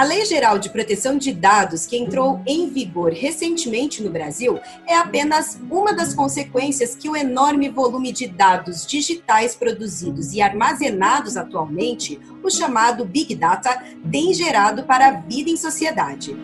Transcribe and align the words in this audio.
A 0.00 0.04
Lei 0.04 0.24
Geral 0.24 0.58
de 0.58 0.70
Proteção 0.70 1.18
de 1.18 1.30
Dados, 1.30 1.84
que 1.84 1.94
entrou 1.94 2.40
em 2.46 2.70
vigor 2.70 3.12
recentemente 3.12 4.02
no 4.02 4.08
Brasil, 4.08 4.58
é 4.86 4.96
apenas 4.96 5.60
uma 5.70 5.92
das 5.92 6.14
consequências 6.14 6.94
que 6.94 7.06
o 7.06 7.14
enorme 7.14 7.68
volume 7.68 8.10
de 8.10 8.26
dados 8.26 8.86
digitais 8.86 9.54
produzidos 9.54 10.32
e 10.32 10.40
armazenados 10.40 11.36
atualmente, 11.36 12.18
o 12.42 12.48
chamado 12.48 13.04
Big 13.04 13.34
Data, 13.34 13.78
tem 14.10 14.32
gerado 14.32 14.84
para 14.84 15.08
a 15.08 15.12
vida 15.20 15.50
em 15.50 15.56
sociedade. 15.58 16.34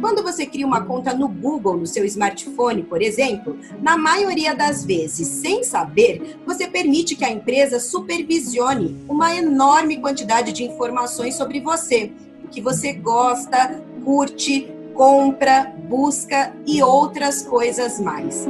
Quando 0.00 0.22
você 0.22 0.44
cria 0.44 0.66
uma 0.66 0.84
conta 0.84 1.14
no 1.14 1.26
Google 1.26 1.76
no 1.76 1.86
seu 1.86 2.04
smartphone, 2.04 2.82
por 2.82 3.00
exemplo, 3.00 3.58
na 3.80 3.96
maioria 3.96 4.54
das 4.54 4.84
vezes, 4.84 5.26
sem 5.26 5.64
saber, 5.64 6.38
você 6.44 6.66
permite 6.66 7.16
que 7.16 7.24
a 7.24 7.30
empresa 7.30 7.80
supervisione 7.80 9.04
uma 9.08 9.34
enorme 9.34 9.98
quantidade 9.98 10.52
de 10.52 10.64
informações 10.64 11.34
sobre 11.34 11.60
você, 11.60 12.12
que 12.56 12.62
você 12.62 12.94
gosta, 12.94 13.82
curte, 14.02 14.72
compra, 14.94 15.74
busca 15.90 16.54
e 16.66 16.82
outras 16.82 17.42
coisas 17.42 18.00
mais. 18.00 18.46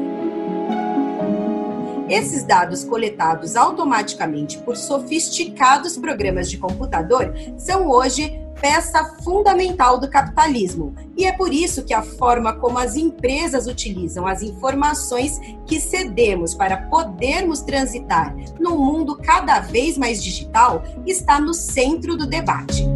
Esses 2.08 2.44
dados 2.44 2.84
coletados 2.84 3.56
automaticamente 3.56 4.58
por 4.58 4.76
sofisticados 4.76 5.96
programas 5.96 6.48
de 6.48 6.56
computador 6.56 7.34
são 7.58 7.90
hoje 7.90 8.40
peça 8.60 9.04
fundamental 9.24 9.98
do 9.98 10.08
capitalismo. 10.08 10.94
E 11.16 11.24
é 11.24 11.32
por 11.32 11.52
isso 11.52 11.82
que 11.82 11.92
a 11.92 12.02
forma 12.02 12.52
como 12.52 12.78
as 12.78 12.94
empresas 12.94 13.66
utilizam 13.66 14.24
as 14.24 14.40
informações 14.40 15.40
que 15.66 15.80
cedemos 15.80 16.54
para 16.54 16.76
podermos 16.76 17.60
transitar 17.60 18.32
num 18.60 18.78
mundo 18.78 19.16
cada 19.16 19.58
vez 19.58 19.98
mais 19.98 20.22
digital 20.22 20.84
está 21.04 21.40
no 21.40 21.52
centro 21.52 22.16
do 22.16 22.24
debate. 22.24 22.86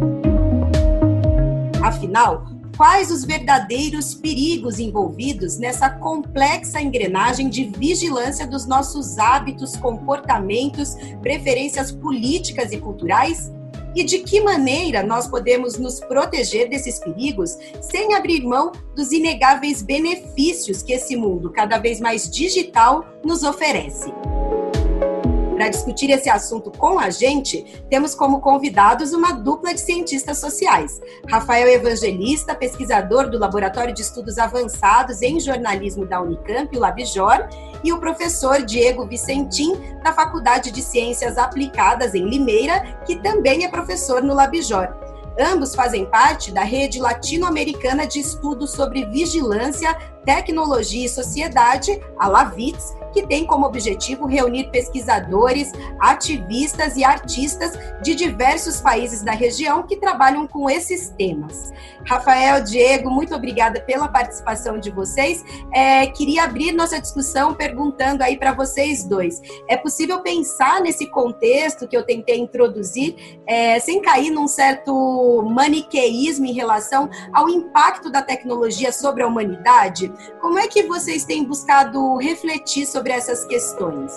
Afinal, 1.81 2.45
quais 2.77 3.11
os 3.11 3.25
verdadeiros 3.25 4.13
perigos 4.13 4.79
envolvidos 4.79 5.57
nessa 5.57 5.89
complexa 5.89 6.81
engrenagem 6.81 7.49
de 7.49 7.65
vigilância 7.65 8.45
dos 8.45 8.65
nossos 8.65 9.17
hábitos, 9.17 9.75
comportamentos, 9.75 10.95
preferências 11.21 11.91
políticas 11.91 12.71
e 12.71 12.77
culturais? 12.77 13.51
e 13.93 14.03
de 14.03 14.19
que 14.19 14.39
maneira 14.39 15.03
nós 15.03 15.27
podemos 15.27 15.77
nos 15.77 15.99
proteger 15.99 16.69
desses 16.69 16.97
perigos 16.99 17.57
sem 17.81 18.13
abrir 18.13 18.41
mão 18.41 18.71
dos 18.95 19.11
inegáveis 19.11 19.81
benefícios 19.81 20.81
que 20.81 20.93
esse 20.93 21.15
mundo 21.15 21.49
cada 21.51 21.77
vez 21.77 21.99
mais 21.99 22.29
digital 22.29 23.05
nos 23.23 23.43
oferece. 23.43 24.09
Para 25.61 25.69
discutir 25.69 26.09
esse 26.09 26.27
assunto 26.27 26.71
com 26.71 26.97
a 26.97 27.11
gente, 27.11 27.83
temos 27.87 28.15
como 28.15 28.41
convidados 28.41 29.13
uma 29.13 29.31
dupla 29.31 29.75
de 29.75 29.79
cientistas 29.79 30.39
sociais. 30.39 30.99
Rafael 31.29 31.67
Evangelista, 31.67 32.55
pesquisador 32.55 33.29
do 33.29 33.37
Laboratório 33.37 33.93
de 33.93 34.01
Estudos 34.01 34.39
Avançados 34.39 35.21
em 35.21 35.39
Jornalismo 35.39 36.03
da 36.03 36.19
Unicamp, 36.19 36.75
o 36.75 36.79
Labjor, 36.79 37.47
e 37.83 37.93
o 37.93 37.99
professor 37.99 38.63
Diego 38.63 39.05
Vicentim, 39.05 39.73
da 40.03 40.11
Faculdade 40.11 40.71
de 40.71 40.81
Ciências 40.81 41.37
Aplicadas 41.37 42.15
em 42.15 42.27
Limeira, 42.27 42.97
que 43.05 43.17
também 43.17 43.63
é 43.63 43.67
professor 43.67 44.23
no 44.23 44.33
Labjor. 44.33 44.87
Ambos 45.39 45.75
fazem 45.75 46.05
parte 46.05 46.51
da 46.51 46.63
rede 46.63 46.99
latino-americana 46.99 48.05
de 48.05 48.19
estudos 48.19 48.71
sobre 48.71 49.05
vigilância, 49.05 49.95
tecnologia 50.25 51.05
e 51.05 51.09
sociedade, 51.09 51.99
a 52.17 52.27
LAVITS, 52.27 52.95
que 53.11 53.27
tem 53.27 53.45
como 53.45 53.65
objetivo 53.65 54.25
reunir 54.25 54.69
pesquisadores, 54.71 55.71
ativistas 55.99 56.95
e 56.95 57.03
artistas 57.03 57.77
de 58.01 58.15
diversos 58.15 58.81
países 58.81 59.21
da 59.21 59.31
região 59.31 59.83
que 59.83 59.97
trabalham 59.97 60.47
com 60.47 60.69
esses 60.69 61.09
temas. 61.09 61.71
Rafael, 62.07 62.63
Diego, 62.63 63.09
muito 63.09 63.35
obrigada 63.35 63.81
pela 63.81 64.07
participação 64.07 64.79
de 64.79 64.89
vocês. 64.89 65.43
É, 65.73 66.07
queria 66.07 66.43
abrir 66.43 66.71
nossa 66.71 66.99
discussão 66.99 67.53
perguntando 67.53 68.23
aí 68.23 68.37
para 68.37 68.53
vocês 68.53 69.03
dois: 69.03 69.41
é 69.67 69.77
possível 69.77 70.21
pensar 70.21 70.81
nesse 70.81 71.07
contexto 71.07 71.87
que 71.87 71.95
eu 71.95 72.03
tentei 72.03 72.39
introduzir, 72.39 73.41
é, 73.45 73.79
sem 73.79 74.01
cair 74.01 74.31
num 74.31 74.47
certo 74.47 75.43
maniqueísmo 75.43 76.45
em 76.45 76.53
relação 76.53 77.09
ao 77.33 77.49
impacto 77.49 78.09
da 78.09 78.21
tecnologia 78.21 78.91
sobre 78.91 79.23
a 79.23 79.27
humanidade? 79.27 80.10
Como 80.39 80.57
é 80.59 80.67
que 80.67 80.83
vocês 80.83 81.25
têm 81.25 81.43
buscado 81.43 82.17
refletir 82.17 82.85
sobre 82.85 83.11
essas 83.11 83.45
questões? 83.45 84.11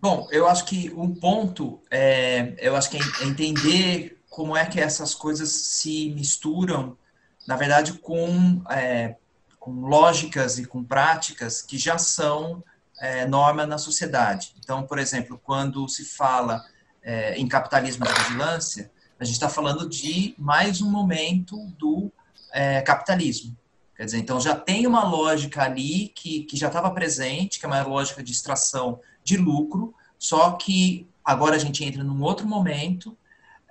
Bom, 0.00 0.26
eu 0.32 0.48
acho 0.48 0.64
que 0.64 0.92
um 0.96 1.14
ponto 1.14 1.80
é, 1.90 2.54
eu 2.58 2.74
acho 2.74 2.90
que 2.90 2.96
é 2.96 3.24
entender 3.24 4.18
como 4.28 4.56
é 4.56 4.64
que 4.66 4.80
essas 4.80 5.14
coisas 5.14 5.50
se 5.50 6.10
misturam, 6.10 6.96
na 7.46 7.54
verdade, 7.54 7.92
com, 7.94 8.62
é, 8.70 9.14
com 9.60 9.70
lógicas 9.86 10.58
e 10.58 10.64
com 10.64 10.82
práticas 10.82 11.62
que 11.62 11.78
já 11.78 11.98
são 11.98 12.64
é, 13.00 13.26
norma 13.26 13.66
na 13.66 13.78
sociedade. 13.78 14.54
Então, 14.58 14.82
por 14.84 14.98
exemplo, 14.98 15.40
quando 15.44 15.88
se 15.88 16.04
fala 16.04 16.64
é, 17.02 17.36
em 17.36 17.46
capitalismo 17.46 18.04
de 18.04 18.12
vigilância, 18.12 18.90
a 19.20 19.24
gente 19.24 19.34
está 19.34 19.48
falando 19.48 19.88
de 19.88 20.34
mais 20.38 20.80
um 20.80 20.90
momento 20.90 21.56
do 21.78 22.10
é, 22.52 22.80
capitalismo. 22.80 23.56
Quer 24.02 24.06
dizer, 24.06 24.18
então 24.18 24.40
já 24.40 24.56
tem 24.56 24.84
uma 24.84 25.04
lógica 25.04 25.62
ali 25.62 26.08
que, 26.08 26.42
que 26.42 26.56
já 26.56 26.66
estava 26.66 26.90
presente, 26.90 27.60
que 27.60 27.64
é 27.64 27.68
uma 27.68 27.80
lógica 27.84 28.20
de 28.20 28.32
extração 28.32 28.98
de 29.22 29.36
lucro, 29.36 29.94
só 30.18 30.50
que 30.54 31.06
agora 31.24 31.54
a 31.54 31.58
gente 31.58 31.84
entra 31.84 32.02
num 32.02 32.20
outro 32.20 32.44
momento 32.44 33.16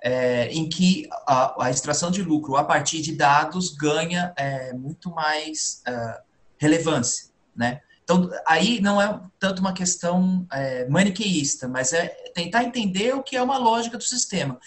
é, 0.02 0.50
em 0.50 0.66
que 0.70 1.06
a, 1.28 1.66
a, 1.66 1.70
extração 1.70 2.10
de 2.10 2.22
lucro 2.22 2.56
a 2.56 2.64
partir 2.64 3.02
de 3.02 3.14
dados 3.14 3.74
ganha 3.74 4.32
é, 4.34 4.72
muito 4.72 5.10
mais 5.10 5.82
é, 5.86 6.20
relevância, 6.56 7.28
né? 7.54 7.82
Então, 8.02 8.30
aí 8.46 8.80
não 8.80 9.00
é 9.02 9.20
tanto 9.38 9.60
uma 9.60 9.74
questão 9.74 10.46
maniqueísta, 10.88 11.68
mas 11.68 11.92
é 11.92 12.08
tentar 12.34 12.64
entender 12.64 13.14
o 13.14 13.22
que 13.22 13.36
é 13.36 13.42
uma 13.42 13.58
lógica 13.58 13.98
do 13.98 14.02
sistema 14.02 14.58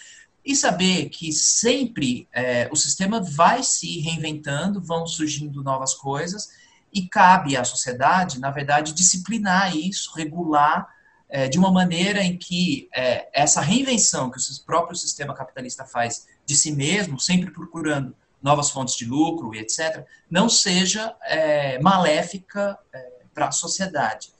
e 0.46 0.54
saber 0.54 1.08
que 1.08 1.32
sempre 1.32 2.28
é, 2.32 2.68
o 2.70 2.76
sistema 2.76 3.20
vai 3.20 3.64
se 3.64 3.98
reinventando, 3.98 4.80
vão 4.80 5.04
surgindo 5.04 5.60
novas 5.60 5.92
coisas 5.92 6.50
e 6.94 7.08
cabe 7.08 7.56
à 7.56 7.64
sociedade, 7.64 8.38
na 8.38 8.52
verdade, 8.52 8.94
disciplinar 8.94 9.76
isso, 9.76 10.14
regular 10.14 10.88
é, 11.28 11.48
de 11.48 11.58
uma 11.58 11.72
maneira 11.72 12.22
em 12.22 12.38
que 12.38 12.88
é, 12.94 13.28
essa 13.32 13.60
reinvenção 13.60 14.30
que 14.30 14.38
o 14.38 14.64
próprio 14.64 14.96
sistema 14.96 15.34
capitalista 15.34 15.84
faz 15.84 16.28
de 16.44 16.56
si 16.56 16.70
mesmo, 16.70 17.18
sempre 17.18 17.50
procurando 17.50 18.14
novas 18.40 18.70
fontes 18.70 18.94
de 18.94 19.04
lucro 19.04 19.52
e 19.52 19.58
etc., 19.58 20.06
não 20.30 20.48
seja 20.48 21.12
é, 21.24 21.80
maléfica 21.80 22.78
é, 22.92 23.12
para 23.34 23.48
a 23.48 23.52
sociedade. 23.52 24.30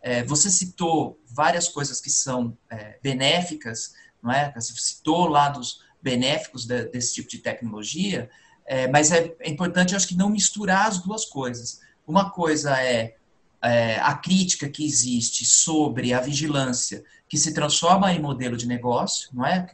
É, 0.00 0.22
você 0.22 0.48
citou 0.48 1.18
várias 1.26 1.66
coisas 1.66 2.00
que 2.00 2.10
são 2.10 2.56
benéficas, 3.02 3.92
não 4.22 4.32
é? 4.32 4.52
Você 4.54 4.72
citou 4.76 5.26
lados 5.26 5.82
benéficos 6.02 6.66
de, 6.66 6.84
desse 6.86 7.14
tipo 7.14 7.28
de 7.28 7.38
tecnologia, 7.38 8.30
é, 8.66 8.86
mas 8.88 9.10
é, 9.10 9.34
é, 9.40 9.48
importante, 9.48 9.92
eu 9.92 9.96
acho 9.96 10.08
que 10.08 10.16
não 10.16 10.28
misturar 10.28 10.86
as 10.86 10.98
duas 10.98 11.24
coisas. 11.24 11.80
Uma 12.06 12.30
coisa 12.30 12.80
é, 12.80 13.16
é, 13.62 13.98
a 14.00 14.14
crítica 14.14 14.68
que 14.68 14.84
existe 14.84 15.44
sobre 15.44 16.12
a 16.12 16.20
vigilância, 16.20 17.04
que 17.28 17.36
se 17.36 17.52
transforma 17.52 18.12
em 18.12 18.20
modelo 18.20 18.56
de 18.56 18.66
negócio, 18.66 19.30
não 19.32 19.44
é? 19.44 19.66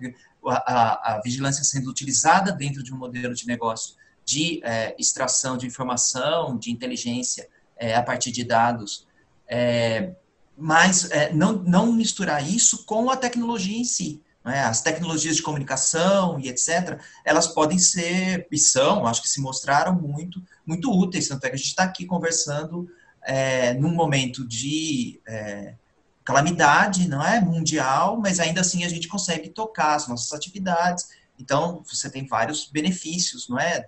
A, 0.46 0.52
a, 0.52 1.14
a 1.14 1.20
vigilância 1.22 1.64
sendo 1.64 1.90
utilizada 1.90 2.52
dentro 2.52 2.82
de 2.82 2.92
um 2.92 2.98
modelo 2.98 3.34
de 3.34 3.46
negócio 3.46 3.94
de 4.24 4.60
é, 4.64 4.94
extração 4.98 5.56
de 5.56 5.66
informação, 5.66 6.56
de 6.56 6.70
inteligência 6.70 7.48
é, 7.76 7.94
a 7.94 8.02
partir 8.02 8.32
de 8.32 8.44
dados, 8.44 9.06
é, 9.46 10.14
mas 10.56 11.10
é, 11.10 11.32
não, 11.32 11.54
não 11.54 11.92
misturar 11.92 12.48
isso 12.48 12.84
com 12.84 13.10
a 13.10 13.16
tecnologia 13.16 13.76
em 13.76 13.84
si 13.84 14.22
né, 14.44 14.62
as 14.64 14.82
tecnologias 14.82 15.36
de 15.36 15.42
comunicação 15.42 16.38
e 16.38 16.48
etc., 16.48 17.00
elas 17.24 17.48
podem 17.48 17.78
ser, 17.78 18.46
e 18.52 18.58
são, 18.58 19.06
acho 19.06 19.22
que 19.22 19.28
se 19.28 19.40
mostraram 19.40 19.94
muito, 19.94 20.42
muito 20.66 20.92
úteis, 20.92 21.28
tanto 21.28 21.44
é 21.46 21.48
que 21.48 21.54
a 21.54 21.58
gente 21.58 21.68
está 21.68 21.84
aqui 21.84 22.04
conversando 22.04 22.88
é, 23.22 23.72
num 23.72 23.94
momento 23.94 24.46
de 24.46 25.18
é, 25.26 25.74
calamidade, 26.22 27.08
não 27.08 27.24
é, 27.24 27.40
mundial, 27.40 28.20
mas 28.20 28.38
ainda 28.38 28.60
assim 28.60 28.84
a 28.84 28.88
gente 28.88 29.08
consegue 29.08 29.48
tocar 29.48 29.94
as 29.94 30.06
nossas 30.06 30.30
atividades, 30.32 31.08
então 31.38 31.82
você 31.84 32.10
tem 32.10 32.26
vários 32.26 32.66
benefícios, 32.66 33.48
não 33.48 33.58
é, 33.58 33.84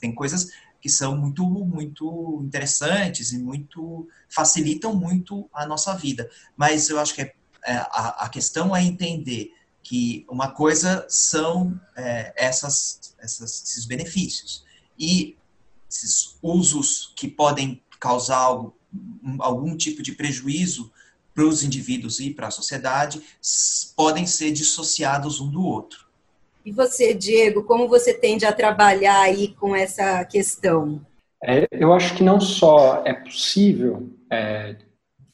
tem 0.00 0.14
coisas 0.14 0.48
que 0.80 0.88
são 0.88 1.16
muito, 1.16 1.44
muito 1.44 2.40
interessantes 2.44 3.32
e 3.32 3.38
muito, 3.38 4.08
facilitam 4.28 4.94
muito 4.94 5.50
a 5.52 5.66
nossa 5.66 5.92
vida, 5.96 6.30
mas 6.56 6.88
eu 6.88 7.00
acho 7.00 7.14
que 7.14 7.22
é, 7.22 7.34
é 7.64 7.74
a, 7.74 8.26
a 8.26 8.28
questão 8.28 8.74
é 8.74 8.82
entender 8.84 9.57
que 9.88 10.26
uma 10.28 10.50
coisa 10.50 11.06
são 11.08 11.80
é, 11.96 12.30
essas, 12.36 13.14
essas, 13.18 13.62
esses 13.62 13.86
benefícios 13.86 14.62
e 14.98 15.34
esses 15.90 16.36
usos 16.42 17.14
que 17.16 17.26
podem 17.26 17.82
causar 17.98 18.36
algo, 18.36 18.76
algum 19.38 19.74
tipo 19.74 20.02
de 20.02 20.12
prejuízo 20.12 20.92
para 21.34 21.46
os 21.46 21.62
indivíduos 21.62 22.20
e 22.20 22.28
para 22.34 22.48
a 22.48 22.50
sociedade 22.50 23.22
podem 23.96 24.26
ser 24.26 24.52
dissociados 24.52 25.40
um 25.40 25.50
do 25.50 25.64
outro. 25.64 26.06
E 26.66 26.70
você, 26.70 27.14
Diego, 27.14 27.64
como 27.64 27.88
você 27.88 28.12
tende 28.12 28.44
a 28.44 28.52
trabalhar 28.52 29.22
aí 29.22 29.54
com 29.54 29.74
essa 29.74 30.22
questão? 30.26 31.00
É, 31.42 31.66
eu 31.72 31.94
acho 31.94 32.14
que 32.14 32.22
não 32.22 32.38
só 32.38 33.02
é 33.06 33.14
possível 33.14 34.10
é, 34.30 34.76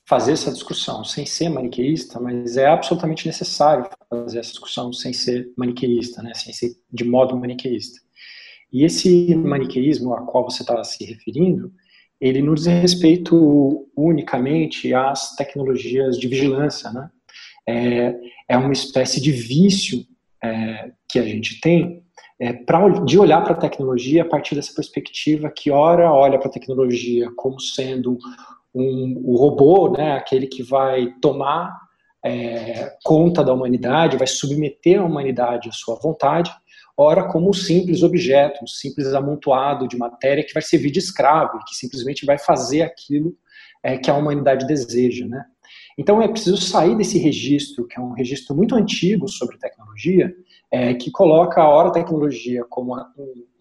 fazer 0.06 0.32
essa 0.32 0.52
discussão 0.52 1.02
sem 1.02 1.24
ser 1.24 1.48
maniqueísta, 1.48 2.20
mas 2.20 2.56
é 2.56 2.66
absolutamente 2.66 3.26
necessário 3.26 3.88
fazer 4.08 4.38
essa 4.38 4.50
discussão 4.50 4.92
sem 4.92 5.12
ser 5.12 5.50
maniqueísta, 5.56 6.22
né, 6.22 6.32
sem 6.34 6.52
ser 6.52 6.72
de 6.92 7.04
modo 7.04 7.36
maniqueísta. 7.36 8.00
E 8.72 8.84
esse 8.84 9.34
maniqueísmo 9.34 10.14
a 10.14 10.22
qual 10.22 10.44
você 10.44 10.62
está 10.62 10.82
se 10.82 11.04
referindo, 11.04 11.72
ele 12.20 12.42
não 12.42 12.54
diz 12.54 12.66
respeito 12.66 13.88
unicamente 13.96 14.92
às 14.92 15.34
tecnologias 15.36 16.18
de 16.18 16.26
vigilância, 16.26 16.90
né? 16.90 17.10
É, 17.66 18.14
é 18.48 18.56
uma 18.56 18.72
espécie 18.72 19.20
de 19.20 19.30
vício 19.32 20.04
é, 20.42 20.90
que 21.08 21.18
a 21.18 21.22
gente 21.22 21.60
tem 21.60 22.02
é, 22.38 22.52
pra, 22.52 22.88
de 22.88 23.18
olhar 23.18 23.42
para 23.42 23.52
a 23.52 23.58
tecnologia 23.58 24.22
a 24.22 24.28
partir 24.28 24.54
dessa 24.54 24.74
perspectiva 24.74 25.50
que 25.50 25.70
ora 25.70 26.12
olha 26.12 26.38
para 26.38 26.48
a 26.48 26.52
tecnologia 26.52 27.30
como 27.36 27.60
sendo 27.60 28.18
um, 28.74 29.22
o 29.24 29.36
robô, 29.36 29.90
né, 29.90 30.12
aquele 30.12 30.46
que 30.46 30.62
vai 30.62 31.12
tomar 31.20 31.72
é, 32.24 32.96
conta 33.04 33.44
da 33.44 33.52
humanidade, 33.52 34.16
vai 34.16 34.26
submeter 34.26 35.00
a 35.00 35.04
humanidade 35.04 35.68
à 35.68 35.72
sua 35.72 35.96
vontade, 35.96 36.50
ora 36.96 37.28
como 37.28 37.50
um 37.50 37.52
simples 37.52 38.02
objeto, 38.02 38.64
um 38.64 38.66
simples 38.66 39.12
amontoado 39.14 39.86
de 39.86 39.96
matéria 39.96 40.44
que 40.44 40.54
vai 40.54 40.62
servir 40.62 40.90
de 40.90 40.98
escravo, 40.98 41.58
que 41.66 41.74
simplesmente 41.74 42.24
vai 42.24 42.38
fazer 42.38 42.82
aquilo 42.82 43.34
é, 43.82 43.98
que 43.98 44.10
a 44.10 44.16
humanidade 44.16 44.66
deseja, 44.66 45.26
né? 45.26 45.44
Então 45.96 46.20
é 46.20 46.26
preciso 46.26 46.56
sair 46.56 46.96
desse 46.96 47.18
registro, 47.18 47.86
que 47.86 47.98
é 47.98 48.02
um 48.02 48.12
registro 48.12 48.56
muito 48.56 48.74
antigo 48.74 49.28
sobre 49.28 49.58
tecnologia, 49.58 50.34
é, 50.70 50.94
que 50.94 51.10
coloca 51.10 51.60
a 51.62 51.68
hora 51.68 51.92
tecnologia 51.92 52.64
como 52.68 52.94
uma, 52.94 53.12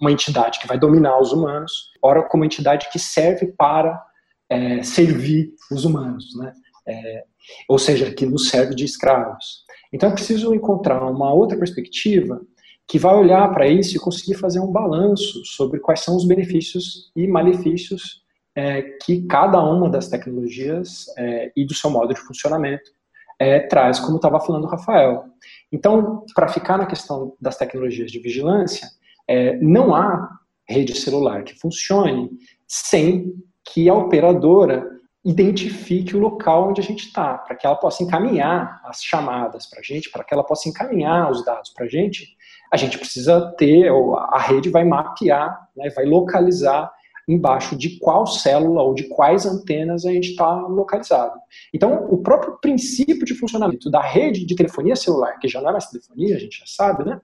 uma, 0.01 0.11
entidade 0.11 0.59
que 0.59 0.67
vai 0.67 0.79
dominar 0.79 1.19
os 1.19 1.31
humanos, 1.31 1.91
ora 2.01 2.23
como 2.23 2.41
uma 2.41 2.47
entidade 2.47 2.89
que 2.91 2.97
serve 2.97 3.53
para 3.55 4.03
é, 4.49 4.83
servir 4.83 5.53
os 5.71 5.85
humanos, 5.85 6.35
né? 6.37 6.53
É, 6.85 7.23
ou 7.67 7.79
seja, 7.79 8.13
que 8.13 8.25
nos 8.25 8.49
serve 8.49 8.75
de 8.75 8.83
escravos. 8.83 9.63
Então 9.91 10.09
é 10.09 10.13
preciso 10.13 10.53
encontrar 10.53 11.05
uma 11.05 11.33
outra 11.33 11.57
perspectiva 11.57 12.41
que 12.87 12.99
vai 12.99 13.15
olhar 13.15 13.51
para 13.53 13.67
isso 13.67 13.95
e 13.95 13.99
conseguir 13.99 14.35
fazer 14.35 14.59
um 14.59 14.71
balanço 14.71 15.43
sobre 15.45 15.79
quais 15.79 16.01
são 16.01 16.15
os 16.15 16.27
benefícios 16.27 17.11
e 17.15 17.25
malefícios 17.27 18.23
é, 18.55 18.81
que 19.03 19.25
cada 19.25 19.63
uma 19.63 19.89
das 19.89 20.09
tecnologias 20.09 21.05
é, 21.17 21.51
e 21.55 21.65
do 21.65 21.73
seu 21.73 21.89
modo 21.89 22.13
de 22.13 22.19
funcionamento 22.19 22.91
é, 23.39 23.59
traz, 23.61 23.99
como 23.99 24.17
estava 24.17 24.39
falando 24.39 24.65
o 24.65 24.69
Rafael. 24.69 25.25
Então, 25.71 26.23
para 26.35 26.47
ficar 26.47 26.77
na 26.77 26.85
questão 26.85 27.35
das 27.41 27.57
tecnologias 27.57 28.11
de 28.11 28.19
vigilância, 28.19 28.87
é, 29.27 29.57
não 29.57 29.95
há 29.95 30.29
rede 30.67 30.95
celular 30.95 31.43
que 31.43 31.59
funcione 31.59 32.29
sem 32.67 33.33
que 33.65 33.89
a 33.89 33.93
operadora 33.93 34.91
identifique 35.25 36.15
o 36.15 36.19
local 36.19 36.69
onde 36.69 36.81
a 36.81 36.83
gente 36.83 37.07
está, 37.07 37.37
para 37.37 37.55
que 37.55 37.65
ela 37.65 37.75
possa 37.75 38.03
encaminhar 38.03 38.81
as 38.83 39.01
chamadas 39.01 39.65
para 39.65 39.79
a 39.79 39.83
gente, 39.83 40.11
para 40.11 40.23
que 40.23 40.33
ela 40.33 40.43
possa 40.43 40.67
encaminhar 40.67 41.31
os 41.31 41.45
dados 41.45 41.69
para 41.69 41.85
a 41.85 41.89
gente, 41.89 42.35
a 42.71 42.75
gente 42.75 42.97
precisa 42.97 43.53
ter, 43.57 43.89
a 44.31 44.39
rede 44.39 44.69
vai 44.69 44.83
mapear, 44.83 45.69
né, 45.77 45.89
vai 45.91 46.05
localizar 46.05 46.91
embaixo 47.25 47.77
de 47.77 47.97
qual 47.99 48.27
célula 48.27 48.81
ou 48.81 48.93
de 48.93 49.03
quais 49.03 49.45
antenas 49.45 50.05
a 50.05 50.11
gente 50.11 50.31
está 50.31 50.55
localizado. 50.67 51.39
Então, 51.73 52.05
o 52.09 52.17
próprio 52.17 52.57
princípio 52.59 53.23
de 53.23 53.33
funcionamento 53.33 53.89
da 53.89 54.01
rede 54.01 54.45
de 54.45 54.55
telefonia 54.55 54.95
celular, 54.95 55.39
que 55.39 55.47
já 55.47 55.61
não 55.61 55.69
é 55.69 55.71
mais 55.71 55.89
telefonia, 55.89 56.35
a 56.35 56.39
gente 56.39 56.59
já 56.59 56.65
sabe, 56.65 57.05
né? 57.05 57.21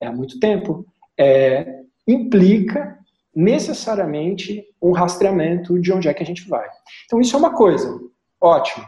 É 0.00 0.06
há 0.06 0.12
muito 0.12 0.38
tempo, 0.38 0.86
é, 1.18 1.80
implica 2.06 2.99
necessariamente 3.34 4.64
um 4.82 4.92
rastreamento 4.92 5.78
de 5.80 5.92
onde 5.92 6.08
é 6.08 6.14
que 6.14 6.22
a 6.22 6.26
gente 6.26 6.48
vai. 6.48 6.68
Então, 7.04 7.20
isso 7.20 7.36
é 7.36 7.38
uma 7.38 7.54
coisa, 7.54 7.98
ótimo. 8.40 8.84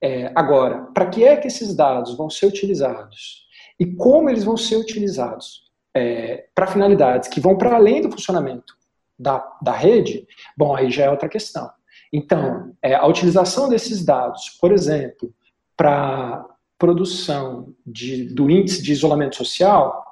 É, 0.00 0.30
agora, 0.34 0.86
para 0.94 1.06
que 1.06 1.24
é 1.24 1.36
que 1.36 1.48
esses 1.48 1.74
dados 1.74 2.16
vão 2.16 2.30
ser 2.30 2.46
utilizados? 2.46 3.46
E 3.78 3.86
como 3.86 4.28
eles 4.28 4.44
vão 4.44 4.56
ser 4.56 4.76
utilizados? 4.76 5.68
É, 5.94 6.48
para 6.54 6.66
finalidades 6.66 7.28
que 7.28 7.40
vão 7.40 7.56
para 7.56 7.74
além 7.74 8.02
do 8.02 8.10
funcionamento 8.10 8.74
da, 9.18 9.44
da 9.60 9.72
rede, 9.72 10.26
bom, 10.56 10.76
aí 10.76 10.90
já 10.90 11.04
é 11.04 11.10
outra 11.10 11.28
questão. 11.28 11.68
Então, 12.12 12.72
é, 12.82 12.94
a 12.94 13.06
utilização 13.06 13.68
desses 13.68 14.04
dados, 14.04 14.56
por 14.60 14.72
exemplo, 14.72 15.34
para 15.76 16.44
produção 16.78 17.74
de, 17.84 18.32
do 18.32 18.48
índice 18.48 18.82
de 18.82 18.92
isolamento 18.92 19.36
social, 19.36 20.07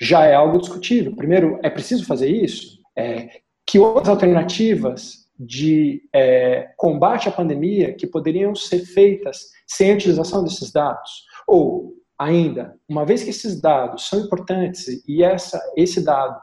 já 0.00 0.24
é 0.24 0.34
algo 0.34 0.58
discutível. 0.58 1.14
Primeiro, 1.14 1.58
é 1.62 1.70
preciso 1.70 2.04
fazer 2.04 2.28
isso? 2.28 2.78
É, 2.96 3.40
que 3.66 3.78
outras 3.78 4.08
alternativas 4.08 5.26
de 5.38 6.02
é, 6.14 6.70
combate 6.76 7.28
à 7.28 7.32
pandemia 7.32 7.92
que 7.92 8.06
poderiam 8.06 8.54
ser 8.54 8.80
feitas 8.80 9.50
sem 9.66 9.92
a 9.92 9.94
utilização 9.94 10.42
desses 10.42 10.70
dados? 10.70 11.24
Ou, 11.46 11.94
ainda, 12.18 12.74
uma 12.88 13.04
vez 13.04 13.22
que 13.22 13.30
esses 13.30 13.60
dados 13.60 14.08
são 14.08 14.20
importantes 14.20 15.02
e 15.06 15.22
essa, 15.22 15.60
esse 15.76 16.02
dado 16.02 16.40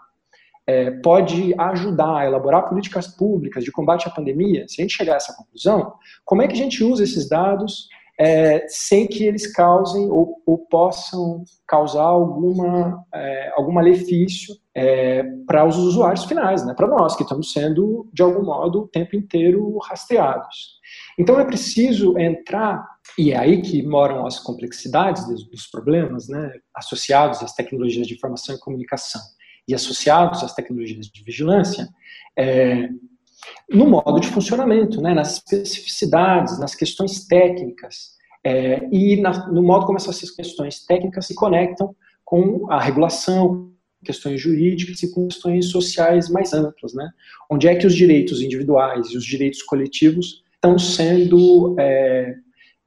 é, 0.65 0.91
pode 0.91 1.53
ajudar 1.57 2.17
a 2.17 2.25
elaborar 2.25 2.69
políticas 2.69 3.07
públicas 3.07 3.63
de 3.63 3.71
combate 3.71 4.07
à 4.07 4.11
pandemia, 4.11 4.65
se 4.67 4.81
a 4.81 4.83
gente 4.83 4.95
chegar 4.95 5.13
a 5.13 5.17
essa 5.17 5.35
conclusão, 5.35 5.93
como 6.23 6.41
é 6.41 6.47
que 6.47 6.53
a 6.53 6.57
gente 6.57 6.83
usa 6.83 7.03
esses 7.03 7.27
dados 7.27 7.87
é, 8.19 8.65
sem 8.67 9.07
que 9.07 9.23
eles 9.23 9.51
causem 9.51 10.09
ou, 10.09 10.41
ou 10.45 10.57
possam 10.57 11.43
causar 11.67 12.03
alguma, 12.03 13.03
é, 13.13 13.51
algum 13.55 13.71
malefício 13.71 14.55
é, 14.75 15.23
para 15.47 15.65
os 15.65 15.77
usuários 15.77 16.25
finais, 16.25 16.65
né, 16.65 16.73
para 16.75 16.87
nós 16.87 17.15
que 17.15 17.23
estamos 17.23 17.51
sendo, 17.51 18.09
de 18.13 18.21
algum 18.21 18.43
modo, 18.43 18.81
o 18.81 18.87
tempo 18.87 19.15
inteiro 19.15 19.77
rastreados. 19.79 20.79
Então 21.17 21.39
é 21.39 21.45
preciso 21.45 22.17
entrar, 22.17 22.85
e 23.17 23.31
é 23.31 23.37
aí 23.37 23.61
que 23.61 23.83
moram 23.83 24.25
as 24.25 24.39
complexidades 24.39 25.27
dos, 25.27 25.47
dos 25.49 25.67
problemas 25.67 26.27
né, 26.27 26.51
associados 26.75 27.41
às 27.41 27.53
tecnologias 27.53 28.07
de 28.07 28.13
informação 28.13 28.55
e 28.55 28.59
comunicação 28.59 29.21
e 29.67 29.73
associados 29.73 30.43
às 30.43 30.53
tecnologias 30.53 31.07
de 31.07 31.23
vigilância, 31.23 31.87
é, 32.37 32.89
no 33.69 33.87
modo 33.87 34.19
de 34.19 34.27
funcionamento, 34.27 35.01
né, 35.01 35.13
nas 35.13 35.37
especificidades, 35.37 36.59
nas 36.59 36.75
questões 36.75 37.25
técnicas 37.25 38.13
é, 38.43 38.87
e 38.91 39.15
na, 39.17 39.47
no 39.51 39.63
modo 39.63 39.85
como 39.85 39.97
essas 39.97 40.29
questões 40.31 40.85
técnicas 40.85 41.25
se 41.25 41.35
conectam 41.35 41.95
com 42.25 42.69
a 42.69 42.79
regulação, 42.79 43.71
questões 44.03 44.41
jurídicas 44.41 45.01
e 45.01 45.13
com 45.13 45.27
questões 45.27 45.67
sociais 45.67 46.29
mais 46.29 46.53
amplas, 46.53 46.93
né? 46.93 47.09
Onde 47.49 47.67
é 47.67 47.75
que 47.75 47.87
os 47.87 47.95
direitos 47.95 48.41
individuais 48.41 49.11
e 49.11 49.17
os 49.17 49.23
direitos 49.23 49.61
coletivos 49.61 50.43
estão 50.55 50.77
sendo 50.77 51.75
é, 51.79 52.35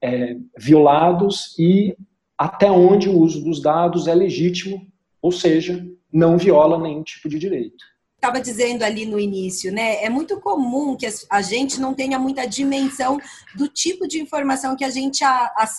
é, 0.02 0.36
violados 0.58 1.54
e 1.58 1.96
até 2.36 2.70
onde 2.70 3.08
o 3.08 3.18
uso 3.18 3.42
dos 3.42 3.62
dados 3.62 4.06
é 4.06 4.14
legítimo, 4.14 4.86
ou 5.22 5.32
seja, 5.32 5.86
não 6.12 6.36
viola 6.36 6.78
nenhum 6.78 7.02
tipo 7.02 7.30
de 7.30 7.38
direito 7.38 7.95
estava 8.26 8.40
dizendo 8.40 8.82
ali 8.82 9.06
no 9.06 9.20
início, 9.20 9.72
né? 9.72 10.02
É 10.02 10.08
muito 10.08 10.40
comum 10.40 10.96
que 10.96 11.06
a 11.30 11.42
gente 11.42 11.80
não 11.80 11.94
tenha 11.94 12.18
muita 12.18 12.44
dimensão 12.44 13.20
do 13.54 13.68
tipo 13.68 14.08
de 14.08 14.20
informação 14.20 14.76
que 14.76 14.84
a 14.84 14.90
gente 14.90 15.22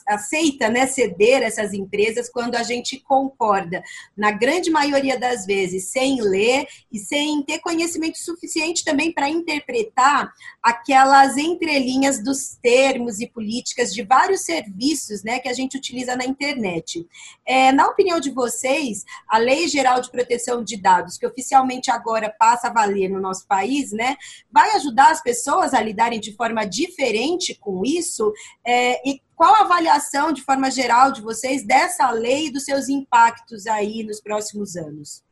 aceita, 0.07 0.69
né? 0.69 0.87
Ceder 0.87 1.43
essas 1.43 1.73
empresas 1.73 2.29
quando 2.29 2.55
a 2.55 2.63
gente 2.63 2.99
concorda. 2.99 3.83
Na 4.15 4.31
grande 4.31 4.71
maioria 4.71 5.19
das 5.19 5.45
vezes, 5.45 5.89
sem 5.89 6.21
ler 6.21 6.67
e 6.91 6.97
sem 6.97 7.43
ter 7.43 7.59
conhecimento 7.59 8.17
suficiente 8.17 8.83
também 8.83 9.11
para 9.11 9.29
interpretar 9.29 10.31
aquelas 10.63 11.37
entrelinhas 11.37 12.23
dos 12.23 12.57
termos 12.61 13.19
e 13.19 13.27
políticas 13.27 13.93
de 13.93 14.03
vários 14.03 14.41
serviços, 14.41 15.23
né? 15.23 15.39
Que 15.39 15.49
a 15.49 15.53
gente 15.53 15.77
utiliza 15.77 16.15
na 16.15 16.25
internet. 16.25 17.05
É, 17.45 17.71
na 17.73 17.87
opinião 17.87 18.19
de 18.19 18.31
vocês, 18.31 19.03
a 19.27 19.37
Lei 19.37 19.67
Geral 19.67 20.01
de 20.01 20.09
Proteção 20.09 20.63
de 20.63 20.77
Dados, 20.77 21.17
que 21.17 21.27
oficialmente 21.27 21.91
agora 21.91 22.33
passa 22.37 22.67
a 22.67 22.73
valer 22.73 23.09
no 23.09 23.19
nosso 23.19 23.47
país, 23.47 23.91
né, 23.91 24.15
vai 24.51 24.75
ajudar 24.75 25.11
as 25.11 25.21
pessoas 25.21 25.73
a 25.73 25.81
lidarem 25.81 26.19
de 26.19 26.35
forma 26.35 26.65
diferente 26.65 27.55
com 27.55 27.83
isso? 27.85 28.31
É, 28.65 29.07
e 29.07 29.21
qual 29.35 29.53
a 29.55 29.61
avaliação, 29.61 30.31
de 30.31 30.41
forma 30.41 30.71
geral, 30.71 31.11
de 31.11 31.21
vocês 31.21 31.65
dessa 31.65 32.09
lei 32.11 32.47
e 32.47 32.51
dos 32.51 32.63
seus 32.63 32.89
impactos 32.89 33.67
aí 33.67 34.03
nos 34.03 34.19
próximos 34.19 34.75
anos? 34.75 35.23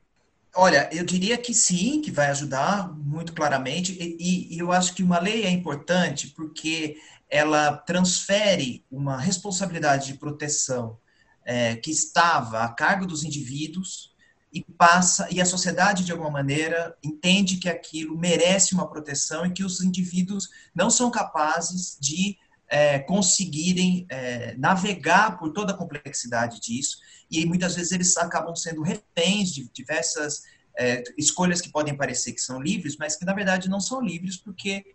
Olha, 0.57 0.89
eu 0.93 1.03
diria 1.03 1.37
que 1.37 1.53
sim, 1.53 2.01
que 2.01 2.11
vai 2.11 2.27
ajudar 2.27 2.93
muito 2.97 3.33
claramente, 3.33 3.91
e, 3.91 4.55
e 4.55 4.57
eu 4.57 4.71
acho 4.71 4.93
que 4.93 5.03
uma 5.03 5.19
lei 5.19 5.43
é 5.43 5.49
importante 5.49 6.27
porque 6.27 6.97
ela 7.29 7.75
transfere 7.75 8.85
uma 8.89 9.19
responsabilidade 9.19 10.07
de 10.07 10.17
proteção 10.17 10.97
é, 11.43 11.75
que 11.75 11.91
estava 11.91 12.63
a 12.63 12.69
cargo 12.69 13.05
dos 13.05 13.23
indivíduos 13.23 14.14
e 14.55 14.63
passa 14.63 15.27
e 15.29 15.41
a 15.41 15.45
sociedade 15.45 16.05
de 16.05 16.13
alguma 16.13 16.31
maneira 16.31 16.95
entende 17.03 17.57
que 17.57 17.67
aquilo 17.67 18.17
merece 18.17 18.73
uma 18.73 18.89
proteção 18.89 19.45
e 19.45 19.51
que 19.51 19.65
os 19.65 19.83
indivíduos 19.83 20.49
não 20.73 20.89
são 20.89 21.11
capazes 21.11 21.97
de 21.99 22.37
é, 22.69 22.99
conseguirem 22.99 24.05
é, 24.09 24.55
navegar 24.57 25.37
por 25.37 25.51
toda 25.51 25.73
a 25.73 25.77
complexidade 25.77 26.61
disso, 26.61 26.97
e 27.29 27.45
muitas 27.45 27.75
vezes 27.75 27.91
eles 27.91 28.15
acabam 28.17 28.55
sendo 28.55 28.81
reféns 28.81 29.53
de 29.53 29.69
diversas 29.73 30.43
é, 30.77 31.03
escolhas 31.17 31.59
que 31.59 31.69
podem 31.69 31.95
parecer 31.95 32.31
que 32.31 32.41
são 32.41 32.61
livres, 32.61 32.95
mas 32.97 33.17
que 33.17 33.25
na 33.25 33.33
verdade 33.33 33.69
não 33.69 33.81
são 33.81 34.01
livres, 34.01 34.37
porque 34.37 34.85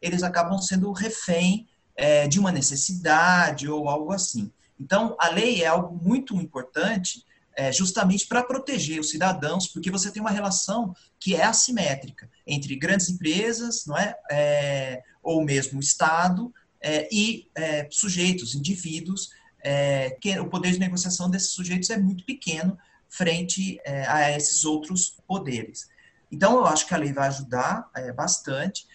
eles 0.00 0.22
acabam 0.22 0.58
sendo 0.58 0.92
refém 0.92 1.66
é, 1.96 2.28
de 2.28 2.38
uma 2.38 2.52
necessidade 2.52 3.66
ou 3.66 3.88
algo 3.88 4.12
assim. 4.12 4.52
Então, 4.78 5.16
a 5.18 5.28
lei 5.28 5.62
é 5.62 5.66
algo 5.66 5.98
muito 6.04 6.36
importante 6.36 7.24
é, 7.56 7.72
justamente 7.72 8.26
para 8.26 8.44
proteger 8.44 9.00
os 9.00 9.08
cidadãos, 9.08 9.66
porque 9.66 9.90
você 9.90 10.10
tem 10.10 10.20
uma 10.20 10.30
relação 10.30 10.94
que 11.18 11.34
é 11.34 11.42
assimétrica 11.42 12.30
entre 12.46 12.76
grandes 12.76 13.08
empresas, 13.08 13.86
não 13.86 13.96
é, 13.96 14.14
é 14.30 15.02
ou 15.22 15.42
mesmo 15.42 15.78
o 15.78 15.82
Estado 15.82 16.52
é, 16.80 17.08
e 17.10 17.48
é, 17.54 17.88
sujeitos, 17.90 18.54
indivíduos, 18.54 19.30
é, 19.64 20.10
que 20.20 20.38
o 20.38 20.48
poder 20.48 20.72
de 20.72 20.78
negociação 20.78 21.30
desses 21.30 21.50
sujeitos 21.50 21.88
é 21.88 21.98
muito 21.98 22.24
pequeno 22.24 22.78
frente 23.08 23.80
é, 23.84 24.06
a 24.06 24.36
esses 24.36 24.64
outros 24.64 25.16
poderes. 25.26 25.88
Então, 26.30 26.58
eu 26.58 26.66
acho 26.66 26.86
que 26.86 26.94
a 26.94 26.98
lei 26.98 27.12
vai 27.12 27.28
ajudar 27.28 27.88
bastante. 28.14 28.86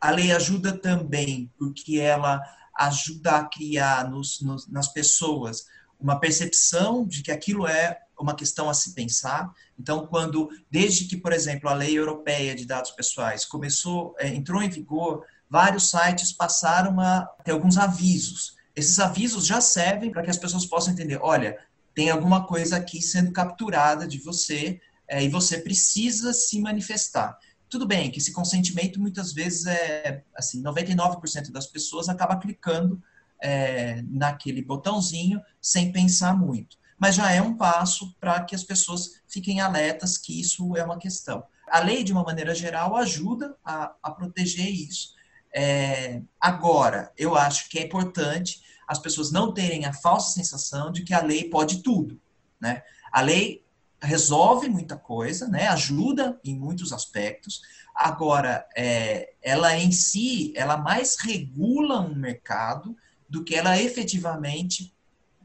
a 0.00 0.10
lei 0.10 0.32
ajuda 0.32 0.76
também 0.76 1.52
porque 1.58 1.98
ela 1.98 2.40
ajuda 2.76 3.36
a 3.36 3.44
criar 3.44 4.10
nos, 4.10 4.40
nos, 4.40 4.66
nas 4.66 4.88
pessoas 4.88 5.66
uma 6.02 6.18
percepção 6.18 7.06
de 7.06 7.22
que 7.22 7.30
aquilo 7.30 7.66
é 7.66 7.98
uma 8.18 8.34
questão 8.34 8.68
a 8.68 8.74
se 8.74 8.94
pensar. 8.94 9.52
Então, 9.78 10.06
quando, 10.06 10.48
desde 10.70 11.04
que, 11.06 11.16
por 11.16 11.32
exemplo, 11.32 11.68
a 11.68 11.74
lei 11.74 11.96
europeia 11.96 12.54
de 12.54 12.66
dados 12.66 12.90
pessoais 12.90 13.44
começou, 13.44 14.14
é, 14.18 14.28
entrou 14.28 14.62
em 14.62 14.68
vigor, 14.68 15.24
vários 15.48 15.90
sites 15.90 16.32
passaram 16.32 17.00
a 17.00 17.26
ter 17.44 17.52
alguns 17.52 17.76
avisos. 17.76 18.56
Esses 18.74 18.98
avisos 18.98 19.46
já 19.46 19.60
servem 19.60 20.10
para 20.10 20.22
que 20.22 20.30
as 20.30 20.38
pessoas 20.38 20.66
possam 20.66 20.92
entender, 20.92 21.18
olha, 21.20 21.58
tem 21.94 22.10
alguma 22.10 22.46
coisa 22.46 22.76
aqui 22.76 23.02
sendo 23.02 23.32
capturada 23.32 24.06
de 24.06 24.18
você 24.18 24.80
é, 25.06 25.22
e 25.22 25.28
você 25.28 25.58
precisa 25.58 26.32
se 26.32 26.60
manifestar. 26.60 27.38
Tudo 27.68 27.86
bem 27.86 28.10
que 28.10 28.18
esse 28.18 28.32
consentimento 28.32 29.00
muitas 29.00 29.32
vezes 29.32 29.66
é 29.66 30.22
assim, 30.34 30.62
99% 30.62 31.50
das 31.50 31.66
pessoas 31.66 32.08
acaba 32.08 32.36
clicando 32.36 33.02
é, 33.42 34.00
naquele 34.08 34.62
botãozinho 34.62 35.42
sem 35.60 35.90
pensar 35.90 36.38
muito. 36.38 36.76
Mas 36.96 37.16
já 37.16 37.32
é 37.32 37.42
um 37.42 37.56
passo 37.56 38.14
para 38.20 38.44
que 38.44 38.54
as 38.54 38.62
pessoas 38.62 39.20
fiquem 39.26 39.60
alertas 39.60 40.16
que 40.16 40.40
isso 40.40 40.76
é 40.76 40.84
uma 40.84 40.98
questão. 40.98 41.42
A 41.68 41.80
lei, 41.80 42.04
de 42.04 42.12
uma 42.12 42.22
maneira 42.22 42.54
geral, 42.54 42.96
ajuda 42.96 43.56
a, 43.64 43.94
a 44.00 44.10
proteger 44.12 44.68
isso. 44.68 45.14
É, 45.54 46.22
agora, 46.40 47.12
eu 47.18 47.34
acho 47.34 47.68
que 47.68 47.78
é 47.78 47.82
importante 47.82 48.62
as 48.86 48.98
pessoas 48.98 49.32
não 49.32 49.52
terem 49.52 49.84
a 49.84 49.92
falsa 49.92 50.32
sensação 50.32 50.92
de 50.92 51.02
que 51.02 51.12
a 51.12 51.22
lei 51.22 51.50
pode 51.50 51.82
tudo. 51.82 52.20
Né? 52.60 52.82
A 53.10 53.20
lei 53.20 53.64
resolve 54.00 54.68
muita 54.68 54.96
coisa, 54.96 55.48
né? 55.48 55.66
ajuda 55.68 56.38
em 56.44 56.56
muitos 56.56 56.92
aspectos. 56.92 57.62
Agora, 57.94 58.66
é, 58.76 59.32
ela 59.42 59.76
em 59.76 59.90
si, 59.90 60.52
ela 60.56 60.76
mais 60.76 61.16
regula 61.16 62.00
um 62.00 62.14
mercado 62.14 62.96
do 63.32 63.42
que 63.42 63.54
ela 63.54 63.80
efetivamente 63.80 64.94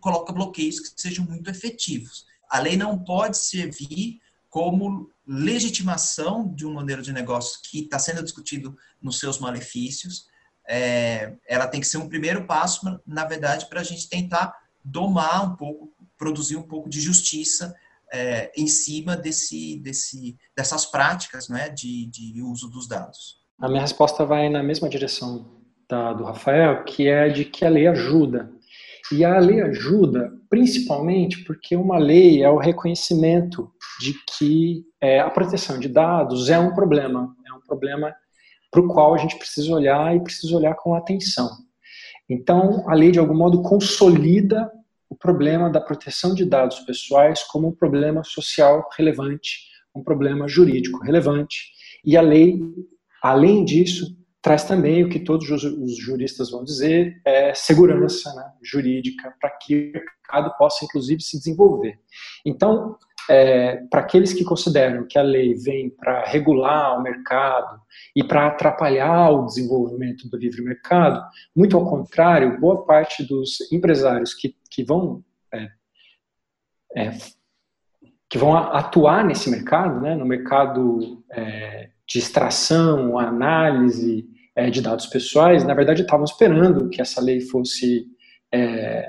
coloca 0.01 0.33
bloqueios 0.33 0.77
que 0.77 1.01
sejam 1.01 1.23
muito 1.23 1.49
efetivos. 1.49 2.25
A 2.49 2.59
lei 2.59 2.75
não 2.75 2.99
pode 2.99 3.37
servir 3.37 4.19
como 4.49 5.09
legitimação 5.25 6.53
de 6.53 6.65
um 6.65 6.73
modelo 6.73 7.01
de 7.01 7.13
negócio 7.13 7.61
que 7.63 7.79
está 7.79 7.97
sendo 7.97 8.21
discutido 8.21 8.77
nos 9.01 9.19
seus 9.19 9.39
malefícios. 9.39 10.25
É, 10.67 11.33
ela 11.47 11.65
tem 11.65 11.79
que 11.79 11.87
ser 11.87 11.97
um 11.97 12.09
primeiro 12.09 12.45
passo, 12.45 12.99
na 13.07 13.23
verdade, 13.23 13.67
para 13.67 13.79
a 13.79 13.85
gente 13.85 14.09
tentar 14.09 14.53
domar 14.83 15.49
um 15.49 15.55
pouco, 15.55 15.89
produzir 16.17 16.57
um 16.57 16.63
pouco 16.63 16.89
de 16.89 16.99
justiça 16.99 17.73
é, 18.11 18.51
em 18.57 18.67
cima 18.67 19.15
desse, 19.15 19.77
desse, 19.77 20.37
dessas 20.53 20.85
práticas 20.85 21.47
né, 21.47 21.69
de, 21.69 22.05
de 22.07 22.41
uso 22.41 22.67
dos 22.67 22.85
dados? 22.85 23.37
A 23.57 23.69
minha 23.69 23.81
resposta 23.81 24.25
vai 24.25 24.49
na 24.49 24.61
mesma 24.61 24.89
direção 24.89 25.56
da, 25.89 26.13
do 26.13 26.23
Rafael, 26.23 26.83
que 26.83 27.07
é 27.07 27.29
de 27.29 27.45
que 27.45 27.65
a 27.65 27.69
lei 27.69 27.87
ajuda. 27.87 28.51
E 29.11 29.23
a 29.23 29.39
lei 29.39 29.61
ajuda 29.61 30.33
principalmente 30.49 31.43
porque 31.43 31.75
uma 31.75 31.97
lei 31.97 32.43
é 32.43 32.49
o 32.49 32.57
reconhecimento 32.57 33.71
de 34.01 34.13
que 34.37 34.85
é, 35.01 35.19
a 35.19 35.29
proteção 35.29 35.79
de 35.79 35.87
dados 35.87 36.49
é 36.49 36.59
um 36.59 36.73
problema, 36.73 37.33
é 37.47 37.53
um 37.53 37.61
problema 37.61 38.13
para 38.71 38.81
o 38.81 38.87
qual 38.87 39.13
a 39.13 39.17
gente 39.17 39.37
precisa 39.37 39.73
olhar 39.73 40.15
e 40.15 40.23
precisa 40.23 40.55
olhar 40.55 40.75
com 40.75 40.93
atenção. 40.93 41.49
Então, 42.29 42.83
a 42.89 42.93
lei, 42.93 43.11
de 43.11 43.19
algum 43.19 43.35
modo, 43.35 43.61
consolida 43.61 44.69
o 45.09 45.15
problema 45.15 45.69
da 45.69 45.79
proteção 45.79 46.35
de 46.35 46.43
dados 46.43 46.79
pessoais 46.81 47.43
como 47.43 47.69
um 47.69 47.71
problema 47.71 48.23
social 48.23 48.87
relevante, 48.97 49.61
um 49.95 50.03
problema 50.03 50.47
jurídico 50.47 50.99
relevante. 50.99 51.71
E 52.03 52.17
a 52.17 52.21
lei, 52.21 52.59
além 53.23 53.63
disso, 53.63 54.17
traz 54.47 54.63
também 54.63 55.03
o 55.03 55.09
que 55.09 55.19
todos 55.19 55.49
os 55.49 55.97
juristas 55.97 56.49
vão 56.49 56.63
dizer, 56.63 57.19
é 57.25 57.53
segurança 57.53 58.33
né, 58.33 58.49
jurídica 58.63 59.35
para 59.41 59.49
que 59.49 59.91
o 59.93 59.99
mercado 59.99 60.57
possa, 60.57 60.85
inclusive, 60.85 61.21
se 61.21 61.37
desenvolver. 61.37 61.99
Então, 62.45 62.95
é, 63.29 63.75
para 63.91 63.99
aqueles 63.99 64.31
que 64.31 64.45
consideram 64.45 65.05
que 65.05 65.19
a 65.19 65.21
lei 65.21 65.53
vem 65.53 65.89
para 65.89 66.23
regular 66.23 66.97
o 66.97 67.03
mercado 67.03 67.77
e 68.15 68.23
para 68.23 68.47
atrapalhar 68.47 69.31
o 69.31 69.43
desenvolvimento 69.43 70.29
do 70.29 70.37
livre 70.37 70.61
mercado, 70.61 71.21
muito 71.53 71.75
ao 71.75 71.85
contrário, 71.85 72.57
boa 72.57 72.85
parte 72.85 73.27
dos 73.27 73.69
empresários 73.69 74.33
que, 74.33 74.55
que 74.71 74.81
vão 74.81 75.25
é, 75.53 75.67
é, 76.95 77.11
que 78.29 78.37
vão 78.37 78.55
atuar 78.55 79.25
nesse 79.25 79.49
mercado, 79.49 79.99
né, 79.99 80.15
no 80.15 80.25
mercado 80.25 81.21
é, 81.31 81.89
de 82.07 82.19
extração, 82.19 83.19
análise 83.19 84.36
é, 84.57 84.71
de 84.71 84.81
dados 84.81 85.05
pessoais, 85.05 85.63
na 85.63 85.75
verdade 85.75 86.01
estavam 86.01 86.25
esperando 86.25 86.89
que 86.89 86.99
essa 86.99 87.21
lei 87.21 87.39
fosse 87.39 88.07
é, 88.51 89.07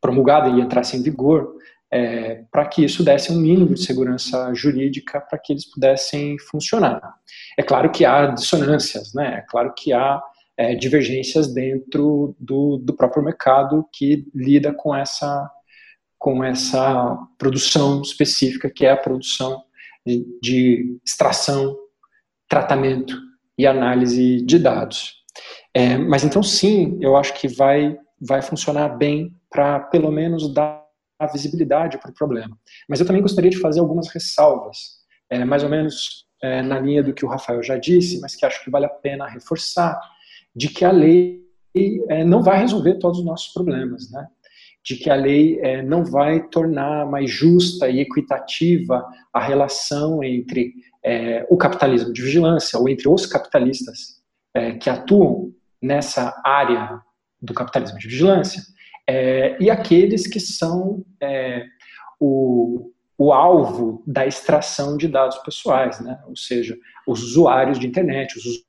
promulgada 0.00 0.48
e 0.48 0.60
entrasse 0.60 0.96
em 0.96 1.02
vigor 1.02 1.54
é, 1.88 2.42
para 2.50 2.66
que 2.66 2.84
isso 2.84 3.04
desse 3.04 3.30
um 3.30 3.36
mínimo 3.36 3.74
de 3.74 3.84
segurança 3.84 4.52
jurídica 4.52 5.20
para 5.20 5.38
que 5.38 5.52
eles 5.52 5.70
pudessem 5.70 6.36
funcionar. 6.50 7.00
É 7.56 7.62
claro 7.62 7.92
que 7.92 8.04
há 8.04 8.26
dissonâncias, 8.26 9.14
né? 9.14 9.38
é 9.38 9.40
claro 9.48 9.72
que 9.72 9.92
há 9.92 10.20
é, 10.56 10.74
divergências 10.74 11.54
dentro 11.54 12.34
do, 12.38 12.78
do 12.78 12.92
próprio 12.92 13.22
mercado 13.22 13.88
que 13.92 14.26
lida 14.34 14.74
com 14.74 14.92
essa, 14.92 15.48
com 16.18 16.42
essa 16.42 17.16
produção 17.38 18.02
específica, 18.02 18.68
que 18.68 18.84
é 18.84 18.90
a 18.90 18.96
produção 18.96 19.62
de, 20.04 20.26
de 20.42 20.98
extração, 21.06 21.76
tratamento 22.48 23.16
e 23.58 23.66
análise 23.66 24.42
de 24.42 24.58
dados. 24.58 25.14
É, 25.72 25.96
mas 25.96 26.24
então, 26.24 26.42
sim, 26.42 26.98
eu 27.00 27.16
acho 27.16 27.34
que 27.34 27.48
vai, 27.48 27.96
vai 28.20 28.42
funcionar 28.42 28.90
bem 28.90 29.32
para, 29.50 29.80
pelo 29.80 30.10
menos, 30.10 30.52
dar 30.52 30.84
visibilidade 31.32 31.98
para 31.98 32.10
o 32.10 32.14
problema. 32.14 32.56
Mas 32.88 33.00
eu 33.00 33.06
também 33.06 33.22
gostaria 33.22 33.50
de 33.50 33.58
fazer 33.58 33.80
algumas 33.80 34.08
ressalvas, 34.08 34.78
é, 35.30 35.44
mais 35.44 35.62
ou 35.62 35.70
menos 35.70 36.26
é, 36.42 36.62
na 36.62 36.78
linha 36.78 37.02
do 37.02 37.14
que 37.14 37.24
o 37.24 37.28
Rafael 37.28 37.62
já 37.62 37.78
disse, 37.78 38.20
mas 38.20 38.36
que 38.36 38.44
acho 38.44 38.62
que 38.62 38.70
vale 38.70 38.86
a 38.86 38.90
pena 38.90 39.26
reforçar, 39.26 39.98
de 40.54 40.68
que 40.68 40.84
a 40.84 40.90
lei 40.90 41.42
é, 42.08 42.24
não 42.24 42.42
vai 42.42 42.58
resolver 42.60 42.98
todos 42.98 43.18
os 43.18 43.24
nossos 43.24 43.52
problemas, 43.52 44.10
né? 44.10 44.26
de 44.84 44.96
que 44.96 45.08
a 45.08 45.14
lei 45.14 45.58
é, 45.60 45.82
não 45.82 46.04
vai 46.04 46.46
tornar 46.48 47.06
mais 47.06 47.30
justa 47.30 47.88
e 47.88 48.00
equitativa 48.00 49.02
a 49.32 49.40
relação 49.40 50.22
entre 50.22 50.74
é, 51.04 51.46
o 51.50 51.56
capitalismo 51.56 52.12
de 52.12 52.22
vigilância 52.22 52.78
ou 52.78 52.88
entre 52.88 53.08
os 53.08 53.26
capitalistas 53.26 54.22
é, 54.54 54.72
que 54.72 54.88
atuam 54.88 55.52
nessa 55.80 56.40
área 56.44 57.00
do 57.40 57.52
capitalismo 57.52 57.98
de 57.98 58.08
vigilância 58.08 58.62
é, 59.06 59.56
e 59.60 59.70
aqueles 59.70 60.26
que 60.26 60.40
são 60.40 61.04
é, 61.20 61.64
o, 62.18 62.90
o 63.18 63.32
alvo 63.32 64.02
da 64.06 64.26
extração 64.26 64.96
de 64.96 65.06
dados 65.06 65.36
pessoais, 65.38 66.00
né? 66.00 66.18
ou 66.26 66.36
seja, 66.36 66.76
os 67.06 67.22
usuários 67.22 67.78
de 67.78 67.86
internet, 67.86 68.38
os 68.38 68.64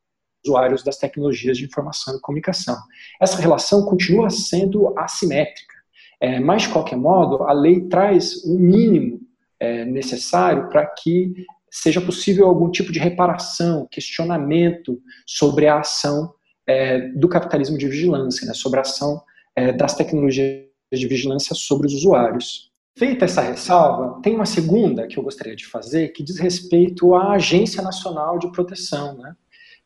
usuários 0.45 0.83
das 0.83 0.97
tecnologias 0.97 1.57
de 1.57 1.65
informação 1.65 2.15
e 2.15 2.21
comunicação. 2.21 2.77
Essa 3.19 3.41
relação 3.41 3.85
continua 3.85 4.29
sendo 4.29 4.93
assimétrica, 4.99 5.73
é, 6.19 6.39
mas, 6.39 6.63
de 6.63 6.69
qualquer 6.69 6.97
modo, 6.97 7.43
a 7.43 7.53
lei 7.53 7.87
traz 7.87 8.43
o 8.45 8.55
um 8.55 8.59
mínimo 8.59 9.21
é, 9.59 9.85
necessário 9.85 10.69
para 10.69 10.85
que 10.85 11.45
seja 11.75 11.99
possível 11.99 12.47
algum 12.47 12.71
tipo 12.71 12.91
de 12.91 12.99
reparação, 12.99 13.87
questionamento 13.91 15.01
sobre 15.25 15.67
a 15.67 15.79
ação 15.79 16.33
é, 16.65 17.09
do 17.09 17.27
capitalismo 17.27 17.77
de 17.77 17.87
vigilância, 17.87 18.47
né, 18.47 18.53
sobre 18.53 18.79
a 18.79 18.81
ação 18.81 19.21
é, 19.55 19.73
das 19.73 19.93
tecnologias 19.93 20.63
de 20.91 21.07
vigilância 21.07 21.53
sobre 21.53 21.87
os 21.87 21.93
usuários. 21.93 22.71
Feita 22.97 23.25
essa 23.25 23.41
ressalva, 23.41 24.21
tem 24.21 24.35
uma 24.35 24.45
segunda 24.45 25.05
que 25.05 25.17
eu 25.17 25.23
gostaria 25.23 25.55
de 25.55 25.65
fazer 25.65 26.09
que 26.13 26.23
diz 26.23 26.39
respeito 26.39 27.13
à 27.13 27.33
Agência 27.33 27.83
Nacional 27.83 28.39
de 28.39 28.49
Proteção, 28.53 29.17
né? 29.17 29.35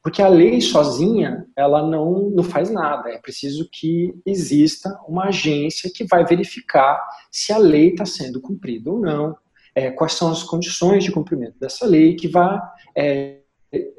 Porque 0.02 0.22
a 0.22 0.28
lei 0.30 0.62
sozinha, 0.62 1.46
ela 1.58 1.86
não, 1.86 2.30
não 2.30 2.44
faz 2.44 2.70
nada. 2.70 3.10
É 3.10 3.18
preciso 3.18 3.68
que 3.70 4.14
exista 4.26 4.98
uma 5.08 5.26
agência 5.26 5.92
que 5.94 6.06
vai 6.06 6.24
verificar 6.24 7.04
se 7.30 7.52
a 7.52 7.58
lei 7.58 7.90
está 7.90 8.06
sendo 8.06 8.40
cumprida 8.40 8.90
ou 8.92 9.00
não, 9.00 9.36
é, 9.80 9.92
quais 9.92 10.14
são 10.14 10.30
as 10.30 10.44
condições 10.44 11.04
de 11.04 11.12
cumprimento 11.12 11.58
dessa 11.58 11.86
lei, 11.86 12.16
que 12.16 12.28
vai 12.28 12.60
é, 12.96 13.40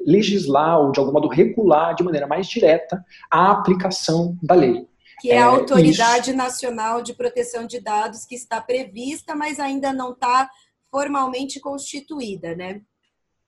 legislar 0.05 0.79
ou, 0.79 0.91
de 0.91 0.99
algum 0.99 1.11
modo, 1.11 1.27
regular 1.27 1.95
de 1.95 2.03
maneira 2.03 2.27
mais 2.27 2.47
direta 2.47 3.03
a 3.29 3.51
aplicação 3.51 4.37
da 4.43 4.53
lei. 4.53 4.85
Que 5.19 5.31
é 5.31 5.37
a 5.37 5.41
é, 5.41 5.43
Autoridade 5.43 6.33
Nacional 6.33 7.01
de 7.01 7.13
Proteção 7.13 7.65
de 7.65 7.79
Dados, 7.79 8.25
que 8.25 8.35
está 8.35 8.61
prevista, 8.61 9.35
mas 9.35 9.59
ainda 9.59 9.91
não 9.91 10.11
está 10.11 10.49
formalmente 10.91 11.59
constituída, 11.59 12.55
né? 12.55 12.81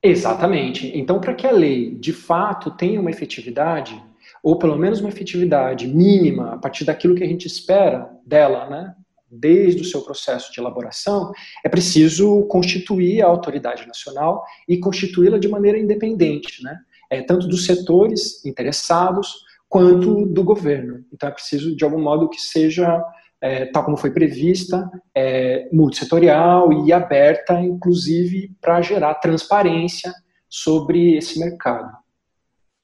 Exatamente. 0.02 0.92
Então, 0.98 1.20
para 1.22 1.34
que 1.34 1.46
a 1.46 1.52
lei 1.52 1.96
de 1.96 2.14
fato 2.14 2.72
tenha 2.72 3.00
uma 3.00 3.12
efetividade, 3.12 4.02
ou 4.42 4.58
pelo 4.58 4.78
menos 4.78 5.00
uma 5.00 5.10
efetividade 5.10 5.88
mínima 5.88 6.54
a 6.54 6.58
partir 6.58 6.84
daquilo 6.84 7.16
que 7.16 7.24
a 7.24 7.28
gente 7.28 7.48
espera 7.48 8.10
dela, 8.26 8.70
né, 8.70 8.96
desde 9.34 9.82
o 9.82 9.86
seu 9.86 10.02
processo 10.02 10.52
de 10.52 10.60
elaboração, 10.60 11.32
é 11.64 11.70
preciso 11.70 12.44
constituir 12.44 13.22
a 13.22 13.28
autoridade 13.28 13.88
nacional 13.88 14.44
e 14.68 14.78
constituí-la 14.78 15.38
de 15.38 15.48
maneira 15.48 15.80
independente, 15.80 16.64
né, 16.64 16.78
é, 17.10 17.22
tanto 17.22 17.48
dos 17.48 17.66
setores 17.66 18.44
interessados 18.46 19.44
quanto 19.68 20.26
do 20.28 20.44
governo. 20.44 21.04
Então, 21.12 21.28
é 21.30 21.32
preciso, 21.32 21.76
de 21.76 21.84
algum 21.84 22.00
modo, 22.00 22.30
que 22.30 22.40
seja 22.40 23.04
é, 23.42 23.66
tal 23.66 23.84
como 23.84 23.98
foi 23.98 24.12
prevista, 24.12 24.90
é, 25.16 25.68
multissetorial 25.72 26.86
e 26.86 26.94
aberta, 26.94 27.60
inclusive, 27.60 28.52
para 28.62 28.82
gerar 28.82 29.16
transparência 29.16 30.14
sobre 30.48 31.18
esse 31.18 31.40
mercado. 31.40 32.03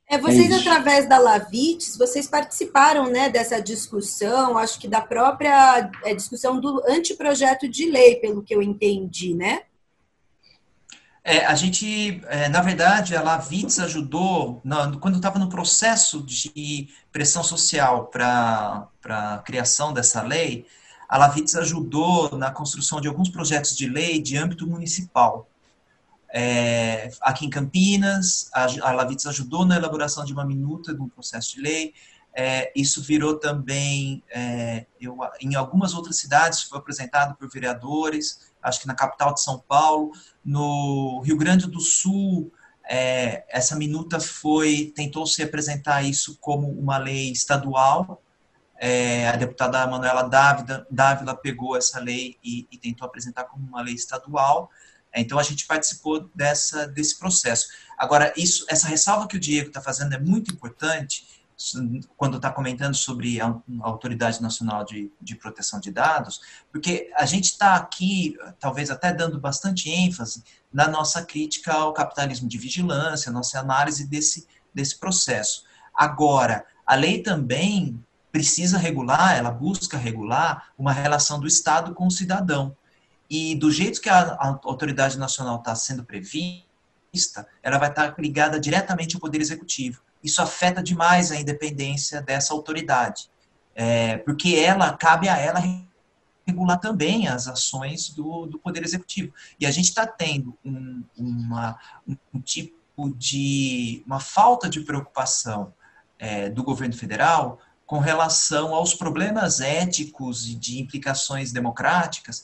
É, 0.10 0.18
vocês, 0.18 0.50
é 0.50 0.56
através 0.56 1.08
da 1.08 1.20
Lavites, 1.20 1.96
vocês 1.96 2.28
participaram 2.28 3.12
né, 3.12 3.30
dessa 3.30 3.62
discussão, 3.62 4.58
acho 4.58 4.80
que 4.80 4.88
da 4.88 5.02
própria 5.02 5.92
é, 6.04 6.16
discussão 6.16 6.60
do 6.60 6.84
anteprojeto 6.90 7.70
de 7.70 7.86
lei, 7.92 8.16
pelo 8.16 8.42
que 8.42 8.56
eu 8.56 8.60
entendi, 8.60 9.36
né? 9.36 9.62
É, 11.24 11.46
a 11.46 11.54
gente, 11.54 12.22
é, 12.28 12.50
na 12.50 12.60
verdade, 12.60 13.16
a 13.16 13.22
Lavitz 13.22 13.78
ajudou, 13.78 14.60
na, 14.64 14.98
quando 14.98 15.18
estava 15.18 15.38
no 15.38 15.48
processo 15.48 16.24
de 16.24 16.90
pressão 17.12 17.44
social 17.44 18.08
para 18.08 18.88
a 19.06 19.38
criação 19.46 19.94
dessa 19.94 20.24
lei, 20.24 20.66
a 21.08 21.20
Lavitz 21.20 21.56
ajudou 21.56 22.36
na 22.36 22.50
construção 22.50 23.00
de 23.00 23.08
alguns 23.08 23.30
projetos 23.30 23.76
de 23.76 23.88
lei 23.88 24.20
de 24.20 24.38
âmbito 24.38 24.66
municipal. 24.66 25.49
É, 26.32 27.10
aqui 27.22 27.46
em 27.46 27.50
Campinas, 27.50 28.50
a, 28.54 28.66
a 28.90 28.92
Lavitz 28.92 29.26
ajudou 29.26 29.66
na 29.66 29.76
elaboração 29.76 30.24
de 30.24 30.34
uma 30.34 30.46
minuta 30.46 30.94
de 30.94 31.02
um 31.02 31.10
processo 31.10 31.56
de 31.56 31.62
lei. 31.62 31.94
É, 32.34 32.72
isso 32.76 33.02
virou 33.02 33.40
também, 33.40 34.24
é, 34.30 34.86
eu, 35.02 35.18
em 35.42 35.56
algumas 35.56 35.94
outras 35.94 36.18
cidades, 36.18 36.62
foi 36.64 36.78
apresentado 36.78 37.36
por 37.36 37.50
vereadores, 37.50 38.52
acho 38.62 38.82
que 38.82 38.88
na 38.88 38.94
capital 38.94 39.34
de 39.34 39.42
São 39.42 39.60
Paulo, 39.60 40.12
no 40.46 41.22
Rio 41.22 41.38
Grande 41.38 41.68
do 41.68 41.80
Sul, 41.80 42.52
é, 42.88 43.44
essa 43.50 43.76
minuta 43.76 44.20
foi, 44.20 44.94
tentou 44.96 45.26
se 45.26 45.42
apresentar 45.42 46.04
isso 46.04 46.38
como 46.40 46.70
uma 46.70 46.98
lei 46.98 47.32
estadual, 47.32 48.22
é, 48.80 49.28
a 49.28 49.36
deputada 49.36 49.86
Manuela 49.88 50.24
Dávila, 50.24 50.88
Dávila 50.90 51.36
pegou 51.36 51.76
essa 51.76 52.00
lei 52.00 52.38
e, 52.42 52.66
e, 52.72 52.78
tentou 52.78 53.06
apresentar 53.06 53.44
como 53.44 53.68
uma 53.68 53.82
lei 53.82 53.94
estadual, 53.94 54.72
então 55.16 55.40
a 55.40 55.44
gente 55.44 55.66
participou 55.66 56.30
dessa, 56.36 56.88
desse 56.88 57.18
processo. 57.18 57.68
Agora, 57.98 58.34
isso, 58.38 58.66
essa 58.70 58.88
ressalva 58.88 59.28
que 59.28 59.38
o 59.38 59.40
Diego 59.40 59.70
está 59.70 59.82
fazendo 59.82 60.14
é 60.14 60.20
muito 60.20 60.52
importante, 60.52 61.28
quando 62.16 62.38
está 62.38 62.50
comentando 62.50 62.96
sobre 62.96 63.42
a 63.42 63.54
Autoridade 63.82 64.42
Nacional 64.42 64.86
de, 64.86 65.12
de 65.20 65.36
Proteção 65.36 65.80
de 65.80 65.92
Dados, 65.92 66.40
porque 66.72 67.12
a 67.18 67.26
gente 67.26 67.46
está 67.46 67.76
aqui, 67.76 68.38
talvez 68.60 68.90
até 68.90 69.12
dando 69.12 69.40
bastante 69.40 69.90
ênfase 69.90 70.42
na 70.72 70.88
nossa 70.88 71.22
crítica 71.26 71.74
ao 71.74 71.92
capitalismo 71.92 72.48
de 72.48 72.58
vigilância, 72.58 73.32
nossa 73.32 73.60
análise 73.60 74.08
desse, 74.08 74.48
desse 74.74 74.98
processo. 74.98 75.66
Agora, 75.94 76.66
a 76.86 76.96
lei 76.96 77.22
também 77.22 78.02
precisa 78.32 78.78
regular, 78.78 79.36
ela 79.36 79.52
busca 79.52 79.98
regular 79.98 80.72
uma 80.78 80.94
relação 80.94 81.40
do 81.40 81.48
Estado 81.48 81.94
com 81.94 82.08
o 82.08 82.12
cidadão. 82.12 82.76
E 83.30 83.56
do 83.56 83.72
jeito 83.72 84.02
que 84.02 84.10
a, 84.10 84.38
Autoridade 84.64 85.18
Nacional 85.18 85.58
está 85.58 85.76
sendo 85.76 86.04
prevista, 86.04 87.48
ela 87.62 87.78
vai 87.78 87.90
estar 87.90 88.12
tá 88.12 88.22
ligada 88.22 88.60
diretamente 88.60 89.16
ao 89.16 89.22
Poder 89.22 89.40
Executivo 89.40 90.02
isso 90.24 90.42
afeta 90.42 90.84
demais 90.84 91.32
a 91.32 91.40
independência 91.40 92.22
dessa 92.22 92.54
autoridade, 92.54 93.30
é, 93.74 94.18
porque 94.18 94.56
ela 94.56 94.96
cabe 94.96 95.30
a 95.30 95.38
ela 95.38 95.62
regular 96.46 96.80
também 96.80 97.28
as 97.28 97.48
ações 97.48 98.10
do, 98.10 98.46
do 98.46 98.60
Poder 98.60 98.84
Executivo. 98.84 99.34
E 99.60 99.66
a 99.66 99.72
gente 99.72 99.90
está 99.90 100.06
tendo 100.06 100.58
um, 100.66 101.04
uma, 101.18 101.78
um 102.34 102.42
tipo 102.42 102.74
de 103.16 104.04
uma 104.06 104.20
falta 104.20 104.70
de 104.70 104.82
preocupação 104.82 105.74
é, 106.18 106.50
do 106.50 106.64
governo 106.64 106.96
federal 106.96 107.60
com 107.86 108.00
relação 108.00 108.76
aos 108.76 108.94
problemas 108.94 109.62
éticos 109.62 110.48
e 110.50 110.56
de 110.56 110.80
implicações 110.80 111.52
democráticas 111.52 112.44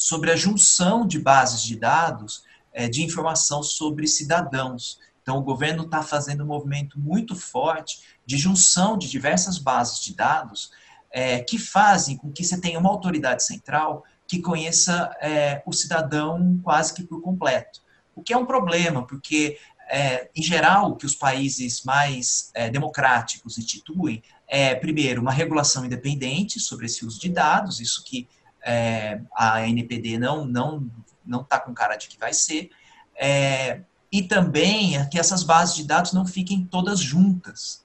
sobre 0.00 0.30
a 0.30 0.36
junção 0.36 1.06
de 1.06 1.18
bases 1.18 1.62
de 1.62 1.76
dados 1.76 2.42
é, 2.72 2.88
de 2.88 3.02
informação 3.02 3.62
sobre 3.62 4.06
cidadãos. 4.06 4.98
Então, 5.20 5.36
o 5.36 5.42
governo 5.42 5.84
está 5.84 6.02
fazendo 6.02 6.42
um 6.42 6.46
movimento 6.46 6.98
muito 6.98 7.36
forte 7.36 8.00
de 8.24 8.38
junção 8.38 8.96
de 8.96 9.10
diversas 9.10 9.58
bases 9.58 10.00
de 10.00 10.14
dados 10.14 10.70
é, 11.10 11.40
que 11.40 11.58
fazem 11.58 12.16
com 12.16 12.32
que 12.32 12.42
você 12.42 12.58
tenha 12.58 12.78
uma 12.78 12.88
autoridade 12.88 13.44
central 13.44 14.02
que 14.26 14.40
conheça 14.40 15.14
é, 15.20 15.62
o 15.66 15.72
cidadão 15.72 16.58
quase 16.62 16.94
que 16.94 17.02
por 17.02 17.20
completo. 17.20 17.82
O 18.16 18.22
que 18.22 18.32
é 18.32 18.38
um 18.38 18.46
problema, 18.46 19.06
porque, 19.06 19.58
é, 19.90 20.30
em 20.34 20.42
geral, 20.42 20.92
o 20.92 20.96
que 20.96 21.04
os 21.04 21.14
países 21.14 21.84
mais 21.84 22.50
é, 22.54 22.70
democráticos 22.70 23.58
instituem 23.58 24.22
é, 24.48 24.74
primeiro, 24.74 25.20
uma 25.20 25.30
regulação 25.30 25.84
independente 25.84 26.58
sobre 26.58 26.86
esse 26.86 27.04
uso 27.04 27.20
de 27.20 27.28
dados, 27.28 27.80
isso 27.80 28.02
que 28.02 28.26
é, 28.64 29.20
a 29.34 29.66
NPD 29.66 30.18
não 30.18 30.44
não 30.44 30.90
não 31.24 31.42
está 31.42 31.60
com 31.60 31.72
cara 31.72 31.96
de 31.96 32.08
que 32.08 32.18
vai 32.18 32.32
ser. 32.32 32.70
É, 33.16 33.82
e 34.10 34.22
também 34.22 34.96
é 34.96 35.06
que 35.06 35.18
essas 35.18 35.42
bases 35.42 35.76
de 35.76 35.84
dados 35.84 36.12
não 36.12 36.26
fiquem 36.26 36.64
todas 36.64 36.98
juntas. 36.98 37.84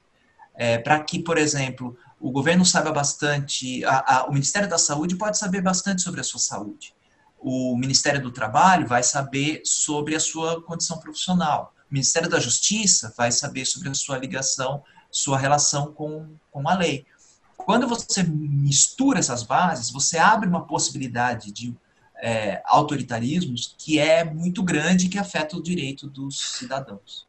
É, 0.56 0.78
para 0.78 1.00
que, 1.04 1.20
por 1.20 1.38
exemplo, 1.38 1.98
o 2.20 2.32
governo 2.32 2.66
saiba 2.66 2.92
bastante, 2.92 3.84
a, 3.86 4.16
a, 4.16 4.26
o 4.26 4.32
Ministério 4.32 4.70
da 4.70 4.78
Saúde 4.78 5.16
pode 5.16 5.38
saber 5.38 5.62
bastante 5.62 6.02
sobre 6.02 6.22
a 6.22 6.24
sua 6.24 6.40
saúde. 6.40 6.96
O 7.38 7.78
Ministério 7.78 8.22
do 8.22 8.32
Trabalho 8.32 8.88
vai 8.88 9.04
saber 9.04 9.62
sobre 9.64 10.16
a 10.16 10.20
sua 10.20 10.62
condição 10.64 10.98
profissional. 10.98 11.74
O 11.92 11.94
Ministério 11.94 12.30
da 12.30 12.40
Justiça 12.40 13.14
vai 13.16 13.32
saber 13.32 13.66
sobre 13.66 13.90
a 13.90 13.94
sua 13.94 14.18
ligação, 14.18 14.82
sua 15.12 15.38
relação 15.38 15.94
com, 15.94 16.36
com 16.50 16.68
a 16.68 16.74
lei. 16.74 17.06
Quando 17.66 17.88
você 17.88 18.24
mistura 18.24 19.20
essas 19.20 19.42
bases, 19.42 19.92
você 19.92 20.20
abre 20.20 20.48
uma 20.48 20.66
possibilidade 20.66 21.52
de 21.52 21.76
é, 22.18 22.62
autoritarismos 22.66 23.76
que 23.78 24.00
é 24.00 24.24
muito 24.24 24.62
grande 24.62 25.08
e 25.08 25.10
que 25.10 25.18
afeta 25.18 25.58
o 25.58 25.64
direito 25.64 26.08
dos 26.08 26.58
cidadãos. 26.58 27.28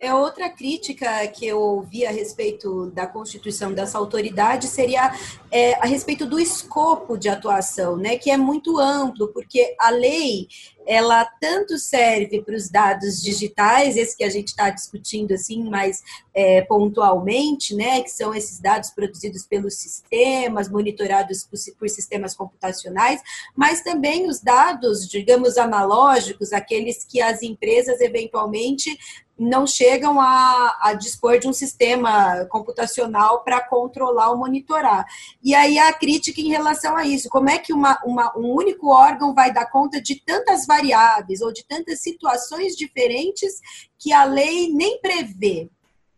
É 0.00 0.14
outra 0.14 0.48
crítica 0.48 1.26
que 1.28 1.46
eu 1.46 1.60
ouvi 1.60 2.06
a 2.06 2.10
respeito 2.10 2.90
da 2.90 3.06
constituição 3.06 3.74
dessa 3.74 3.98
autoridade 3.98 4.66
seria 4.66 5.12
é, 5.50 5.74
a 5.74 5.84
respeito 5.84 6.24
do 6.24 6.40
escopo 6.40 7.18
de 7.18 7.28
atuação, 7.28 7.98
né, 7.98 8.16
que 8.16 8.30
é 8.30 8.36
muito 8.36 8.78
amplo, 8.78 9.28
porque 9.28 9.76
a 9.78 9.90
lei 9.90 10.48
ela 10.86 11.24
tanto 11.40 11.78
serve 11.78 12.42
para 12.42 12.56
os 12.56 12.68
dados 12.68 13.22
digitais, 13.22 13.96
esse 13.96 14.16
que 14.16 14.24
a 14.24 14.30
gente 14.30 14.48
está 14.48 14.70
discutindo 14.70 15.32
assim 15.32 15.68
mais 15.68 16.02
é, 16.34 16.62
pontualmente, 16.62 17.74
né, 17.74 18.02
que 18.02 18.10
são 18.10 18.34
esses 18.34 18.60
dados 18.60 18.90
produzidos 18.90 19.44
pelos 19.46 19.74
sistemas, 19.74 20.68
monitorados 20.68 21.44
por, 21.44 21.58
por 21.78 21.88
sistemas 21.88 22.34
computacionais, 22.34 23.20
mas 23.54 23.82
também 23.82 24.28
os 24.28 24.40
dados, 24.40 25.08
digamos, 25.08 25.58
analógicos, 25.58 26.52
aqueles 26.52 27.04
que 27.04 27.20
as 27.20 27.42
empresas 27.42 28.00
eventualmente 28.00 28.98
não 29.40 29.66
chegam 29.66 30.20
a, 30.20 30.78
a, 30.82 30.92
dispor 30.92 31.38
de 31.38 31.48
um 31.48 31.52
sistema 31.52 32.44
computacional 32.50 33.42
para 33.42 33.66
controlar 33.66 34.30
ou 34.30 34.36
monitorar. 34.36 35.06
E 35.42 35.54
aí 35.54 35.78
a 35.78 35.90
crítica 35.94 36.42
em 36.42 36.50
relação 36.50 36.94
a 36.94 37.06
isso, 37.06 37.30
como 37.30 37.48
é 37.48 37.56
que 37.56 37.72
uma, 37.72 37.98
uma, 38.04 38.36
um 38.36 38.54
único 38.54 38.88
órgão 38.88 39.32
vai 39.32 39.50
dar 39.50 39.64
conta 39.70 39.98
de 39.98 40.16
tantas 40.16 40.66
variáveis 40.70 41.40
ou 41.40 41.52
de 41.52 41.66
tantas 41.66 42.00
situações 42.00 42.76
diferentes 42.76 43.60
que 43.98 44.12
a 44.12 44.24
lei 44.24 44.68
nem 44.72 45.00
prevê? 45.00 45.68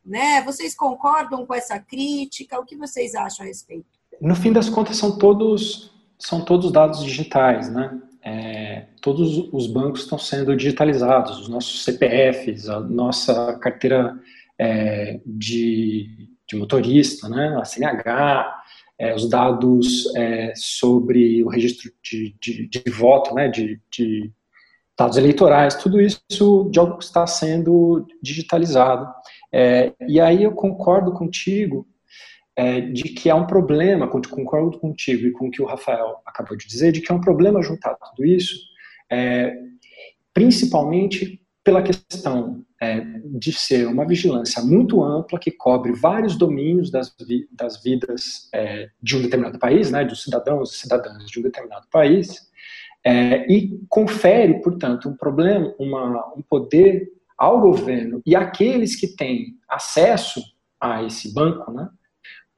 Né? 0.05 0.43
Vocês 0.43 0.75
concordam 0.75 1.47
com 1.47 1.55
essa 1.55 1.79
crítica? 1.79 2.61
O 2.61 2.67
que 2.67 2.77
vocês 2.77 3.15
acham 3.15 3.47
a 3.47 3.49
respeito? 3.49 3.87
No 4.21 4.37
fim 4.37 4.53
das 4.53 4.69
contas, 4.69 4.99
são 4.99 5.17
todos, 5.17 5.91
são 6.19 6.45
todos 6.45 6.71
dados 6.71 7.03
digitais, 7.03 7.73
né? 7.73 7.99
É, 8.25 8.87
todos 9.01 9.49
os 9.53 9.67
bancos 9.67 10.03
estão 10.03 10.17
sendo 10.17 10.55
digitalizados, 10.55 11.41
os 11.41 11.49
nossos 11.49 11.83
CPFs, 11.83 12.69
a 12.69 12.79
nossa 12.79 13.59
carteira 13.59 14.17
é, 14.57 15.21
de, 15.27 16.29
de, 16.49 16.57
motorista, 16.57 17.29
né, 17.29 17.57
a 17.61 17.65
CNH, 17.65 18.63
é, 18.97 19.13
os 19.13 19.29
dados 19.29 20.15
é, 20.15 20.53
sobre 20.55 21.43
o 21.43 21.49
registro 21.49 21.91
de, 22.01 22.37
de, 22.41 22.69
de 22.69 22.91
voto, 22.93 23.35
né, 23.35 23.49
de, 23.49 23.81
dados 24.99 25.17
eleitorais, 25.17 25.75
tudo 25.75 26.01
isso 26.01 26.21
está 27.01 27.27
sendo 27.27 28.07
digitalizado. 28.23 29.07
É, 29.53 29.93
e 30.09 30.21
aí 30.21 30.43
eu 30.43 30.53
concordo 30.53 31.13
contigo 31.13 31.87
é, 32.57 32.81
de 32.81 33.05
que 33.05 33.31
há 33.31 33.35
um 33.35 33.47
problema, 33.47 34.09
concordo 34.09 34.79
contigo 34.79 35.27
e 35.27 35.33
com 35.33 35.49
o 35.49 35.51
que 35.51 35.63
o 35.63 35.67
Rafael 35.67 36.21
acabou 36.27 36.57
de 36.57 36.67
dizer, 36.67 36.93
de 36.93 37.01
que 37.01 37.11
é 37.11 37.15
um 37.15 37.21
problema 37.21 37.63
juntar 37.63 37.95
tudo 37.95 38.27
isso, 38.27 38.57
é, 39.11 39.55
principalmente 40.35 41.41
pela 41.65 41.83
questão 41.83 42.65
é, 42.81 43.01
de 43.25 43.53
ser 43.53 43.87
uma 43.87 44.07
vigilância 44.07 44.61
muito 44.63 45.03
ampla 45.03 45.39
que 45.39 45.53
cobre 45.53 45.93
vários 45.93 46.37
domínios 46.37 46.91
das, 46.91 47.15
vi, 47.27 47.47
das 47.53 47.81
vidas 47.83 48.49
é, 48.53 48.89
de 49.01 49.17
um 49.17 49.23
determinado 49.23 49.59
país, 49.59 49.91
né, 49.91 50.05
dos 50.05 50.25
cidadãos 50.25 50.75
e 50.75 50.79
cidadãs 50.79 51.27
de 51.27 51.39
um 51.39 51.43
determinado 51.43 51.87
país, 51.91 52.51
é, 53.05 53.51
e 53.53 53.81
confere, 53.89 54.61
portanto, 54.61 55.09
um 55.09 55.17
problema, 55.17 55.75
uma, 55.79 56.35
um 56.37 56.43
poder 56.43 57.09
ao 57.37 57.61
governo 57.61 58.23
e 58.25 58.37
àqueles 58.37 58.95
que 58.95 59.09
têm 59.09 59.57
acesso 59.69 60.41
a 60.81 61.03
esse 61.03 61.33
banco, 61.33 61.73
né, 61.73 61.89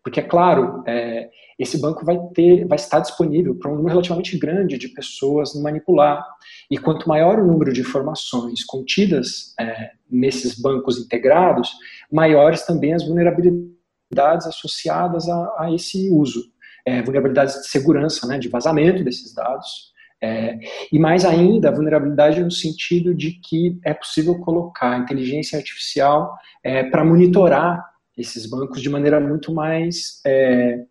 porque, 0.04 0.20
é 0.20 0.22
claro, 0.22 0.84
é, 0.86 1.30
esse 1.58 1.80
banco 1.80 2.04
vai 2.04 2.18
ter, 2.34 2.66
vai 2.66 2.76
estar 2.76 3.00
disponível 3.00 3.54
para 3.54 3.70
um 3.70 3.76
número 3.76 3.94
relativamente 3.94 4.36
grande 4.36 4.76
de 4.76 4.88
pessoas 4.88 5.54
manipular. 5.54 6.22
E 6.70 6.76
quanto 6.76 7.08
maior 7.08 7.38
o 7.38 7.46
número 7.46 7.72
de 7.72 7.80
informações 7.80 8.62
contidas 8.64 9.54
é, 9.58 9.92
nesses 10.10 10.60
bancos 10.60 10.98
integrados, 10.98 11.72
maiores 12.12 12.66
também 12.66 12.92
as 12.92 13.02
vulnerabilidades 13.06 14.46
associadas 14.46 15.26
a, 15.26 15.54
a 15.58 15.72
esse 15.72 16.10
uso. 16.10 16.52
É, 16.84 17.00
vulnerabilidades 17.00 17.54
de 17.62 17.68
segurança, 17.68 18.26
né, 18.26 18.38
de 18.38 18.50
vazamento 18.50 19.02
desses 19.02 19.32
dados. 19.32 19.93
É, 20.24 20.58
e 20.90 20.98
mais 20.98 21.22
ainda, 21.22 21.68
a 21.68 21.72
vulnerabilidade 21.72 22.42
no 22.42 22.50
sentido 22.50 23.14
de 23.14 23.32
que 23.32 23.78
é 23.84 23.92
possível 23.92 24.38
colocar 24.40 24.98
inteligência 24.98 25.58
artificial 25.58 26.34
é, 26.62 26.82
para 26.84 27.04
monitorar 27.04 27.84
esses 28.16 28.46
bancos 28.46 28.80
de 28.80 28.88
maneira 28.88 29.20
muito 29.20 29.52
mais 29.52 30.22
é, 30.26 30.82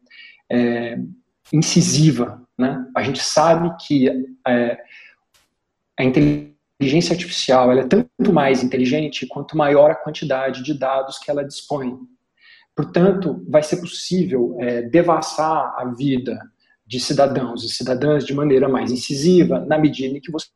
é, 0.51 0.99
incisiva. 1.51 2.43
Né? 2.55 2.85
A 2.95 3.01
gente 3.01 3.23
sabe 3.23 3.75
que 3.83 4.07
é, 4.47 4.77
a 5.97 6.03
inteligência 6.03 7.13
artificial 7.13 7.71
é 7.71 7.87
tanto 7.87 8.31
mais 8.31 8.61
inteligente 8.63 9.25
quanto 9.25 9.57
maior 9.57 9.89
a 9.89 9.95
quantidade 9.95 10.61
de 10.61 10.77
dados 10.77 11.17
que 11.17 11.31
ela 11.31 11.43
dispõe. 11.43 11.97
Portanto, 12.75 13.43
vai 13.49 13.63
ser 13.63 13.77
possível 13.77 14.57
é, 14.59 14.83
devassar 14.83 15.73
a 15.75 15.85
vida 15.85 16.39
de 16.93 16.99
cidadãos 16.99 17.63
e 17.63 17.69
cidadãs 17.69 18.23
de 18.23 18.35
maneira 18.35 18.69
mais 18.69 18.91
incisiva, 18.91 19.59
na 19.61 19.79
medida 19.79 20.15
em 20.15 20.21
que 20.21 20.31
você 20.31 20.47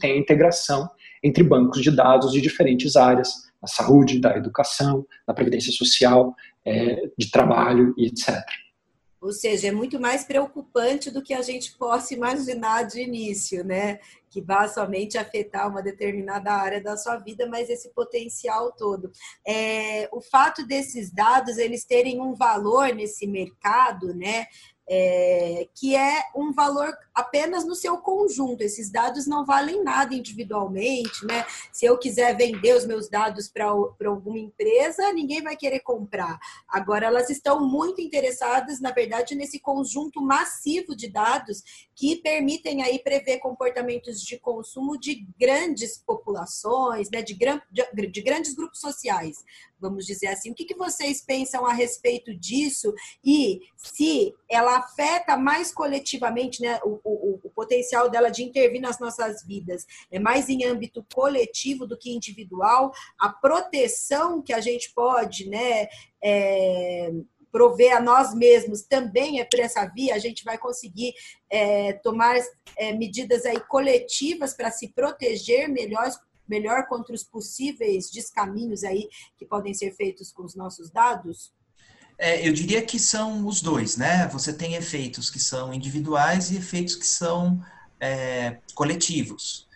tem 0.00 0.12
a 0.12 0.18
integração 0.18 0.88
entre 1.20 1.42
bancos 1.42 1.82
de 1.82 1.90
dados 1.90 2.30
de 2.30 2.40
diferentes 2.40 2.94
áreas, 2.94 3.32
da 3.60 3.66
saúde, 3.66 4.20
da 4.20 4.36
educação, 4.36 5.04
da 5.26 5.34
previdência 5.34 5.72
social, 5.72 6.32
é, 6.64 7.10
de 7.18 7.28
trabalho 7.28 7.92
e 7.98 8.06
etc. 8.06 8.40
Ou 9.20 9.32
seja, 9.32 9.68
é 9.68 9.72
muito 9.72 9.98
mais 9.98 10.22
preocupante 10.22 11.10
do 11.10 11.22
que 11.22 11.32
a 11.32 11.40
gente 11.42 11.76
possa 11.78 12.12
imaginar 12.12 12.82
de 12.82 13.00
início, 13.00 13.64
né? 13.64 13.98
Que 14.28 14.40
vá 14.40 14.68
somente 14.68 15.16
afetar 15.16 15.68
uma 15.68 15.82
determinada 15.82 16.52
área 16.52 16.80
da 16.80 16.94
sua 16.94 17.16
vida, 17.16 17.48
mas 17.48 17.70
esse 17.70 17.88
potencial 17.94 18.70
todo. 18.72 19.10
É, 19.44 20.10
o 20.12 20.20
fato 20.20 20.66
desses 20.66 21.10
dados 21.10 21.56
eles 21.56 21.86
terem 21.86 22.20
um 22.20 22.34
valor 22.34 22.94
nesse 22.94 23.26
mercado, 23.26 24.14
né? 24.14 24.46
É, 24.88 25.68
que 25.74 25.96
é 25.96 26.24
um 26.34 26.52
valor 26.52 26.96
apenas 27.14 27.64
no 27.64 27.74
seu 27.74 27.98
conjunto. 27.98 28.62
Esses 28.62 28.90
dados 28.90 29.26
não 29.26 29.44
valem 29.44 29.82
nada 29.82 30.14
individualmente, 30.14 31.24
né? 31.24 31.46
Se 31.72 31.86
eu 31.86 31.96
quiser 31.96 32.36
vender 32.36 32.74
os 32.74 32.84
meus 32.84 33.08
dados 33.08 33.48
para 33.48 33.66
alguma 33.66 34.38
empresa, 34.38 35.12
ninguém 35.12 35.42
vai 35.42 35.56
querer 35.56 35.80
comprar. 35.80 36.38
Agora, 36.68 37.06
elas 37.06 37.30
estão 37.30 37.66
muito 37.66 38.00
interessadas, 38.00 38.80
na 38.80 38.90
verdade, 38.90 39.34
nesse 39.34 39.60
conjunto 39.60 40.20
massivo 40.20 40.96
de 40.96 41.08
dados 41.08 41.62
que 41.94 42.16
permitem 42.16 42.82
aí 42.82 42.98
prever 42.98 43.38
comportamentos 43.38 44.20
de 44.20 44.38
consumo 44.38 44.98
de 44.98 45.26
grandes 45.38 45.98
populações, 45.98 47.08
né? 47.10 47.22
de, 47.22 47.34
gran, 47.34 47.60
de, 47.70 47.84
de 48.08 48.22
grandes 48.22 48.54
grupos 48.54 48.80
sociais 48.80 49.36
vamos 49.84 50.06
dizer 50.06 50.28
assim. 50.28 50.50
O 50.50 50.54
que, 50.54 50.64
que 50.64 50.74
vocês 50.74 51.20
pensam 51.20 51.66
a 51.66 51.72
respeito 51.72 52.34
disso 52.34 52.92
e 53.22 53.60
se 53.76 54.34
ela 54.50 54.78
afeta 54.78 55.36
mais 55.36 55.72
coletivamente 55.72 56.62
né, 56.62 56.80
o, 56.84 57.00
o, 57.04 57.40
o 57.44 57.50
potencial 57.50 58.08
dela 58.08 58.30
de 58.30 58.42
intervir 58.42 58.80
nas 58.80 58.98
nossas 58.98 59.44
vidas? 59.44 59.86
É 60.10 60.18
mais 60.18 60.48
em 60.48 60.64
âmbito 60.64 61.06
coletivo 61.14 61.86
do 61.86 61.98
que 61.98 62.10
individual? 62.10 62.92
A 63.18 63.28
proteção 63.28 64.42
que 64.42 64.52
a 64.52 64.60
gente 64.60 64.92
pode, 64.94 65.48
né? 65.48 65.86
É, 66.22 67.12
prover 67.54 67.96
a 67.96 68.00
nós 68.00 68.34
mesmos 68.34 68.82
também 68.82 69.38
é 69.38 69.44
por 69.44 69.60
essa 69.60 69.86
via, 69.86 70.16
a 70.16 70.18
gente 70.18 70.42
vai 70.42 70.58
conseguir 70.58 71.14
é, 71.48 71.92
tomar 71.92 72.36
é, 72.76 72.92
medidas 72.92 73.46
aí 73.46 73.60
coletivas 73.68 74.54
para 74.54 74.72
se 74.72 74.88
proteger 74.88 75.68
melhor, 75.68 76.10
melhor 76.48 76.88
contra 76.88 77.14
os 77.14 77.22
possíveis 77.22 78.10
descaminhos 78.10 78.82
aí 78.82 79.08
que 79.36 79.46
podem 79.46 79.72
ser 79.72 79.92
feitos 79.92 80.32
com 80.32 80.42
os 80.42 80.56
nossos 80.56 80.90
dados? 80.90 81.54
É, 82.18 82.46
eu 82.46 82.52
diria 82.52 82.82
que 82.82 82.98
são 82.98 83.46
os 83.46 83.60
dois, 83.60 83.96
né? 83.96 84.28
Você 84.28 84.52
tem 84.52 84.74
efeitos 84.74 85.30
que 85.30 85.38
são 85.38 85.74
individuais 85.74 86.50
e 86.50 86.56
efeitos 86.56 86.94
que 86.94 87.06
são 87.06 87.62
é, 88.00 88.58
coletivos. 88.74 89.66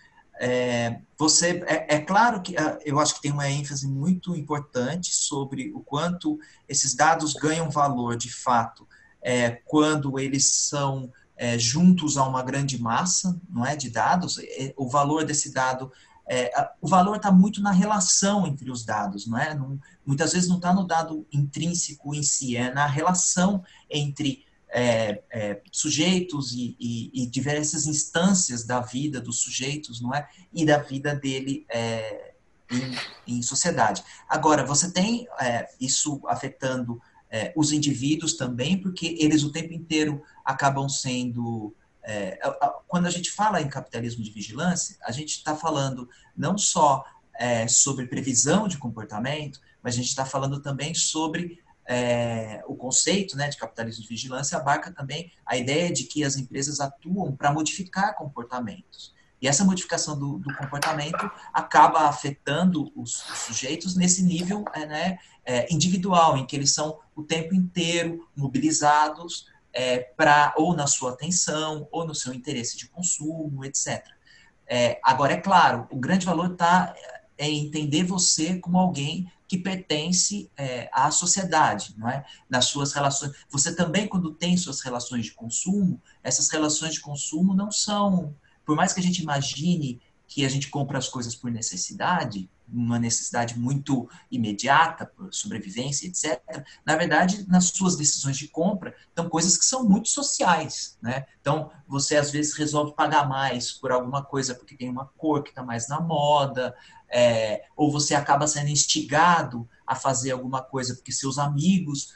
É, 0.41 1.01
você 1.19 1.65
é, 1.67 1.97
é, 1.97 2.01
claro 2.01 2.41
que 2.41 2.57
ah, 2.57 2.79
eu 2.85 3.01
acho 3.01 3.17
que 3.17 3.23
tem 3.23 3.33
uma 3.33 3.51
ênfase 3.51 3.89
muito 3.89 4.37
importante 4.37 5.13
sobre 5.13 5.73
o 5.75 5.81
quanto 5.81 6.39
esses 6.69 6.95
dados 6.95 7.33
ganham 7.33 7.69
valor 7.69 8.17
de 8.17 8.33
fato 8.33 8.87
é, 9.21 9.51
quando 9.65 10.19
eles 10.19 10.47
são 10.69 11.13
é, 11.37 11.59
juntos 11.59 12.17
a 12.17 12.25
uma 12.25 12.43
grande 12.43 12.81
massa, 12.81 13.41
não 13.49 13.65
é, 13.65 13.77
de 13.77 13.91
dados. 13.91 14.39
É, 14.39 14.73
o 14.77 14.89
valor 14.89 15.25
desse 15.25 15.53
dado 15.53 15.93
é, 16.29 16.71
o 16.81 16.87
valor 16.87 17.17
está 17.17 17.33
muito 17.33 17.63
na 17.63 17.71
relação 17.71 18.47
entre 18.47 18.71
os 18.71 18.85
dados, 18.85 19.27
não 19.27 19.39
é? 19.39 19.55
Não, 19.55 19.81
muitas 20.05 20.33
vezes 20.33 20.49
não 20.49 20.57
está 20.57 20.75
no 20.75 20.87
dado 20.87 21.27
intrínseco 21.33 22.15
em 22.15 22.23
si, 22.23 22.57
é 22.57 22.73
na 22.73 22.87
relação 22.87 23.65
entre 23.91 24.45
é, 24.71 25.23
é, 25.31 25.61
sujeitos 25.73 26.53
e, 26.53 26.77
e, 26.79 27.11
e, 27.23 27.27
diversas 27.27 27.87
instâncias 27.87 28.65
da 28.65 28.81
vida 28.81 29.21
dos 29.21 29.41
sujeitos, 29.41 30.01
não 30.01 30.15
é? 30.15 30.29
E 30.53 30.67
da 30.67 30.79
vida 30.79 31.15
dele 31.15 31.65
é, 31.71 32.35
em, 32.71 33.37
em, 33.39 33.43
sociedade. 33.43 34.05
Agora, 34.29 34.65
você 34.65 34.91
tem 34.91 35.27
é, 35.41 35.67
isso 35.81 36.21
afetando 36.27 37.01
é, 37.31 37.53
os 37.57 37.73
indivíduos 37.73 38.35
também, 38.35 38.79
porque 38.79 39.17
eles 39.19 39.43
o 39.43 39.53
tempo 39.53 39.73
inteiro 39.73 40.23
acabam 40.45 40.89
sendo 40.89 41.75
é, 42.09 42.41
quando 42.87 43.07
a 43.07 43.11
gente 43.11 43.31
fala 43.31 43.61
em 43.61 43.69
capitalismo 43.69 44.25
de 44.25 44.31
vigilância, 44.31 44.97
a 45.03 45.13
gente 45.13 45.29
está 45.37 45.55
falando 45.55 46.09
não 46.35 46.57
só 46.57 47.05
é, 47.39 47.69
sobre 47.69 48.07
previsão 48.07 48.67
de 48.67 48.79
comportamento, 48.79 49.61
mas 49.83 49.93
a 49.93 49.99
gente 49.99 50.09
está 50.09 50.25
falando 50.25 50.59
também 50.61 50.95
sobre 50.95 51.63
é, 51.87 52.65
o 52.67 52.75
conceito 52.75 53.37
né, 53.37 53.49
de 53.49 53.59
capitalismo 53.59 54.03
de 54.03 54.09
vigilância 54.09 54.57
abarca 54.57 54.91
também 54.91 55.31
a 55.45 55.59
ideia 55.59 55.93
de 55.93 56.05
que 56.05 56.25
as 56.25 56.37
empresas 56.37 56.81
atuam 56.81 57.37
para 57.37 57.53
modificar 57.53 58.15
comportamentos. 58.15 59.15
E 59.41 59.47
essa 59.47 59.63
modificação 59.63 60.19
do, 60.19 60.39
do 60.39 60.55
comportamento 60.57 61.31
acaba 61.53 62.09
afetando 62.09 62.91
os, 62.97 63.23
os 63.31 63.39
sujeitos 63.39 63.95
nesse 63.95 64.23
nível 64.23 64.65
é, 64.73 64.87
né, 64.87 65.19
é, 65.45 65.73
individual, 65.73 66.39
em 66.39 66.47
que 66.47 66.57
eles 66.57 66.73
são 66.73 66.99
o 67.15 67.23
tempo 67.23 67.55
inteiro 67.55 68.27
mobilizados 68.35 69.47
é, 69.79 70.01
para 70.17 70.53
ou 70.57 70.75
na 70.75 70.89
sua 70.89 71.13
atenção, 71.13 71.87
ou 71.93 72.05
no 72.05 72.13
seu 72.13 72.35
interesse 72.35 72.77
de 72.77 72.89
consumo, 72.89 73.65
etc. 73.65 74.05
É, 74.67 74.99
agora, 75.05 75.35
é 75.35 75.37
claro, 75.37 75.87
o 75.89 75.97
grande 75.97 76.27
valor 76.27 76.51
está 76.51 76.93
é, 77.39 77.49
em 77.49 77.65
entender 77.67 78.03
você 78.03 78.59
como 78.59 78.77
alguém 78.77 79.31
que 79.47 79.57
pertence 79.57 80.51
é, 80.57 80.91
à 80.93 81.13
sociedade, 81.13 81.95
não 81.97 82.09
é? 82.09 82.25
Nas 82.51 82.65
suas 82.65 82.93
relações. 82.93 83.33
Você 83.49 83.73
também, 83.73 84.09
quando 84.09 84.35
tem 84.35 84.57
suas 84.57 84.81
relações 84.81 85.27
de 85.27 85.33
consumo, 85.33 86.03
essas 86.25 86.51
relações 86.51 86.95
de 86.95 87.01
consumo 87.01 87.55
não 87.55 87.71
são, 87.71 88.35
por 88.67 88.75
mais 88.75 88.93
que 88.93 88.99
a 88.99 89.03
gente 89.03 89.23
imagine 89.23 90.03
que 90.27 90.45
a 90.45 90.49
gente 90.49 90.69
compra 90.69 90.99
as 90.99 91.09
coisas 91.09 91.37
por 91.37 91.53
necessidade, 91.53 92.51
uma 92.71 92.99
necessidade 92.99 93.59
muito 93.59 94.09
imediata, 94.31 95.07
por 95.07 95.33
sobrevivência, 95.33 96.07
etc. 96.07 96.65
Na 96.85 96.97
verdade, 96.97 97.47
nas 97.49 97.67
suas 97.67 97.97
decisões 97.97 98.37
de 98.37 98.49
compra, 98.49 98.95
Então, 99.13 99.29
coisas 99.29 99.57
que 99.57 99.65
são 99.65 99.85
muito 99.85 100.09
sociais, 100.09 100.97
né? 101.01 101.27
Então, 101.41 101.71
você 101.87 102.17
às 102.17 102.31
vezes 102.31 102.55
resolve 102.55 102.95
pagar 102.95 103.29
mais 103.29 103.73
por 103.73 103.91
alguma 103.91 104.23
coisa 104.23 104.55
porque 104.55 104.77
tem 104.77 104.91
uma 104.91 105.07
cor 105.17 105.43
que 105.43 105.51
está 105.51 105.63
mais 105.63 105.89
na 105.89 106.01
moda, 106.01 106.75
é, 107.11 107.65
ou 107.77 107.91
você 107.91 108.15
acaba 108.15 108.47
sendo 108.47 108.69
instigado 108.69 109.69
a 109.87 109.95
fazer 109.95 110.33
alguma 110.33 110.63
coisa 110.63 110.95
porque 110.95 111.11
seus 111.11 111.39
amigos 111.39 112.15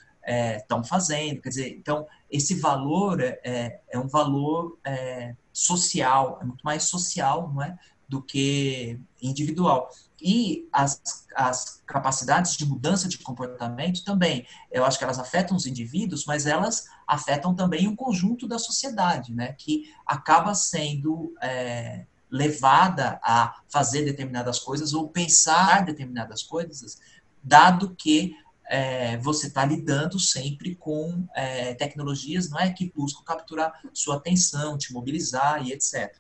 estão 0.59 0.81
é, 0.81 0.85
fazendo. 0.85 1.41
Quer 1.41 1.49
dizer, 1.49 1.69
então, 1.77 2.07
esse 2.31 2.55
valor 2.55 3.21
é, 3.21 3.41
é, 3.45 3.81
é 3.91 3.99
um 3.99 4.09
valor 4.09 4.79
é, 4.85 5.35
social, 5.53 6.39
é 6.41 6.45
muito 6.45 6.63
mais 6.63 6.85
social, 6.85 7.51
não 7.53 7.63
é? 7.63 7.79
Do 8.09 8.23
que 8.23 8.99
individual. 9.21 9.91
E 10.23 10.69
as, 10.73 11.27
as 11.35 11.83
capacidades 11.85 12.57
de 12.57 12.65
mudança 12.65 13.09
de 13.09 13.19
comportamento 13.19 14.05
também, 14.05 14.47
eu 14.71 14.85
acho 14.85 14.99
que 14.99 15.05
elas 15.05 15.19
afetam 15.19 15.57
os 15.57 15.67
indivíduos, 15.67 16.25
mas 16.25 16.47
elas 16.47 16.87
afetam 17.07 17.55
também 17.55 17.89
o 17.89 17.97
conjunto 17.97 18.47
da 18.47 18.59
sociedade, 18.59 19.35
né? 19.35 19.53
Que 19.55 19.93
acaba 20.07 20.55
sendo 20.55 21.35
é, 21.43 22.07
levada 22.31 23.21
a 23.23 23.61
fazer 23.69 24.05
determinadas 24.05 24.59
coisas 24.59 24.95
ou 24.95 25.09
pensar 25.09 25.85
determinadas 25.85 26.43
coisas, 26.43 27.01
dado 27.43 27.95
que 27.97 28.35
é, 28.67 29.19
você 29.19 29.49
está 29.49 29.65
lidando 29.65 30.19
sempre 30.19 30.75
com 30.77 31.27
é, 31.35 31.75
tecnologias 31.75 32.49
não 32.49 32.59
é, 32.59 32.73
que 32.73 32.91
buscam 32.95 33.23
capturar 33.25 33.73
sua 33.93 34.17
atenção, 34.17 34.79
te 34.79 34.93
mobilizar 34.93 35.67
e 35.67 35.73
etc. 35.73 36.17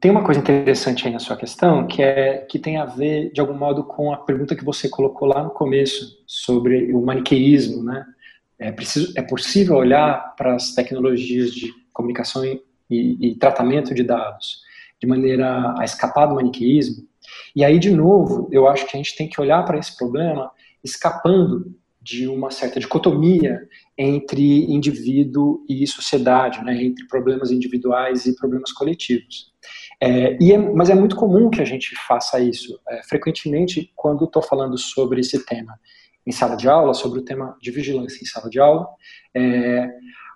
Tem 0.00 0.12
uma 0.12 0.22
coisa 0.22 0.40
interessante 0.40 1.06
aí 1.06 1.12
na 1.12 1.18
sua 1.18 1.36
questão 1.36 1.86
que 1.86 2.00
é 2.00 2.38
que 2.48 2.58
tem 2.58 2.76
a 2.76 2.84
ver 2.84 3.32
de 3.32 3.40
algum 3.40 3.54
modo 3.54 3.82
com 3.82 4.12
a 4.12 4.16
pergunta 4.16 4.54
que 4.54 4.64
você 4.64 4.88
colocou 4.88 5.26
lá 5.26 5.42
no 5.42 5.50
começo 5.50 6.22
sobre 6.24 6.92
o 6.92 7.02
maniqueísmo, 7.02 7.82
né? 7.82 8.04
É, 8.60 8.70
preciso, 8.70 9.12
é 9.16 9.22
possível 9.22 9.76
olhar 9.76 10.34
para 10.36 10.54
as 10.54 10.74
tecnologias 10.74 11.52
de 11.52 11.72
comunicação 11.92 12.44
e, 12.44 12.62
e, 12.88 13.30
e 13.30 13.34
tratamento 13.36 13.92
de 13.94 14.02
dados 14.04 14.62
de 15.00 15.06
maneira 15.06 15.74
a 15.78 15.84
escapar 15.84 16.26
do 16.26 16.36
maniqueísmo? 16.36 17.04
E 17.54 17.64
aí, 17.64 17.78
de 17.78 17.90
novo, 17.90 18.48
eu 18.52 18.68
acho 18.68 18.86
que 18.86 18.96
a 18.96 18.98
gente 18.98 19.16
tem 19.16 19.28
que 19.28 19.40
olhar 19.40 19.64
para 19.64 19.78
esse 19.78 19.96
problema 19.96 20.50
escapando 20.82 21.74
de 22.00 22.26
uma 22.26 22.50
certa 22.50 22.80
dicotomia 22.80 23.60
entre 23.96 24.64
indivíduo 24.72 25.64
e 25.68 25.86
sociedade, 25.86 26.64
né, 26.64 26.82
entre 26.82 27.06
problemas 27.06 27.50
individuais 27.50 28.24
e 28.26 28.34
problemas 28.34 28.72
coletivos. 28.72 29.52
É, 30.00 30.36
e 30.40 30.52
é, 30.52 30.58
mas 30.58 30.90
é 30.90 30.94
muito 30.94 31.16
comum 31.16 31.50
que 31.50 31.60
a 31.60 31.64
gente 31.64 31.94
faça 32.06 32.40
isso. 32.40 32.78
É, 32.88 33.02
frequentemente, 33.02 33.92
quando 33.96 34.24
estou 34.24 34.42
falando 34.42 34.78
sobre 34.78 35.20
esse 35.20 35.44
tema 35.44 35.78
em 36.26 36.32
sala 36.32 36.56
de 36.56 36.68
aula, 36.68 36.94
sobre 36.94 37.18
o 37.20 37.24
tema 37.24 37.56
de 37.60 37.70
vigilância 37.70 38.22
em 38.22 38.26
sala 38.26 38.48
de 38.48 38.60
aula, 38.60 38.86
é, 39.34 39.88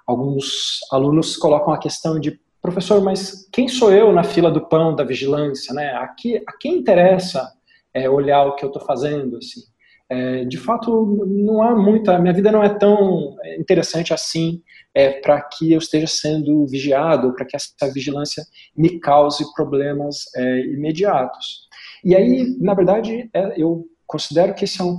alguns 0.06 0.80
alunos 0.90 1.36
colocam 1.36 1.72
a 1.72 1.78
questão 1.78 2.18
de 2.18 2.40
professor, 2.60 3.02
mas 3.02 3.48
quem 3.52 3.68
sou 3.68 3.92
eu 3.92 4.12
na 4.12 4.22
fila 4.22 4.50
do 4.50 4.66
pão 4.68 4.94
da 4.94 5.04
vigilância, 5.04 5.74
né? 5.74 5.92
Aqui, 5.94 6.42
a 6.46 6.52
quem 6.58 6.78
interessa 6.78 7.52
é, 7.92 8.08
olhar 8.08 8.46
o 8.46 8.54
que 8.54 8.64
eu 8.64 8.68
estou 8.68 8.82
fazendo, 8.82 9.36
assim? 9.36 9.60
É, 10.12 10.44
de 10.44 10.58
fato, 10.58 11.24
não 11.26 11.62
há 11.62 11.74
muita. 11.74 12.18
Minha 12.18 12.34
vida 12.34 12.52
não 12.52 12.62
é 12.62 12.68
tão 12.68 13.34
interessante 13.58 14.12
assim 14.12 14.62
é, 14.94 15.12
para 15.20 15.40
que 15.40 15.72
eu 15.72 15.78
esteja 15.78 16.06
sendo 16.06 16.66
vigiado, 16.66 17.32
para 17.32 17.46
que 17.46 17.56
essa 17.56 17.90
vigilância 17.90 18.44
me 18.76 19.00
cause 19.00 19.42
problemas 19.54 20.24
é, 20.36 20.60
imediatos. 20.66 21.66
E 22.04 22.14
aí, 22.14 22.54
na 22.60 22.74
verdade, 22.74 23.30
é, 23.32 23.54
eu 23.56 23.86
considero 24.06 24.52
que 24.54 24.64
esse 24.64 24.82
é 24.82 24.84
um, 24.84 24.98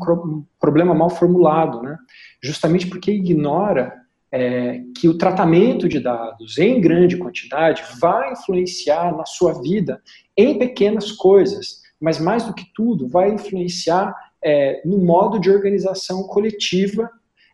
problema 0.60 0.96
mal 0.96 1.12
formulado, 1.12 1.84
né? 1.84 1.96
justamente 2.42 2.88
porque 2.88 3.12
ignora 3.12 3.94
é, 4.32 4.82
que 4.98 5.08
o 5.08 5.16
tratamento 5.16 5.88
de 5.88 6.00
dados 6.00 6.58
em 6.58 6.82
grande 6.82 7.18
quantidade 7.18 7.84
vai 8.02 8.32
influenciar 8.32 9.16
na 9.16 9.28
sua 9.28 9.62
vida 9.62 10.02
em 10.36 10.58
pequenas 10.58 11.12
coisas, 11.12 11.84
mas 12.02 12.20
mais 12.20 12.44
do 12.44 12.54
que 12.56 12.66
tudo, 12.74 13.08
vai 13.08 13.30
influenciar 13.30 14.12
é, 14.44 14.82
no 14.86 14.98
modo 14.98 15.40
de 15.40 15.50
organização 15.50 16.24
coletiva 16.24 17.10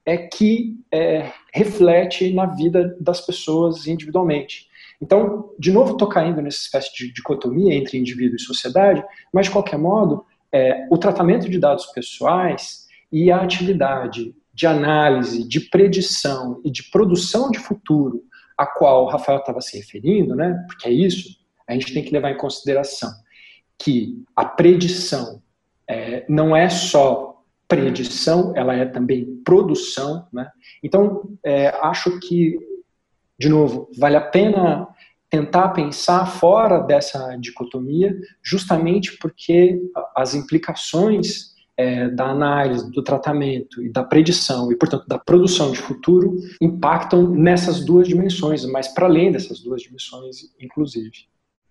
é 0.05 0.17
que 0.17 0.77
é, 0.91 1.31
reflete 1.53 2.33
na 2.33 2.45
vida 2.45 2.97
das 2.99 3.21
pessoas 3.21 3.85
individualmente. 3.85 4.67
Então, 5.01 5.51
de 5.57 5.71
novo, 5.71 5.93
estou 5.93 6.09
caindo 6.09 6.41
nessa 6.41 6.57
espécie 6.57 6.93
de 6.93 7.13
dicotomia 7.13 7.73
entre 7.73 7.97
indivíduo 7.97 8.35
e 8.35 8.41
sociedade, 8.41 9.03
mas, 9.33 9.45
de 9.45 9.51
qualquer 9.51 9.77
modo, 9.77 10.25
é, 10.51 10.87
o 10.89 10.97
tratamento 10.97 11.49
de 11.49 11.59
dados 11.59 11.85
pessoais 11.87 12.87
e 13.11 13.31
a 13.31 13.41
atividade 13.41 14.35
de 14.53 14.67
análise, 14.67 15.47
de 15.47 15.61
predição 15.61 16.59
e 16.65 16.71
de 16.71 16.83
produção 16.89 17.49
de 17.49 17.59
futuro, 17.59 18.23
a 18.57 18.65
qual 18.65 19.05
o 19.05 19.09
Rafael 19.09 19.39
estava 19.39 19.61
se 19.61 19.77
referindo, 19.77 20.35
né, 20.35 20.65
porque 20.67 20.89
é 20.89 20.91
isso, 20.91 21.37
a 21.67 21.73
gente 21.73 21.93
tem 21.93 22.03
que 22.03 22.11
levar 22.11 22.31
em 22.31 22.37
consideração 22.37 23.09
que 23.77 24.21
a 24.35 24.43
predição 24.43 25.41
é, 25.89 26.23
não 26.29 26.55
é 26.55 26.69
só 26.69 27.41
predição, 27.67 28.53
ela 28.55 28.75
é 28.75 28.85
também 28.85 29.41
produção. 29.43 30.27
Né? 30.31 30.47
Então, 30.83 31.37
é, 31.43 31.69
acho 31.81 32.19
que, 32.19 32.57
de 33.37 33.49
novo, 33.49 33.89
vale 33.97 34.15
a 34.15 34.21
pena 34.21 34.87
tentar 35.29 35.69
pensar 35.69 36.25
fora 36.25 36.79
dessa 36.79 37.35
dicotomia, 37.37 38.15
justamente 38.43 39.17
porque 39.17 39.79
as 40.15 40.33
implicações 40.33 41.53
é, 41.77 42.09
da 42.09 42.25
análise, 42.25 42.91
do 42.91 43.03
tratamento 43.03 43.81
e 43.81 43.89
da 43.89 44.03
predição, 44.03 44.71
e, 44.71 44.75
portanto, 44.75 45.07
da 45.07 45.17
produção 45.17 45.71
de 45.71 45.79
futuro, 45.79 46.35
impactam 46.59 47.29
nessas 47.29 47.85
duas 47.85 48.07
dimensões, 48.07 48.65
mas 48.65 48.87
para 48.87 49.05
além 49.05 49.31
dessas 49.31 49.61
duas 49.61 49.81
dimensões, 49.81 50.37
inclusive. 50.59 51.29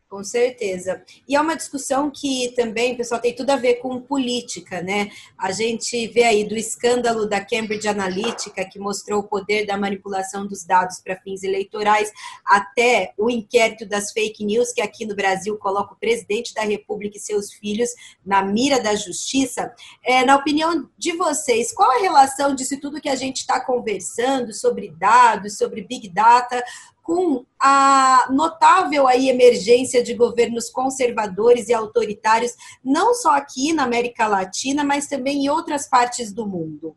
Com 0.09 0.25
certeza. 0.25 1.03
E 1.29 1.37
é 1.37 1.41
uma 1.41 1.55
discussão 1.55 2.11
que 2.11 2.55
também, 2.57 2.97
pessoal, 2.97 3.21
tem 3.21 3.37
tudo 3.37 3.51
a 3.51 3.57
ver 3.57 3.75
com 3.75 4.01
política, 4.01 4.81
né? 4.81 5.11
A 5.37 5.53
gente 5.53 6.07
vê 6.07 6.23
aí 6.23 6.49
do 6.49 6.57
escândalo 6.57 7.29
da 7.29 7.45
Cambridge 7.45 7.87
Analytica, 7.87 8.65
que 8.65 8.79
mostrou 8.79 9.21
o 9.21 9.29
poder 9.29 9.67
da 9.67 9.77
manipulação 9.77 10.47
dos 10.47 10.65
dados 10.65 10.99
para 11.01 11.21
fins 11.21 11.43
eleitorais, 11.43 12.11
até 12.43 13.13
o 13.19 13.29
inquérito 13.29 13.85
das 13.85 14.11
fake 14.11 14.47
news, 14.47 14.73
que 14.73 14.81
aqui 14.81 15.05
no 15.05 15.15
Brasil 15.15 15.59
coloca 15.59 15.93
o 15.93 15.99
presidente 15.99 16.55
da 16.55 16.63
República 16.63 17.19
e 17.19 17.21
seus 17.21 17.53
filhos 17.53 17.91
na 18.25 18.43
mira 18.43 18.81
da 18.83 18.95
justiça. 18.95 19.71
É, 20.03 20.25
na 20.25 20.37
opinião 20.37 20.89
de 20.97 21.13
vocês, 21.13 21.71
qual 21.71 21.91
a 21.91 22.01
relação 22.01 22.55
disso 22.55 22.81
tudo 22.81 23.01
que 23.01 23.11
a 23.11 23.17
gente 23.17 23.39
está 23.39 23.61
conversando 23.61 24.55
sobre 24.55 24.89
dados, 24.89 25.59
sobre 25.59 25.83
Big 25.83 26.09
Data, 26.09 26.65
com 27.09 27.43
a 27.59 28.29
notável 28.31 29.09
aí 29.09 29.31
emergência 29.31 30.05
de 30.05 30.13
governos 30.13 30.69
conservadores 30.69 31.71
e 31.71 31.73
autoritários, 31.73 32.53
não 32.85 33.15
só 33.15 33.35
aqui 33.35 33.73
na 33.73 33.85
América 33.85 34.27
Latina, 34.27 34.85
mas 34.85 35.07
também 35.07 35.47
em 35.47 35.49
outras 35.49 35.89
partes 35.89 36.35
do 36.35 36.47
mundo? 36.47 36.95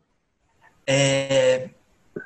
É, 0.86 1.70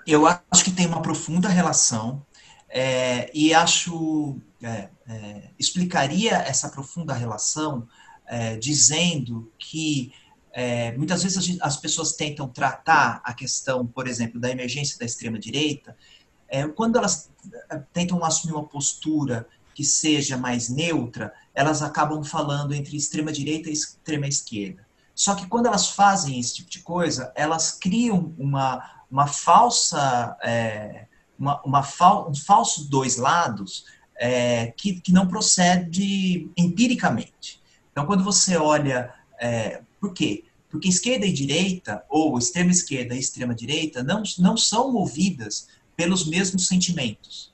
eu 0.04 0.26
acho 0.26 0.64
que 0.64 0.72
tem 0.72 0.88
uma 0.88 1.00
profunda 1.00 1.48
relação 1.48 2.26
é, 2.68 3.30
e 3.32 3.54
acho 3.54 4.36
é, 4.60 4.88
é 5.08 5.50
explicaria 5.56 6.32
essa 6.38 6.68
profunda 6.68 7.14
relação 7.14 7.86
é, 8.26 8.56
dizendo 8.56 9.52
que 9.56 10.12
é, 10.52 10.90
muitas 10.96 11.22
vezes 11.22 11.56
as 11.60 11.76
pessoas 11.76 12.14
tentam 12.14 12.48
tratar 12.48 13.20
a 13.22 13.32
questão, 13.32 13.86
por 13.86 14.08
exemplo, 14.08 14.40
da 14.40 14.50
emergência 14.50 14.98
da 14.98 15.06
extrema 15.06 15.38
direita 15.38 15.96
é, 16.48 16.66
quando 16.68 16.96
elas 16.96 17.30
é, 17.70 17.78
tentam 17.92 18.24
assumir 18.24 18.54
uma 18.54 18.64
postura 18.64 19.46
que 19.74 19.84
seja 19.84 20.36
mais 20.36 20.68
neutra, 20.68 21.32
elas 21.54 21.82
acabam 21.82 22.24
falando 22.24 22.74
entre 22.74 22.96
extrema 22.96 23.30
direita 23.30 23.68
e 23.68 23.72
extrema 23.72 24.26
esquerda. 24.26 24.86
Só 25.14 25.34
que 25.34 25.46
quando 25.46 25.66
elas 25.66 25.90
fazem 25.90 26.38
esse 26.38 26.56
tipo 26.56 26.70
de 26.70 26.80
coisa, 26.80 27.32
elas 27.34 27.72
criam 27.72 28.34
uma, 28.38 29.04
uma 29.10 29.26
falsa, 29.26 30.36
é, 30.42 31.06
uma, 31.38 31.60
uma 31.62 31.82
fal, 31.82 32.30
um 32.30 32.34
falso 32.34 32.88
dois 32.88 33.16
lados 33.16 33.84
é, 34.18 34.68
que, 34.76 35.00
que 35.00 35.12
não 35.12 35.26
procede 35.26 36.50
empiricamente. 36.56 37.60
Então, 37.92 38.06
quando 38.06 38.24
você 38.24 38.56
olha, 38.56 39.12
é, 39.38 39.80
por 40.00 40.12
quê? 40.12 40.44
Porque 40.70 40.88
esquerda 40.88 41.24
e 41.24 41.32
direita, 41.32 42.04
ou 42.08 42.38
extrema 42.38 42.70
esquerda 42.70 43.14
e 43.14 43.18
extrema 43.18 43.54
direita, 43.54 44.02
não, 44.02 44.22
não 44.38 44.56
são 44.56 44.92
movidas 44.92 45.68
pelos 45.96 46.26
mesmos 46.26 46.66
sentimentos. 46.66 47.52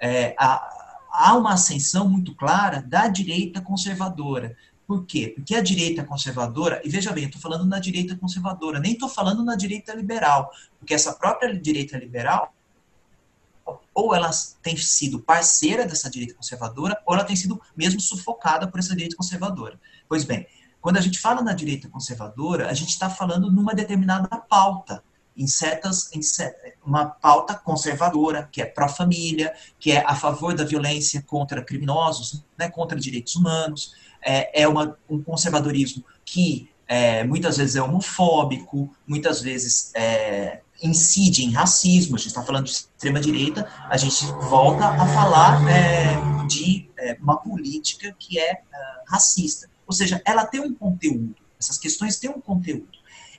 É, 0.00 0.34
há, 0.38 1.06
há 1.12 1.36
uma 1.36 1.52
ascensão 1.52 2.08
muito 2.08 2.34
clara 2.34 2.82
da 2.82 3.06
direita 3.06 3.60
conservadora. 3.60 4.56
Por 4.86 5.04
quê? 5.04 5.32
Porque 5.36 5.54
a 5.54 5.62
direita 5.62 6.02
conservadora, 6.02 6.80
e 6.84 6.88
veja 6.88 7.12
bem, 7.12 7.24
eu 7.24 7.28
estou 7.28 7.40
falando 7.40 7.64
na 7.66 7.78
direita 7.78 8.16
conservadora, 8.16 8.80
nem 8.80 8.92
estou 8.92 9.08
falando 9.08 9.44
na 9.44 9.54
direita 9.54 9.94
liberal, 9.94 10.50
porque 10.78 10.92
essa 10.94 11.12
própria 11.12 11.54
direita 11.54 11.96
liberal, 11.96 12.52
ou 13.94 14.14
ela 14.14 14.30
tem 14.62 14.76
sido 14.76 15.20
parceira 15.20 15.86
dessa 15.86 16.10
direita 16.10 16.34
conservadora, 16.34 17.00
ou 17.06 17.14
ela 17.14 17.24
tem 17.24 17.36
sido 17.36 17.60
mesmo 17.76 18.00
sufocada 18.00 18.66
por 18.66 18.80
essa 18.80 18.94
direita 18.94 19.16
conservadora. 19.16 19.78
Pois 20.08 20.24
bem, 20.24 20.46
quando 20.80 20.96
a 20.96 21.00
gente 21.00 21.18
fala 21.18 21.42
na 21.42 21.52
direita 21.52 21.88
conservadora, 21.88 22.68
a 22.68 22.74
gente 22.74 22.90
está 22.90 23.08
falando 23.08 23.52
numa 23.52 23.74
determinada 23.74 24.36
pauta, 24.36 25.02
em 25.36 25.46
em 25.46 26.20
uma 26.84 27.06
pauta 27.06 27.54
conservadora, 27.54 28.48
que 28.50 28.60
é 28.60 28.66
pró-família, 28.66 29.54
que 29.78 29.92
é 29.92 30.04
a 30.06 30.14
favor 30.14 30.54
da 30.54 30.64
violência 30.64 31.22
contra 31.22 31.62
criminosos, 31.62 32.44
né, 32.58 32.68
contra 32.68 32.98
direitos 32.98 33.36
humanos, 33.36 33.94
é, 34.20 34.62
é 34.62 34.68
uma, 34.68 34.96
um 35.08 35.22
conservadorismo 35.22 36.04
que 36.24 36.70
é, 36.86 37.24
muitas 37.24 37.56
vezes 37.56 37.76
é 37.76 37.82
homofóbico, 37.82 38.94
muitas 39.06 39.40
vezes 39.40 39.92
é, 39.94 40.60
incide 40.82 41.44
em 41.44 41.50
racismo, 41.50 42.16
a 42.16 42.18
gente 42.18 42.28
está 42.28 42.42
falando 42.42 42.64
de 42.64 42.72
extrema-direita, 42.72 43.68
a 43.88 43.96
gente 43.96 44.26
volta 44.26 44.84
a 44.86 45.06
falar 45.06 45.66
é, 45.68 46.46
de 46.46 46.90
é, 46.98 47.16
uma 47.20 47.36
política 47.36 48.14
que 48.18 48.38
é 48.38 48.54
uh, 48.54 49.10
racista. 49.10 49.70
Ou 49.86 49.94
seja, 49.94 50.20
ela 50.24 50.44
tem 50.44 50.60
um 50.60 50.74
conteúdo, 50.74 51.36
essas 51.58 51.78
questões 51.78 52.18
têm 52.18 52.30
um 52.30 52.40
conteúdo. 52.40 52.98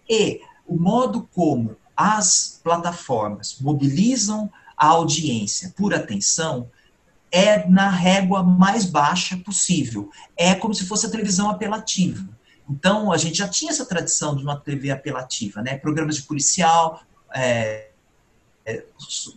E 0.10 0.42
o 0.66 0.76
modo 0.76 1.28
como 1.34 1.76
as 1.96 2.60
plataformas 2.64 3.58
mobilizam 3.60 4.52
a 4.78 4.88
audiência 4.88 5.74
por 5.76 5.94
atenção 5.94 6.70
é 7.32 7.68
na 7.68 7.90
régua 7.90 8.44
mais 8.44 8.86
baixa 8.86 9.38
possível. 9.38 10.12
É 10.38 10.54
como 10.54 10.74
se 10.74 10.86
fosse 10.86 11.06
a 11.06 11.10
televisão 11.10 11.50
apelativa. 11.50 12.24
Então, 12.70 13.12
a 13.12 13.18
gente 13.18 13.38
já 13.38 13.48
tinha 13.48 13.72
essa 13.72 13.86
tradição 13.86 14.36
de 14.36 14.44
uma 14.44 14.60
TV 14.60 14.92
apelativa, 14.92 15.62
né? 15.62 15.78
Programas 15.78 16.16
de 16.16 16.24
policial, 16.24 17.02
é, 17.34 17.90
é, 18.66 18.86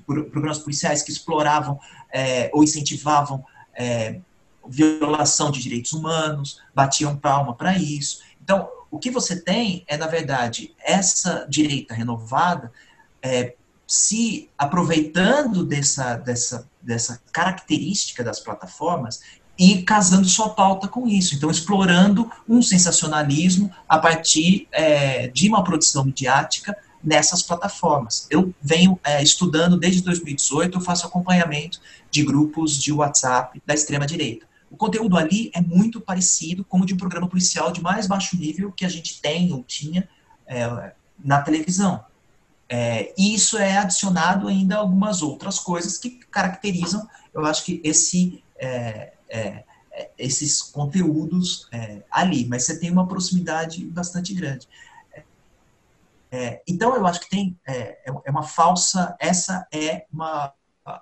programas 0.06 0.58
policiais 0.58 1.02
que 1.02 1.10
exploravam 1.10 1.80
é, 2.12 2.50
ou 2.52 2.62
incentivavam 2.62 3.44
é, 3.74 4.20
violação 4.68 5.50
de 5.50 5.60
direitos 5.60 5.92
humanos, 5.92 6.60
batiam 6.74 7.16
palma 7.16 7.54
para 7.54 7.76
isso. 7.76 8.20
Então, 8.42 8.68
o 8.90 8.98
que 8.98 9.10
você 9.10 9.40
tem 9.40 9.84
é, 9.86 9.96
na 9.96 10.06
verdade, 10.06 10.74
essa 10.82 11.46
direita 11.48 11.94
renovada 11.94 12.72
é, 13.22 13.54
se 13.86 14.50
aproveitando 14.58 15.64
dessa, 15.64 16.16
dessa, 16.16 16.68
dessa 16.82 17.20
característica 17.32 18.24
das 18.24 18.40
plataformas 18.40 19.20
e 19.58 19.82
casando 19.82 20.28
sua 20.28 20.50
pauta 20.50 20.86
com 20.88 21.06
isso. 21.06 21.34
Então, 21.34 21.50
explorando 21.50 22.30
um 22.48 22.60
sensacionalismo 22.60 23.72
a 23.88 23.98
partir 23.98 24.68
é, 24.72 25.28
de 25.28 25.48
uma 25.48 25.64
produção 25.64 26.04
midiática 26.04 26.76
nessas 27.02 27.42
plataformas. 27.42 28.26
Eu 28.30 28.52
venho 28.60 28.98
é, 29.04 29.22
estudando 29.22 29.78
desde 29.78 30.02
2018, 30.02 30.76
eu 30.76 30.82
faço 30.82 31.06
acompanhamento 31.06 31.80
de 32.10 32.24
grupos 32.24 32.76
de 32.76 32.92
WhatsApp 32.92 33.62
da 33.64 33.74
extrema-direita. 33.74 34.45
O 34.70 34.76
conteúdo 34.76 35.16
ali 35.16 35.50
é 35.54 35.60
muito 35.60 36.00
parecido 36.00 36.64
com 36.64 36.80
o 36.80 36.86
de 36.86 36.94
um 36.94 36.96
programa 36.96 37.28
policial 37.28 37.70
de 37.72 37.80
mais 37.80 38.06
baixo 38.06 38.36
nível 38.36 38.72
que 38.72 38.84
a 38.84 38.88
gente 38.88 39.20
tem 39.20 39.52
ou 39.52 39.62
tinha 39.62 40.08
é, 40.46 40.92
na 41.18 41.40
televisão. 41.40 42.04
É, 42.68 43.14
e 43.16 43.34
isso 43.34 43.56
é 43.56 43.78
adicionado 43.78 44.48
ainda 44.48 44.76
a 44.76 44.78
algumas 44.78 45.22
outras 45.22 45.58
coisas 45.58 45.98
que 45.98 46.10
caracterizam, 46.10 47.08
eu 47.32 47.44
acho 47.46 47.64
que 47.64 47.80
esse, 47.84 48.42
é, 48.56 49.12
é, 49.28 49.64
é 49.92 50.10
esses 50.18 50.62
conteúdos 50.62 51.68
é, 51.70 52.02
ali, 52.10 52.44
mas 52.46 52.64
você 52.64 52.78
tem 52.80 52.90
uma 52.90 53.06
proximidade 53.06 53.84
bastante 53.86 54.34
grande. 54.34 54.68
então, 56.66 56.94
eu 56.94 57.06
acho 57.06 57.20
que 57.20 57.30
tem 57.30 57.56
é, 57.66 57.98
uma 58.28 58.42
falsa, 58.42 59.16
essa 59.20 59.66
é 59.72 60.04
uma 60.12 60.52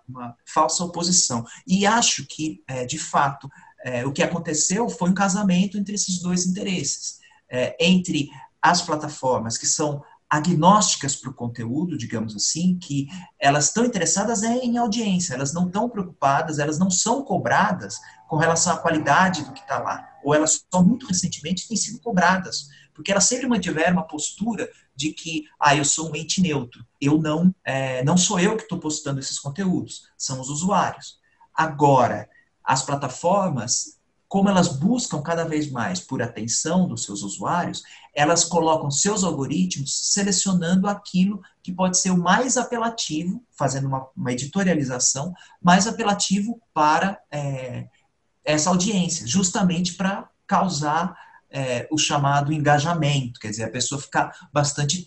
uma 0.09 0.37
falsa 0.47 0.85
oposição. 0.85 1.45
E 1.67 1.87
acho 1.87 2.27
que, 2.27 2.63
é, 2.67 2.85
de 2.85 2.99
fato, 2.99 3.49
é, 3.85 4.07
o 4.07 4.13
que 4.13 4.23
aconteceu 4.23 4.89
foi 4.89 5.11
um 5.11 5.15
casamento 5.15 5.79
entre 5.79 5.95
esses 5.95 6.21
dois 6.21 6.47
interesses. 6.47 7.19
É, 7.51 7.77
entre 7.79 8.31
as 8.61 8.81
plataformas 8.81 9.59
que 9.59 9.67
são 9.67 10.03
agnósticas 10.29 11.15
para 11.15 11.31
o 11.31 11.35
conteúdo, 11.35 11.97
digamos 11.97 12.35
assim, 12.35 12.77
que 12.79 13.07
elas 13.39 13.67
estão 13.67 13.85
interessadas 13.85 14.43
é 14.43 14.57
em 14.57 14.79
audiência, 14.79 15.35
elas 15.35 15.53
não 15.53 15.67
estão 15.67 15.89
preocupadas, 15.89 16.59
elas 16.59 16.79
não 16.79 16.91
são 16.91 17.23
cobradas 17.23 18.01
com 18.29 18.37
relação 18.37 18.73
à 18.73 18.79
qualidade 18.79 19.45
do 19.45 19.53
que 19.53 19.61
está 19.61 19.79
lá, 19.79 20.09
ou 20.25 20.35
elas 20.35 20.65
só 20.73 20.83
muito 20.83 21.07
recentemente 21.07 21.69
têm 21.69 21.77
sido 21.77 22.01
cobradas, 22.01 22.69
porque 22.95 23.13
elas 23.13 23.25
sempre 23.25 23.47
mantiveram 23.47 23.93
uma 23.93 24.07
postura 24.07 24.69
de 24.97 25.13
que, 25.13 25.45
ah, 25.61 25.75
eu 25.75 25.85
sou 25.85 26.11
um 26.11 26.17
ente 26.17 26.41
neutro, 26.41 26.85
eu 27.01 27.19
não, 27.19 27.55
é, 27.65 28.05
não 28.05 28.17
sou 28.17 28.39
eu 28.39 28.57
que 28.57 28.63
estou 28.63 28.79
postando 28.79 29.21
esses 29.21 29.39
conteúdos, 29.39 30.09
são 30.17 30.41
os 30.41 30.49
usuários. 30.49 31.19
Agora, 31.55 32.29
as 32.63 32.83
plataformas, 32.83 33.99
como 34.27 34.49
elas 34.49 34.69
buscam 34.69 35.23
cada 35.23 35.45
vez 35.45 35.71
mais 35.71 36.01
por 36.01 36.23
atenção 36.23 36.89
dos 36.89 37.05
seus 37.05 37.23
usuários, 37.23 37.83
elas 38.15 38.45
colocam 38.45 38.91
seus 38.91 39.23
algoritmos 39.23 40.13
selecionando 40.13 40.89
aquilo 40.89 41.43
que 41.63 41.73
pode 41.73 41.99
ser 41.99 42.11
o 42.11 42.19
mais 42.19 42.57
apelativo, 42.57 43.45
fazendo 43.57 43.87
uma, 43.87 44.09
uma 44.17 44.33
editorialização, 44.33 45.35
mais 45.63 45.87
apelativo 45.87 46.61
para 46.73 47.21
é, 47.31 47.87
essa 48.45 48.71
audiência, 48.71 49.27
justamente 49.27 49.95
para 49.95 50.29
causar 50.47 51.17
é, 51.55 51.87
o 51.89 51.97
chamado 51.97 52.53
engajamento, 52.53 53.39
quer 53.39 53.51
dizer, 53.51 53.63
a 53.63 53.71
pessoa 53.71 54.01
ficar 54.01 54.37
bastante 54.53 55.05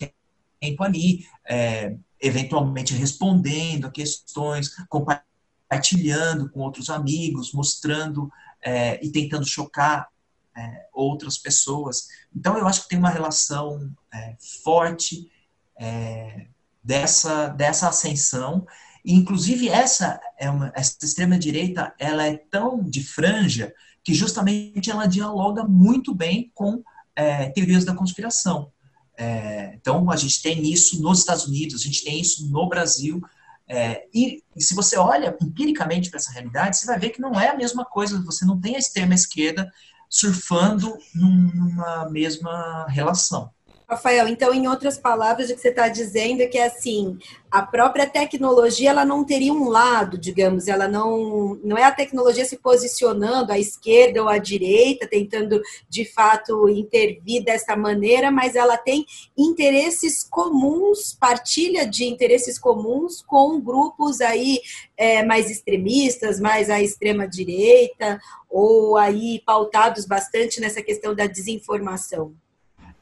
tempo 0.60 0.82
ali, 0.82 1.26
é, 1.46 1.94
eventualmente 2.18 2.94
respondendo 2.94 3.86
a 3.86 3.90
questões, 3.90 4.74
compartilhando 4.88 6.48
com 6.48 6.60
outros 6.60 6.88
amigos, 6.88 7.52
mostrando 7.52 8.32
é, 8.62 8.98
e 9.04 9.12
tentando 9.12 9.46
chocar 9.46 10.08
é, 10.56 10.86
outras 10.94 11.36
pessoas. 11.36 12.08
Então, 12.34 12.56
eu 12.56 12.66
acho 12.66 12.84
que 12.84 12.88
tem 12.88 12.98
uma 12.98 13.10
relação 13.10 13.94
é, 14.12 14.34
forte 14.64 15.30
é, 15.78 16.46
dessa, 16.82 17.48
dessa 17.48 17.90
ascensão. 17.90 18.66
E, 19.04 19.12
inclusive, 19.12 19.68
essa, 19.68 20.18
é 20.38 20.48
uma, 20.48 20.72
essa 20.74 20.96
extrema-direita 21.02 21.94
ela 21.98 22.26
é 22.26 22.38
tão 22.38 22.82
de 22.82 23.04
franja 23.04 23.74
que 24.04 24.14
justamente 24.14 24.90
ela 24.90 25.06
dialoga 25.06 25.64
muito 25.64 26.14
bem 26.14 26.50
com 26.54 26.82
é, 27.14 27.50
teorias 27.50 27.84
da 27.84 27.94
conspiração. 27.94 28.70
É, 29.16 29.74
então, 29.74 30.10
a 30.10 30.16
gente 30.16 30.40
tem 30.40 30.70
isso 30.70 31.02
nos 31.02 31.18
Estados 31.18 31.46
Unidos, 31.46 31.82
a 31.82 31.84
gente 31.84 32.04
tem 32.04 32.20
isso 32.20 32.48
no 32.48 32.68
Brasil. 32.68 33.20
É, 33.66 34.06
e, 34.14 34.42
e, 34.56 34.62
se 34.62 34.74
você 34.74 34.96
olha 34.96 35.36
empiricamente 35.42 36.08
para 36.08 36.18
essa 36.18 36.32
realidade, 36.32 36.76
você 36.76 36.86
vai 36.86 36.98
ver 36.98 37.10
que 37.10 37.20
não 37.20 37.38
é 37.38 37.48
a 37.48 37.56
mesma 37.56 37.84
coisa. 37.84 38.22
Você 38.22 38.44
não 38.44 38.60
tem 38.60 38.76
a 38.76 38.78
extrema 38.78 39.14
esquerda 39.14 39.70
surfando 40.08 40.96
num, 41.14 41.50
numa 41.52 42.08
mesma 42.08 42.86
relação. 42.88 43.50
Rafael, 43.88 44.28
então, 44.28 44.52
em 44.52 44.68
outras 44.68 44.98
palavras, 44.98 45.48
o 45.48 45.54
que 45.54 45.60
você 45.62 45.70
está 45.70 45.88
dizendo 45.88 46.42
é 46.42 46.46
que, 46.46 46.58
assim, 46.58 47.18
a 47.50 47.62
própria 47.62 48.06
tecnologia, 48.06 48.90
ela 48.90 49.02
não 49.02 49.24
teria 49.24 49.50
um 49.50 49.70
lado, 49.70 50.18
digamos, 50.18 50.68
ela 50.68 50.86
não, 50.86 51.54
não 51.64 51.74
é 51.74 51.84
a 51.84 51.90
tecnologia 51.90 52.44
se 52.44 52.58
posicionando 52.58 53.50
à 53.50 53.58
esquerda 53.58 54.22
ou 54.22 54.28
à 54.28 54.36
direita, 54.36 55.08
tentando, 55.08 55.58
de 55.88 56.04
fato, 56.04 56.68
intervir 56.68 57.42
dessa 57.42 57.74
maneira, 57.74 58.30
mas 58.30 58.54
ela 58.54 58.76
tem 58.76 59.06
interesses 59.34 60.22
comuns, 60.22 61.16
partilha 61.18 61.86
de 61.86 62.04
interesses 62.04 62.58
comuns 62.58 63.22
com 63.22 63.58
grupos 63.58 64.20
aí 64.20 64.60
é, 64.98 65.24
mais 65.24 65.50
extremistas, 65.50 66.38
mais 66.38 66.68
à 66.68 66.78
extrema-direita, 66.78 68.20
ou 68.50 68.98
aí 68.98 69.42
pautados 69.46 70.04
bastante 70.04 70.60
nessa 70.60 70.82
questão 70.82 71.14
da 71.14 71.26
desinformação. 71.26 72.34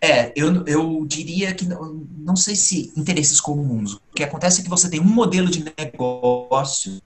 É, 0.00 0.32
eu, 0.36 0.64
eu 0.66 1.06
diria 1.06 1.54
que 1.54 1.64
não, 1.64 2.06
não 2.18 2.36
sei 2.36 2.54
se 2.54 2.92
interesses 2.96 3.40
comuns. 3.40 3.94
O 3.94 4.00
que 4.14 4.22
acontece 4.22 4.60
é 4.60 4.64
que 4.64 4.70
você 4.70 4.90
tem 4.90 5.00
um 5.00 5.04
modelo 5.04 5.50
de 5.50 5.64
negócio, 5.76 7.00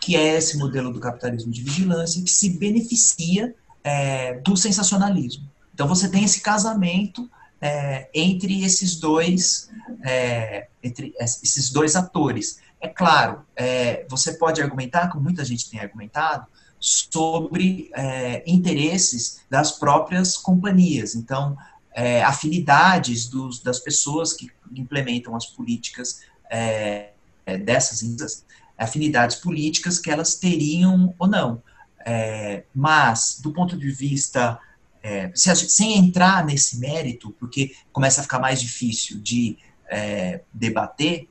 que 0.00 0.16
é 0.16 0.36
esse 0.36 0.56
modelo 0.56 0.92
do 0.92 1.00
capitalismo 1.00 1.50
de 1.50 1.62
vigilância, 1.62 2.22
que 2.22 2.30
se 2.30 2.50
beneficia 2.50 3.54
é, 3.82 4.34
do 4.34 4.56
sensacionalismo. 4.56 5.48
Então 5.74 5.88
você 5.88 6.08
tem 6.08 6.24
esse 6.24 6.40
casamento 6.40 7.28
é, 7.60 8.08
entre 8.14 8.64
esses 8.64 8.96
dois 8.96 9.68
é, 10.04 10.68
entre 10.82 11.12
esses 11.18 11.70
dois 11.70 11.96
atores. 11.96 12.60
É 12.80 12.86
claro, 12.86 13.40
é, 13.56 14.06
você 14.08 14.34
pode 14.34 14.62
argumentar, 14.62 15.08
como 15.08 15.24
muita 15.24 15.44
gente 15.44 15.68
tem 15.68 15.80
argumentado, 15.80 16.46
sobre 16.78 17.90
é, 17.92 18.42
interesses 18.46 19.40
das 19.50 19.72
próprias 19.72 20.36
companhias. 20.36 21.16
Então, 21.16 21.56
é, 21.94 22.22
afinidades 22.22 23.28
dos, 23.28 23.60
das 23.60 23.80
pessoas 23.80 24.32
que 24.32 24.50
implementam 24.74 25.34
as 25.34 25.46
políticas 25.46 26.20
é, 26.50 27.10
é 27.44 27.58
dessas 27.58 28.44
afinidades 28.76 29.36
políticas 29.36 29.98
que 29.98 30.10
elas 30.10 30.36
teriam 30.36 31.14
ou 31.18 31.26
não. 31.26 31.62
É, 32.06 32.64
mas, 32.74 33.40
do 33.42 33.52
ponto 33.52 33.76
de 33.76 33.90
vista, 33.90 34.58
é, 35.02 35.30
se, 35.34 35.54
sem 35.68 35.98
entrar 35.98 36.44
nesse 36.44 36.78
mérito, 36.78 37.34
porque 37.38 37.74
começa 37.92 38.20
a 38.20 38.22
ficar 38.22 38.38
mais 38.38 38.60
difícil 38.60 39.20
de 39.20 39.58
é, 39.90 40.42
debater 40.52 41.28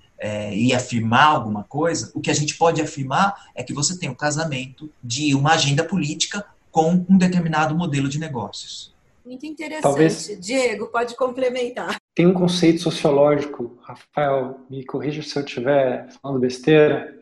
e 0.51 0.73
afirmar 0.73 1.25
alguma 1.25 1.63
coisa, 1.63 2.11
o 2.15 2.19
que 2.19 2.31
a 2.31 2.33
gente 2.33 2.55
pode 2.55 2.81
afirmar 2.81 3.49
é 3.53 3.61
que 3.61 3.71
você 3.71 3.99
tem 3.99 4.09
o 4.09 4.13
um 4.13 4.15
casamento 4.15 4.91
de 5.03 5.35
uma 5.35 5.51
agenda 5.51 5.83
política 5.83 6.43
com 6.71 7.05
um 7.07 7.19
determinado 7.19 7.75
modelo 7.75 8.09
de 8.09 8.17
negócios. 8.17 8.96
Muito 9.27 9.45
interessante. 9.45 9.83
Talvez... 9.83 10.37
Diego, 10.39 10.87
pode 10.87 11.13
complementar. 11.17 11.97
tem 12.15 12.25
um 12.25 12.33
conceito 12.33 12.81
sociológico, 12.81 13.77
Rafael, 13.81 14.61
me 14.69 14.85
corrija 14.85 15.21
se 15.21 15.37
eu 15.37 15.43
estiver 15.43 16.07
falando 16.21 16.39
besteira, 16.39 17.13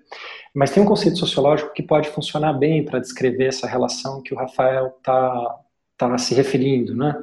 mas 0.54 0.70
tem 0.70 0.84
um 0.84 0.86
conceito 0.86 1.18
sociológico 1.18 1.74
que 1.74 1.82
pode 1.82 2.10
funcionar 2.10 2.54
bem 2.54 2.86
para 2.86 3.00
descrever 3.00 3.46
essa 3.46 3.66
relação 3.66 4.22
que 4.22 4.36
o 4.36 4.38
Rafael 4.38 4.94
está 4.98 5.60
tá 5.98 6.18
se 6.20 6.36
referindo, 6.36 6.96
né? 6.96 7.16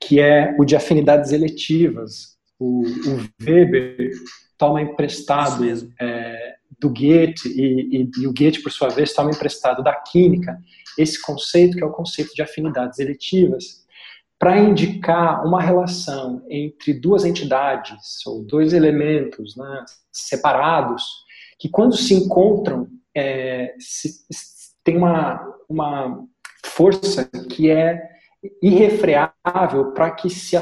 que 0.00 0.20
é 0.20 0.54
o 0.56 0.64
de 0.64 0.76
afinidades 0.76 1.32
eletivas. 1.32 2.36
O, 2.60 2.84
o 2.84 3.44
Weber 3.44 4.12
toma 4.56 4.80
emprestado 4.80 5.64
é, 6.00 6.54
do 6.78 6.88
Goethe 6.90 7.48
e, 7.48 8.02
e, 8.02 8.10
e, 8.20 8.26
o 8.28 8.32
Goethe, 8.32 8.62
por 8.62 8.70
sua 8.70 8.88
vez, 8.88 9.12
toma 9.12 9.30
emprestado 9.30 9.82
da 9.82 9.94
química 9.94 10.56
esse 10.96 11.20
conceito 11.20 11.76
que 11.76 11.82
é 11.82 11.86
o 11.86 11.90
conceito 11.90 12.32
de 12.34 12.42
afinidades 12.42 13.00
eletivas, 13.00 13.81
para 14.42 14.58
indicar 14.58 15.46
uma 15.46 15.62
relação 15.62 16.44
entre 16.50 16.92
duas 16.92 17.24
entidades 17.24 18.26
ou 18.26 18.44
dois 18.44 18.72
elementos 18.72 19.56
né, 19.56 19.84
separados 20.10 21.04
que 21.60 21.68
quando 21.68 21.96
se 21.96 22.12
encontram 22.12 22.88
é, 23.16 23.72
se, 23.78 24.10
tem 24.82 24.96
uma, 24.96 25.40
uma 25.68 26.26
força 26.66 27.30
que 27.50 27.70
é 27.70 28.02
irrefreável 28.60 29.92
para 29.94 30.10
que 30.10 30.28
se 30.28 30.56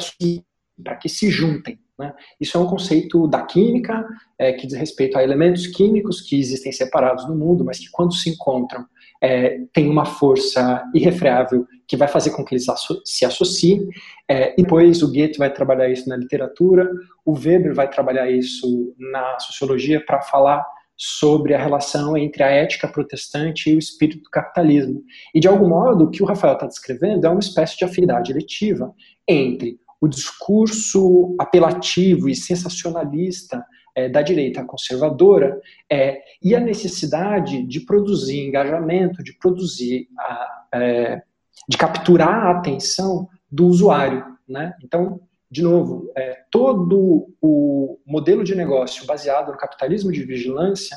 para 0.84 0.96
que 0.96 1.08
se 1.08 1.30
juntem. 1.30 1.80
Né? 1.98 2.14
Isso 2.38 2.58
é 2.58 2.60
um 2.60 2.66
conceito 2.66 3.26
da 3.26 3.46
química 3.46 4.06
é, 4.38 4.52
que 4.52 4.66
diz 4.66 4.76
respeito 4.76 5.16
a 5.16 5.22
elementos 5.22 5.66
químicos 5.66 6.20
que 6.20 6.38
existem 6.38 6.70
separados 6.70 7.26
no 7.26 7.34
mundo, 7.34 7.64
mas 7.64 7.78
que 7.78 7.90
quando 7.90 8.12
se 8.12 8.28
encontram 8.28 8.84
é, 9.22 9.58
tem 9.72 9.88
uma 9.88 10.04
força 10.04 10.82
irrefreável 10.94 11.66
que 11.86 11.96
vai 11.96 12.08
fazer 12.08 12.30
com 12.30 12.44
que 12.44 12.54
eles 12.54 12.66
se 13.04 13.24
associem. 13.24 13.88
É, 14.28 14.52
e 14.52 14.62
depois 14.62 15.02
o 15.02 15.08
Goethe 15.08 15.38
vai 15.38 15.52
trabalhar 15.52 15.88
isso 15.88 16.08
na 16.08 16.16
literatura, 16.16 16.90
o 17.24 17.32
Weber 17.32 17.74
vai 17.74 17.88
trabalhar 17.88 18.30
isso 18.30 18.94
na 18.98 19.38
sociologia 19.40 20.02
para 20.04 20.22
falar 20.22 20.64
sobre 20.96 21.54
a 21.54 21.62
relação 21.62 22.16
entre 22.16 22.42
a 22.42 22.48
ética 22.48 22.86
protestante 22.86 23.70
e 23.70 23.74
o 23.74 23.78
espírito 23.78 24.22
do 24.22 24.30
capitalismo. 24.30 25.02
E, 25.34 25.40
de 25.40 25.48
algum 25.48 25.68
modo, 25.68 26.04
o 26.04 26.10
que 26.10 26.22
o 26.22 26.26
Rafael 26.26 26.54
está 26.54 26.66
descrevendo 26.66 27.26
é 27.26 27.30
uma 27.30 27.40
espécie 27.40 27.76
de 27.78 27.84
afinidade 27.84 28.30
eletiva 28.30 28.92
entre 29.26 29.78
o 30.00 30.06
discurso 30.06 31.34
apelativo 31.38 32.28
e 32.28 32.34
sensacionalista 32.34 33.64
é, 33.94 34.08
da 34.08 34.22
direita 34.22 34.64
conservadora 34.64 35.60
é, 35.90 36.22
e 36.42 36.54
a 36.54 36.60
necessidade 36.60 37.62
de 37.62 37.80
produzir 37.80 38.46
engajamento, 38.46 39.22
de 39.22 39.32
produzir, 39.34 40.08
a, 40.18 40.66
é, 40.74 41.22
de 41.68 41.76
capturar 41.76 42.46
a 42.46 42.50
atenção 42.50 43.28
do 43.50 43.66
usuário. 43.66 44.24
Né? 44.48 44.74
Então, 44.82 45.20
de 45.50 45.62
novo, 45.62 46.10
é, 46.16 46.42
todo 46.50 47.34
o 47.40 47.98
modelo 48.06 48.44
de 48.44 48.54
negócio 48.54 49.04
baseado 49.06 49.50
no 49.50 49.58
capitalismo 49.58 50.12
de 50.12 50.24
vigilância 50.24 50.96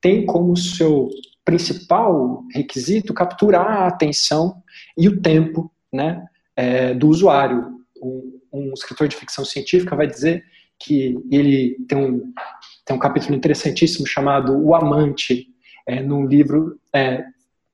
tem 0.00 0.26
como 0.26 0.56
seu 0.56 1.08
principal 1.44 2.42
requisito 2.52 3.14
capturar 3.14 3.82
a 3.82 3.86
atenção 3.86 4.62
e 4.96 5.08
o 5.08 5.20
tempo 5.20 5.70
né, 5.92 6.24
é, 6.56 6.94
do 6.94 7.08
usuário. 7.08 7.80
Um, 8.02 8.40
um 8.52 8.72
escritor 8.74 9.08
de 9.08 9.16
ficção 9.16 9.44
científica 9.44 9.96
vai 9.96 10.06
dizer 10.06 10.44
que 10.84 11.18
ele 11.30 11.76
tem 11.88 11.98
um, 11.98 12.32
tem 12.84 12.96
um 12.96 12.98
capítulo 12.98 13.34
interessantíssimo 13.34 14.06
chamado 14.06 14.56
O 14.56 14.74
Amante, 14.74 15.46
é, 15.86 16.02
num 16.02 16.26
livro 16.26 16.78
é, 16.94 17.24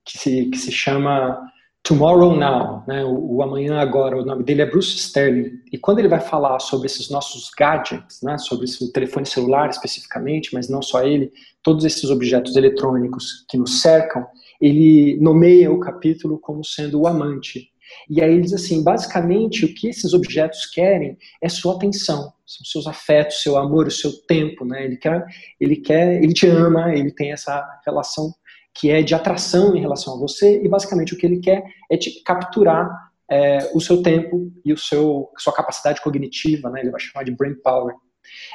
que, 0.05 0.19
se, 0.19 0.47
que 0.47 0.59
se 0.59 0.73
chama 0.73 1.39
Tomorrow 1.83 2.37
Now, 2.37 2.85
né, 2.87 3.05
o, 3.05 3.37
o, 3.37 3.43
Amanhã 3.43 3.79
Agora, 3.79 4.21
o 4.21 4.25
nome 4.25 4.45
dele 4.45 4.63
é 4.63 4.67
Bruce 4.67 4.97
Sterling, 4.97 5.61
e 5.73 5.79
quando 5.79 6.01
ele 6.01 6.09
vai 6.09 6.21
falar 6.21 6.59
sobre 6.59 6.87
esses 6.87 7.09
nossos 7.09 7.51
gadgets, 7.57 8.21
né, 8.23 8.37
sobre 8.37 8.67
o 8.67 8.93
telefone 8.93 9.25
celular 9.25 9.71
especificamente, 9.71 10.53
mas 10.53 10.69
não 10.69 10.83
só 10.83 11.03
ele, 11.03 11.33
todos 11.63 11.85
esses 11.85 12.11
objetos 12.11 12.57
eletrônicos 12.57 13.47
que 13.49 13.57
nos 13.57 13.81
cercam, 13.81 14.27
ele 14.61 15.19
nomeia 15.21 15.73
o 15.73 15.81
capítulo 15.81 16.39
como 16.39 16.65
sendo 16.65 17.01
o 17.01 17.07
amante. 17.07 17.71
E 18.09 18.22
aí 18.22 18.32
ele 18.32 18.43
diz 18.43 18.53
assim, 18.53 18.82
basicamente 18.82 19.64
o 19.64 19.74
que 19.74 19.89
esses 19.89 20.12
objetos 20.12 20.66
querem 20.66 21.16
é 21.43 21.49
sua 21.49 21.74
atenção, 21.74 22.32
são 22.47 22.64
seus 22.64 22.86
afetos, 22.86 23.43
seu 23.43 23.57
amor, 23.57 23.86
o 23.86 23.91
seu 23.91 24.12
tempo, 24.26 24.64
né? 24.64 24.84
Ele 24.84 24.97
quer, 24.97 25.24
ele 25.61 25.76
quer, 25.76 26.22
ele 26.22 26.32
te 26.32 26.47
ama, 26.47 26.95
ele 26.95 27.12
tem 27.12 27.32
essa 27.32 27.64
relação 27.84 28.32
que 28.74 28.91
é 28.91 29.03
de 29.03 29.14
atração 29.14 29.74
em 29.74 29.80
relação 29.80 30.14
a 30.14 30.18
você 30.18 30.62
e 30.62 30.68
basicamente 30.68 31.12
o 31.12 31.16
que 31.16 31.26
ele 31.26 31.41
quer 31.41 31.64
é 31.91 31.97
te 31.97 32.22
capturar 32.22 32.89
é, 33.30 33.70
o 33.74 33.80
seu 33.80 34.03
tempo 34.03 34.51
e 34.64 34.72
o 34.72 34.78
seu 34.78 35.30
sua 35.36 35.53
capacidade 35.53 36.01
cognitiva, 36.01 36.70
né? 36.70 36.80
Ele 36.80 36.91
vai 36.91 37.01
chamar 37.01 37.24
de 37.24 37.32
brain 37.32 37.55
power. 37.55 37.95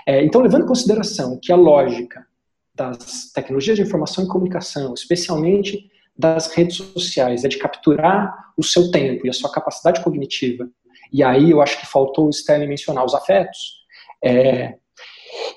É, 0.08 0.24
então, 0.24 0.42
levando 0.42 0.64
em 0.64 0.68
consideração 0.68 1.40
que 1.42 1.52
a 1.52 1.56
lógica 1.56 2.26
das 2.74 3.32
tecnologias 3.32 3.78
de 3.78 3.84
informação 3.84 4.24
e 4.24 4.28
comunicação, 4.28 4.94
especialmente 4.94 5.92
das 6.18 6.48
redes 6.54 6.78
sociais, 6.78 7.44
é 7.44 7.48
de 7.48 7.58
capturar 7.58 8.52
o 8.58 8.64
seu 8.64 8.92
tempo 8.92 9.26
e 9.26 9.30
a 9.30 9.34
sua 9.34 9.52
capacidade 9.52 10.04
cognitiva. 10.04 10.70
E 11.12 11.24
aí 11.24 11.52
eu 11.52 11.62
acho 11.62 11.80
que 11.80 11.86
faltou 11.86 12.28
o 12.28 12.30
Stanley 12.30 12.68
mencionar 12.68 13.06
os 13.06 13.14
afetos. 13.14 13.84
É, 14.24 14.76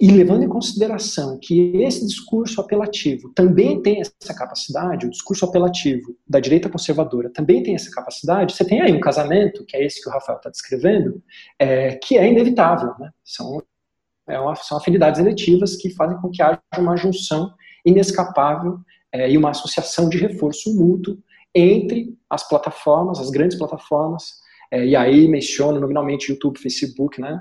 e 0.01 0.11
levando 0.11 0.43
em 0.43 0.49
consideração 0.49 1.39
que 1.41 1.77
esse 1.77 2.07
discurso 2.07 2.61
apelativo 2.61 3.33
também 3.35 3.81
tem 3.81 4.01
essa 4.01 4.35
capacidade, 4.35 5.07
o 5.07 5.11
discurso 5.11 5.45
apelativo 5.45 6.17
da 6.27 6.41
direita 6.41 6.69
conservadora 6.69 7.31
também 7.31 7.63
tem 7.63 7.75
essa 7.75 7.91
capacidade, 7.91 8.55
você 8.55 8.65
tem 8.65 8.81
aí 8.81 8.93
um 8.93 9.01
casamento, 9.01 9.65
que 9.67 9.77
é 9.77 9.85
esse 9.85 10.03
que 10.03 10.09
o 10.09 10.13
Rafael 10.13 10.39
está 10.39 10.51
descrevendo, 10.51 11.23
é, 11.59 11.97
que 11.97 12.17
é 12.17 12.29
inevitável. 12.29 12.95
Né? 12.99 13.11
São, 13.25 13.63
é 14.29 14.39
uma, 14.39 14.55
são 14.57 14.79
afinidades 14.79 15.21
eletivas 15.21 15.77
que 15.77 15.91
fazem 15.91 16.21
com 16.21 16.31
que 16.31 16.43
haja 16.43 16.61
uma 16.79 16.97
junção 16.97 17.53
inescapável 17.85 18.79
é, 19.17 19.31
e 19.31 19.39
uma 19.39 19.51
associação 19.51 20.09
de 20.09 20.19
reforço 20.19 20.75
mútuo 20.75 21.19
entre 21.55 22.15
as 22.29 22.47
plataformas, 22.47 23.19
as 23.19 23.31
grandes 23.31 23.57
plataformas, 23.57 24.35
é, 24.71 24.85
e 24.85 24.95
aí 24.95 25.27
menciono 25.27 25.81
nominalmente 25.81 26.31
YouTube, 26.31 26.59
Facebook, 26.59 27.21
né, 27.21 27.41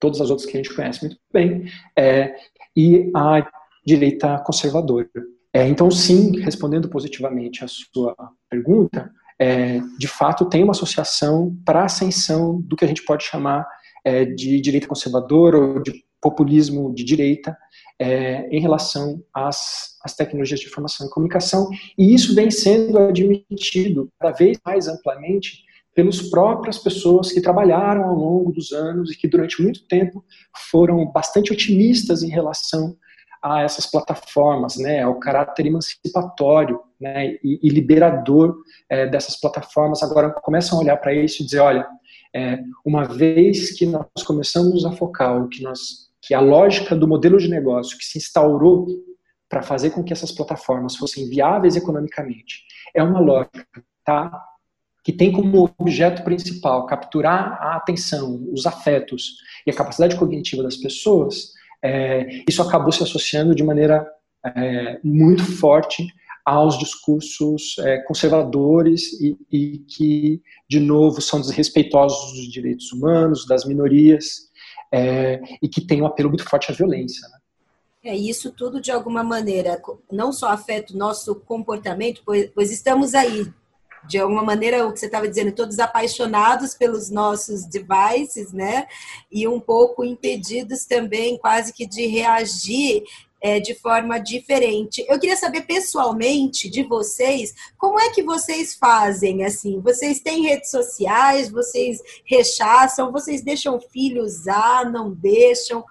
todas 0.00 0.20
as 0.20 0.30
outras 0.30 0.48
que 0.48 0.56
a 0.56 0.62
gente 0.62 0.74
conhece 0.74 1.04
muito 1.04 1.16
bem, 1.32 1.64
é, 1.96 2.34
e 2.74 3.10
a 3.14 3.46
direita 3.84 4.38
conservadora. 4.38 5.08
É, 5.52 5.68
então, 5.68 5.90
sim, 5.90 6.40
respondendo 6.40 6.88
positivamente 6.88 7.62
a 7.62 7.68
sua 7.68 8.16
pergunta, 8.48 9.12
é, 9.38 9.80
de 9.98 10.08
fato 10.08 10.46
tem 10.46 10.62
uma 10.62 10.70
associação 10.70 11.54
para 11.64 11.82
a 11.82 11.84
ascensão 11.84 12.60
do 12.62 12.74
que 12.74 12.84
a 12.84 12.88
gente 12.88 13.04
pode 13.04 13.24
chamar 13.24 13.66
é, 14.04 14.24
de 14.24 14.60
direita 14.60 14.86
conservadora 14.86 15.58
ou 15.58 15.82
de 15.82 15.92
populismo 16.20 16.94
de 16.94 17.02
direita, 17.02 17.56
é, 17.98 18.48
em 18.48 18.60
relação 18.60 19.22
às, 19.34 19.98
às 20.04 20.14
tecnologias 20.14 20.60
de 20.60 20.66
informação 20.66 21.06
e 21.06 21.10
comunicação, 21.10 21.68
e 21.98 22.14
isso 22.14 22.34
vem 22.34 22.50
sendo 22.50 22.98
admitido 22.98 24.08
cada 24.18 24.32
vez 24.32 24.58
mais 24.64 24.86
amplamente 24.86 25.64
pelas 25.94 26.22
próprias 26.22 26.78
pessoas 26.78 27.32
que 27.32 27.40
trabalharam 27.40 28.04
ao 28.04 28.14
longo 28.14 28.52
dos 28.52 28.72
anos 28.72 29.10
e 29.10 29.16
que 29.16 29.28
durante 29.28 29.60
muito 29.60 29.86
tempo 29.86 30.24
foram 30.70 31.04
bastante 31.10 31.52
otimistas 31.52 32.22
em 32.22 32.30
relação 32.30 32.96
a 33.42 33.62
essas 33.62 33.86
plataformas, 33.86 34.76
né, 34.76 35.02
ao 35.02 35.18
caráter 35.18 35.66
emancipatório 35.66 36.80
né, 37.00 37.32
e, 37.42 37.58
e 37.60 37.68
liberador 37.68 38.54
é, 38.88 39.06
dessas 39.06 39.38
plataformas, 39.38 40.02
agora 40.02 40.30
começam 40.30 40.78
a 40.78 40.80
olhar 40.80 40.96
para 40.96 41.12
isso 41.12 41.42
e 41.42 41.44
dizer, 41.44 41.58
olha, 41.58 41.86
é, 42.34 42.58
uma 42.84 43.04
vez 43.04 43.72
que 43.72 43.86
nós 43.86 44.06
começamos 44.26 44.84
a 44.84 44.92
focar 44.92 45.42
o 45.42 45.48
que 45.48 45.62
nós 45.62 46.10
que 46.24 46.34
a 46.34 46.40
lógica 46.40 46.94
do 46.94 47.08
modelo 47.08 47.36
de 47.36 47.48
negócio 47.48 47.98
que 47.98 48.04
se 48.04 48.16
instaurou 48.16 48.86
para 49.48 49.60
fazer 49.60 49.90
com 49.90 50.04
que 50.04 50.12
essas 50.12 50.30
plataformas 50.30 50.94
fossem 50.94 51.28
viáveis 51.28 51.74
economicamente 51.74 52.62
é 52.94 53.02
uma 53.02 53.18
lógica 53.18 53.66
tá, 54.04 54.30
que 55.04 55.12
tem 55.12 55.32
como 55.32 55.70
objeto 55.78 56.22
principal 56.22 56.86
capturar 56.86 57.58
a 57.60 57.76
atenção, 57.76 58.48
os 58.52 58.66
afetos 58.66 59.36
e 59.66 59.70
a 59.70 59.74
capacidade 59.74 60.16
cognitiva 60.16 60.62
das 60.62 60.76
pessoas, 60.76 61.52
é, 61.82 62.42
isso 62.48 62.62
acabou 62.62 62.92
se 62.92 63.02
associando 63.02 63.54
de 63.54 63.64
maneira 63.64 64.06
é, 64.44 65.00
muito 65.02 65.44
forte 65.44 66.06
aos 66.44 66.78
discursos 66.78 67.76
é, 67.78 67.98
conservadores 67.98 69.12
e, 69.20 69.36
e, 69.50 69.78
que, 69.78 70.42
de 70.68 70.80
novo, 70.80 71.20
são 71.20 71.40
desrespeitosos 71.40 72.32
dos 72.32 72.50
direitos 72.50 72.92
humanos, 72.92 73.46
das 73.46 73.64
minorias, 73.64 74.50
é, 74.90 75.40
e 75.62 75.68
que 75.68 75.80
tem 75.80 76.02
um 76.02 76.06
apelo 76.06 76.28
muito 76.28 76.48
forte 76.48 76.70
à 76.70 76.74
violência. 76.74 77.26
Né? 77.28 77.38
É, 78.04 78.16
isso 78.16 78.50
tudo, 78.50 78.80
de 78.80 78.90
alguma 78.90 79.22
maneira, 79.22 79.80
não 80.10 80.32
só 80.32 80.48
afeta 80.48 80.92
o 80.92 80.96
nosso 80.96 81.36
comportamento, 81.36 82.22
pois, 82.24 82.50
pois 82.52 82.72
estamos 82.72 83.14
aí, 83.14 83.46
de 84.08 84.18
alguma 84.18 84.42
maneira, 84.42 84.86
o 84.86 84.92
que 84.92 84.98
você 84.98 85.06
estava 85.06 85.28
dizendo, 85.28 85.52
todos 85.52 85.78
apaixonados 85.78 86.74
pelos 86.74 87.08
nossos 87.08 87.64
devices, 87.64 88.52
né? 88.52 88.88
E 89.30 89.46
um 89.46 89.60
pouco 89.60 90.04
impedidos 90.04 90.84
também, 90.84 91.38
quase 91.38 91.72
que, 91.72 91.86
de 91.86 92.06
reagir 92.06 93.04
é, 93.42 93.58
de 93.58 93.74
forma 93.74 94.18
diferente. 94.18 95.04
Eu 95.08 95.18
queria 95.18 95.36
saber 95.36 95.62
pessoalmente 95.62 96.70
de 96.70 96.84
vocês, 96.84 97.52
como 97.76 97.98
é 97.98 98.10
que 98.10 98.22
vocês 98.22 98.74
fazem 98.74 99.44
assim? 99.44 99.80
Vocês 99.80 100.20
têm 100.20 100.44
redes 100.44 100.70
sociais, 100.70 101.50
vocês 101.50 101.98
rechaçam, 102.24 103.10
vocês 103.10 103.42
deixam 103.42 103.76
o 103.76 103.80
filho 103.80 104.22
usar, 104.22 104.88
não 104.90 105.10
deixam? 105.10 105.84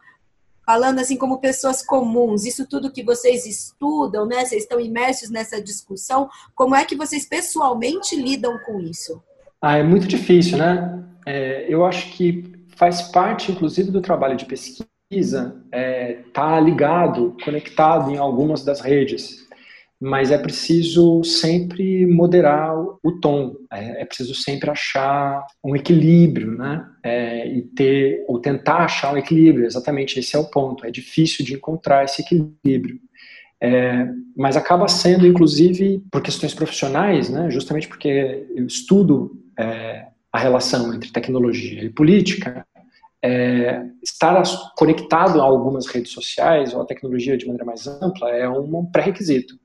Falando 0.66 0.99
assim 0.99 1.18
como 1.18 1.41
pessoas 1.41 1.86
comuns, 1.86 2.45
isso 2.45 2.66
tudo 2.66 2.91
que 2.91 3.04
vocês 3.04 3.45
estudam, 3.45 4.26
né? 4.26 4.45
Vocês 4.45 4.64
estão 4.64 4.80
imersos 4.80 5.30
nessa 5.30 5.62
discussão, 5.62 6.30
como 6.56 6.74
é 6.74 6.86
que 6.86 6.95
vocês 6.95 7.28
pessoalmente 7.28 8.16
lidam 8.16 8.58
com 8.66 8.80
isso? 8.80 9.22
Ah, 9.62 9.78
é 9.78 9.84
muito 9.84 10.08
difícil, 10.08 10.58
né? 10.58 11.04
É, 11.26 11.66
eu 11.68 11.86
acho 11.86 12.12
que 12.14 12.66
faz 12.78 13.02
parte, 13.02 13.52
inclusive, 13.52 13.91
do 13.91 14.02
trabalho 14.02 14.38
de 14.38 14.45
pesquisa 14.45 14.91
estar 15.20 15.53
é, 15.72 16.20
tá 16.34 16.59
ligado, 16.59 17.36
conectado 17.43 18.12
em 18.12 18.18
algumas 18.18 18.64
das 18.64 18.82
redes, 18.82 19.47
mas 19.99 20.32
é 20.32 20.38
preciso 20.38 21.24
sempre 21.24 22.07
moderar 22.07 22.74
o 23.03 23.20
tom, 23.22 23.55
é, 23.72 24.01
é 24.01 24.05
preciso 24.05 24.34
sempre 24.34 24.72
achar 24.72 25.45
um 25.64 25.76
equilíbrio, 25.76 26.57
né? 26.57 26.84
É, 27.03 27.47
e 27.47 27.62
ter 27.62 28.26
ou 28.28 28.39
tentar 28.39 28.86
achar 28.86 29.14
um 29.14 29.18
equilíbrio. 29.18 29.66
Exatamente 29.66 30.20
esse 30.20 30.36
é 30.36 30.39
o 30.39 30.49
ponto. 30.49 30.84
É 30.84 30.89
difícil 30.89 31.45
de 31.45 31.53
encontrar 31.53 32.03
esse 32.03 32.24
equilíbrio. 32.24 32.99
É, 33.62 34.07
mas 34.36 34.57
acaba 34.57 34.88
sendo, 34.88 35.28
inclusive, 35.28 36.01
por 36.12 36.24
questões 36.24 36.51
profissionais, 36.51 37.30
né, 37.30 37.51
justamente 37.51 37.88
porque 37.88 38.47
eu 38.55 38.66
estudo 38.66 39.39
é, 39.55 40.07
a 40.34 40.39
relação 40.39 40.91
entre 40.95 41.12
tecnologia 41.12 41.84
e 41.84 41.89
política, 41.89 42.66
é, 43.24 43.84
estar 44.01 44.41
conectado 44.76 45.39
a 45.39 45.43
algumas 45.43 45.86
redes 45.88 46.11
sociais 46.11 46.74
ou 46.74 46.82
a 46.82 46.86
tecnologia 46.86 47.38
de 47.38 47.45
maneira 47.45 47.65
mais 47.65 47.86
ampla 47.88 48.30
é 48.32 48.49
um 48.49 48.86
pré-requisito. 48.86 49.59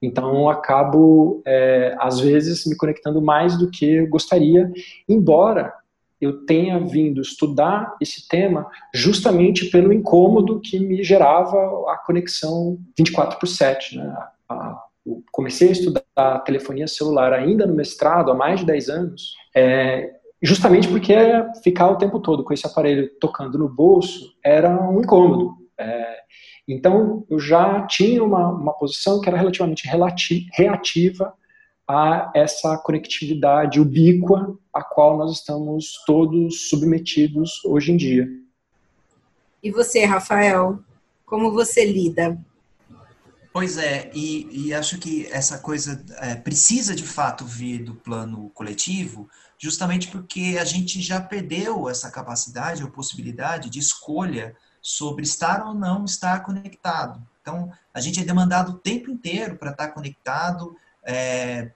Então, 0.00 0.34
eu 0.34 0.48
acabo, 0.48 1.42
é, 1.46 1.94
às 1.98 2.20
vezes, 2.20 2.66
me 2.66 2.76
conectando 2.76 3.22
mais 3.22 3.56
do 3.56 3.70
que 3.70 3.96
eu 3.96 4.08
gostaria, 4.08 4.70
embora 5.08 5.72
eu 6.20 6.44
tenha 6.44 6.78
vindo 6.78 7.20
estudar 7.20 7.96
esse 8.00 8.26
tema 8.28 8.66
justamente 8.94 9.66
pelo 9.66 9.92
incômodo 9.92 10.60
que 10.60 10.78
me 10.78 11.02
gerava 11.02 11.56
a 11.90 11.98
conexão 11.98 12.78
24 12.96 13.38
por 13.38 13.46
7. 13.46 13.98
Né? 13.98 14.16
Comecei 15.30 15.68
a 15.68 15.72
estudar 15.72 16.38
telefonia 16.44 16.86
celular 16.86 17.32
ainda 17.32 17.66
no 17.66 17.74
mestrado, 17.74 18.30
há 18.30 18.34
mais 18.34 18.60
de 18.60 18.66
10 18.66 18.88
anos, 18.88 19.34
é, 19.54 20.14
justamente 20.44 20.88
porque 20.88 21.14
ficar 21.62 21.88
o 21.90 21.96
tempo 21.96 22.20
todo 22.20 22.44
com 22.44 22.52
esse 22.52 22.66
aparelho 22.66 23.10
tocando 23.18 23.58
no 23.58 23.68
bolso 23.68 24.34
era 24.44 24.70
um 24.70 25.00
incômodo. 25.00 25.56
É, 25.78 26.18
então, 26.68 27.26
eu 27.28 27.38
já 27.38 27.86
tinha 27.86 28.22
uma, 28.22 28.48
uma 28.50 28.72
posição 28.72 29.20
que 29.20 29.28
era 29.28 29.38
relativamente 29.38 29.88
reativa 30.52 31.34
a 31.88 32.30
essa 32.34 32.76
conectividade 32.78 33.80
ubíqua 33.80 34.56
a 34.72 34.82
qual 34.82 35.18
nós 35.18 35.32
estamos 35.32 36.02
todos 36.06 36.68
submetidos 36.68 37.62
hoje 37.64 37.92
em 37.92 37.96
dia. 37.96 38.28
E 39.62 39.70
você, 39.70 40.04
Rafael, 40.04 40.78
como 41.24 41.52
você 41.52 41.84
lida? 41.84 42.38
Pois 43.52 43.78
é, 43.78 44.10
e, 44.12 44.66
e 44.66 44.74
acho 44.74 44.98
que 44.98 45.26
essa 45.30 45.58
coisa 45.58 46.04
é, 46.18 46.34
precisa 46.34 46.94
de 46.94 47.04
fato 47.04 47.44
vir 47.44 47.84
do 47.84 47.94
plano 47.94 48.50
coletivo, 48.50 49.28
justamente 49.58 50.08
porque 50.08 50.56
a 50.60 50.64
gente 50.64 51.00
já 51.00 51.20
perdeu 51.20 51.88
essa 51.88 52.10
capacidade 52.10 52.82
ou 52.82 52.90
possibilidade 52.90 53.70
de 53.70 53.78
escolha 53.78 54.56
sobre 54.80 55.24
estar 55.24 55.66
ou 55.66 55.74
não 55.74 56.04
estar 56.04 56.40
conectado. 56.40 57.22
Então, 57.40 57.72
a 57.92 58.00
gente 58.00 58.20
é 58.20 58.24
demandado 58.24 58.70
o 58.70 58.78
tempo 58.78 59.10
inteiro 59.10 59.56
para 59.56 59.70
estar 59.70 59.88
conectado. 59.88 60.76
É, 61.04 61.70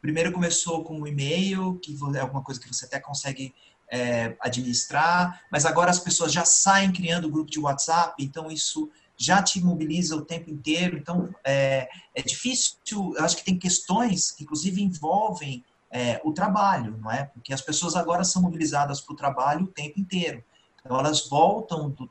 primeiro 0.00 0.32
começou 0.32 0.84
com 0.84 1.00
o 1.00 1.06
e-mail, 1.06 1.78
que 1.82 1.96
é 2.14 2.20
alguma 2.20 2.42
coisa 2.42 2.60
que 2.60 2.68
você 2.68 2.84
até 2.84 3.00
consegue 3.00 3.54
é, 3.90 4.36
administrar, 4.40 5.42
mas 5.50 5.64
agora 5.64 5.90
as 5.90 6.00
pessoas 6.00 6.32
já 6.32 6.44
saem 6.44 6.92
criando 6.92 7.30
grupo 7.30 7.50
de 7.50 7.60
WhatsApp, 7.60 8.22
então 8.22 8.50
isso 8.50 8.90
já 9.16 9.42
te 9.42 9.60
mobiliza 9.60 10.16
o 10.16 10.24
tempo 10.24 10.50
inteiro. 10.50 10.96
Então, 10.96 11.32
é, 11.44 11.88
é 12.14 12.22
difícil, 12.22 13.14
eu 13.16 13.24
acho 13.24 13.36
que 13.36 13.44
tem 13.44 13.58
questões 13.58 14.32
que, 14.32 14.42
inclusive, 14.42 14.82
envolvem 14.82 15.64
é, 15.94 16.20
o 16.24 16.32
trabalho, 16.32 16.98
não 17.00 17.08
é? 17.08 17.26
Porque 17.26 17.54
as 17.54 17.60
pessoas 17.60 17.94
agora 17.94 18.24
são 18.24 18.42
mobilizadas 18.42 19.00
para 19.00 19.12
o 19.12 19.16
trabalho 19.16 19.66
o 19.66 19.68
tempo 19.68 20.00
inteiro. 20.00 20.42
Então, 20.80 20.98
elas 20.98 21.28
voltam 21.28 21.88
do, 21.88 22.10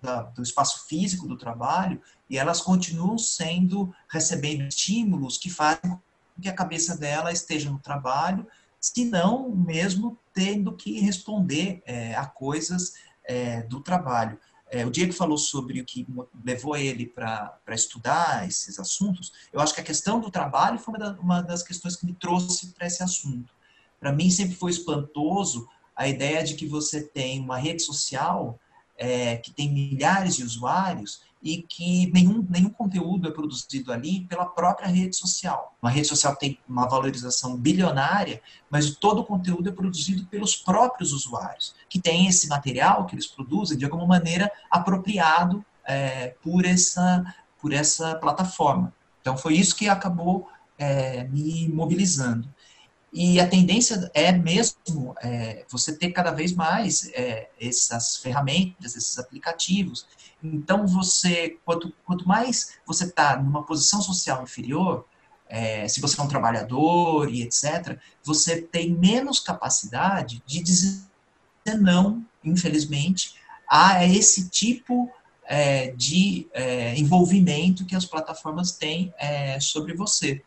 da, 0.00 0.22
do 0.22 0.42
espaço 0.42 0.86
físico 0.88 1.28
do 1.28 1.36
trabalho 1.36 2.00
e 2.30 2.38
elas 2.38 2.62
continuam 2.62 3.18
sendo, 3.18 3.94
recebendo 4.08 4.62
estímulos 4.62 5.36
que 5.36 5.50
fazem 5.50 5.90
com 5.90 6.00
que 6.40 6.48
a 6.48 6.54
cabeça 6.54 6.96
dela 6.96 7.30
esteja 7.30 7.70
no 7.70 7.78
trabalho, 7.78 8.46
se 8.80 9.04
não 9.04 9.50
mesmo 9.50 10.18
tendo 10.32 10.74
que 10.74 10.98
responder 11.00 11.82
é, 11.84 12.14
a 12.14 12.24
coisas 12.24 12.94
é, 13.24 13.60
do 13.64 13.82
trabalho. 13.82 14.40
É, 14.70 14.86
o 14.86 14.90
Diego 14.90 15.12
falou 15.12 15.36
sobre 15.36 15.80
o 15.80 15.84
que 15.84 16.06
levou 16.44 16.76
ele 16.76 17.04
para 17.04 17.58
estudar 17.70 18.46
esses 18.46 18.78
assuntos. 18.78 19.32
Eu 19.52 19.60
acho 19.60 19.74
que 19.74 19.80
a 19.80 19.84
questão 19.84 20.20
do 20.20 20.30
trabalho 20.30 20.78
foi 20.78 20.94
uma, 20.94 20.98
da, 20.98 21.20
uma 21.20 21.42
das 21.42 21.62
questões 21.62 21.96
que 21.96 22.06
me 22.06 22.14
trouxe 22.14 22.68
para 22.68 22.86
esse 22.86 23.02
assunto. 23.02 23.52
Para 23.98 24.12
mim 24.12 24.30
sempre 24.30 24.54
foi 24.54 24.70
espantoso 24.70 25.68
a 25.96 26.06
ideia 26.06 26.44
de 26.44 26.54
que 26.54 26.66
você 26.66 27.02
tem 27.02 27.40
uma 27.40 27.58
rede 27.58 27.82
social 27.82 28.58
é, 28.96 29.36
que 29.38 29.50
tem 29.50 29.72
milhares 29.72 30.36
de 30.36 30.44
usuários 30.44 31.22
e 31.42 31.62
que 31.62 32.10
nenhum, 32.12 32.46
nenhum 32.50 32.68
conteúdo 32.70 33.26
é 33.26 33.30
produzido 33.30 33.92
ali 33.92 34.26
pela 34.26 34.44
própria 34.44 34.88
rede 34.88 35.16
social. 35.16 35.74
Uma 35.80 35.90
rede 35.90 36.06
social 36.06 36.36
tem 36.36 36.58
uma 36.68 36.86
valorização 36.86 37.56
bilionária, 37.56 38.42
mas 38.68 38.94
todo 38.94 39.20
o 39.20 39.24
conteúdo 39.24 39.68
é 39.68 39.72
produzido 39.72 40.26
pelos 40.26 40.54
próprios 40.54 41.12
usuários, 41.12 41.74
que 41.88 41.98
têm 41.98 42.26
esse 42.26 42.46
material 42.48 43.06
que 43.06 43.14
eles 43.14 43.26
produzem 43.26 43.78
de 43.78 43.84
alguma 43.84 44.06
maneira 44.06 44.50
apropriado 44.70 45.64
é, 45.84 46.34
por, 46.42 46.64
essa, 46.64 47.24
por 47.60 47.72
essa 47.72 48.14
plataforma. 48.16 48.92
Então 49.20 49.36
foi 49.36 49.54
isso 49.54 49.74
que 49.74 49.88
acabou 49.88 50.48
é, 50.78 51.24
me 51.24 51.68
mobilizando. 51.68 52.48
E 53.12 53.40
a 53.40 53.48
tendência 53.48 54.08
é 54.14 54.30
mesmo 54.30 55.16
é, 55.20 55.64
você 55.68 55.96
ter 55.96 56.10
cada 56.10 56.30
vez 56.30 56.52
mais 56.52 57.10
é, 57.12 57.50
essas 57.60 58.18
ferramentas, 58.18 58.94
esses 58.94 59.18
aplicativos. 59.18 60.06
Então, 60.42 60.86
você, 60.86 61.58
quanto, 61.64 61.92
quanto 62.04 62.26
mais 62.26 62.78
você 62.86 63.04
está 63.04 63.36
numa 63.36 63.62
posição 63.62 64.00
social 64.00 64.42
inferior, 64.42 65.04
é, 65.48 65.86
se 65.88 66.00
você 66.00 66.18
é 66.20 66.22
um 66.22 66.28
trabalhador 66.28 67.28
e 67.28 67.42
etc., 67.42 67.98
você 68.24 68.62
tem 68.62 68.92
menos 68.92 69.40
capacidade 69.40 70.42
de 70.46 70.62
dizer 70.62 71.02
não, 71.78 72.24
infelizmente, 72.44 73.34
a 73.68 74.04
esse 74.06 74.48
tipo 74.48 75.10
é, 75.44 75.90
de 75.92 76.48
é, 76.52 76.96
envolvimento 76.96 77.84
que 77.84 77.96
as 77.96 78.04
plataformas 78.04 78.72
têm 78.72 79.12
é, 79.18 79.58
sobre 79.60 79.94
você. 79.94 80.42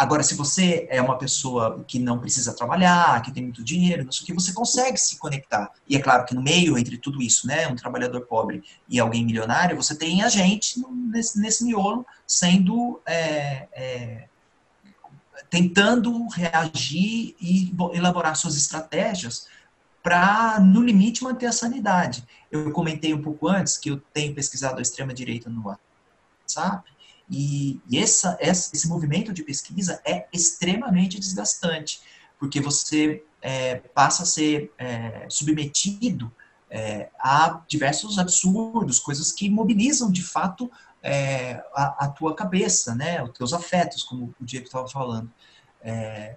Agora, 0.00 0.22
se 0.22 0.34
você 0.34 0.86
é 0.88 1.02
uma 1.02 1.18
pessoa 1.18 1.84
que 1.86 1.98
não 1.98 2.18
precisa 2.18 2.54
trabalhar, 2.54 3.20
que 3.20 3.30
tem 3.30 3.42
muito 3.42 3.62
dinheiro, 3.62 4.02
não 4.02 4.10
sei 4.10 4.22
o 4.22 4.26
que, 4.28 4.32
você 4.32 4.50
consegue 4.50 4.96
se 4.96 5.18
conectar. 5.18 5.70
E 5.86 5.94
é 5.94 6.00
claro 6.00 6.24
que 6.24 6.34
no 6.34 6.40
meio, 6.40 6.78
entre 6.78 6.96
tudo 6.96 7.20
isso, 7.20 7.46
né, 7.46 7.68
um 7.68 7.76
trabalhador 7.76 8.22
pobre 8.22 8.64
e 8.88 8.98
alguém 8.98 9.22
milionário, 9.26 9.76
você 9.76 9.94
tem 9.94 10.22
a 10.22 10.30
gente 10.30 10.82
nesse, 10.90 11.38
nesse 11.38 11.64
miolo 11.66 12.06
sendo. 12.26 12.98
É, 13.04 13.68
é, 13.74 14.28
tentando 15.50 16.26
reagir 16.28 17.36
e 17.38 17.74
elaborar 17.92 18.36
suas 18.36 18.56
estratégias 18.56 19.48
para, 20.02 20.60
no 20.60 20.80
limite, 20.80 21.22
manter 21.22 21.44
a 21.44 21.52
sanidade. 21.52 22.24
Eu 22.50 22.72
comentei 22.72 23.12
um 23.12 23.20
pouco 23.20 23.48
antes 23.48 23.76
que 23.76 23.90
eu 23.90 24.00
tenho 24.14 24.34
pesquisado 24.34 24.78
a 24.78 24.82
extrema-direita 24.82 25.50
no 25.50 25.66
WhatsApp, 25.66 26.90
e, 27.30 27.80
e 27.88 27.98
essa, 27.98 28.36
essa, 28.40 28.74
esse 28.74 28.88
movimento 28.88 29.32
de 29.32 29.44
pesquisa 29.44 30.00
é 30.04 30.26
extremamente 30.32 31.20
desgastante, 31.20 32.00
porque 32.38 32.60
você 32.60 33.22
é, 33.40 33.76
passa 33.76 34.24
a 34.24 34.26
ser 34.26 34.72
é, 34.76 35.26
submetido 35.28 36.32
é, 36.68 37.08
a 37.18 37.62
diversos 37.68 38.18
absurdos, 38.18 38.98
coisas 38.98 39.30
que 39.30 39.48
mobilizam 39.48 40.10
de 40.10 40.22
fato 40.22 40.70
é, 41.02 41.62
a, 41.74 42.06
a, 42.06 42.08
tua 42.08 42.34
cabeça, 42.34 42.94
né, 42.94 43.22
os 43.22 43.30
teus 43.30 43.52
afetos, 43.52 44.02
como 44.02 44.34
o 44.40 44.44
Diego 44.44 44.66
estava 44.66 44.88
falando. 44.88 45.30
É, 45.82 46.34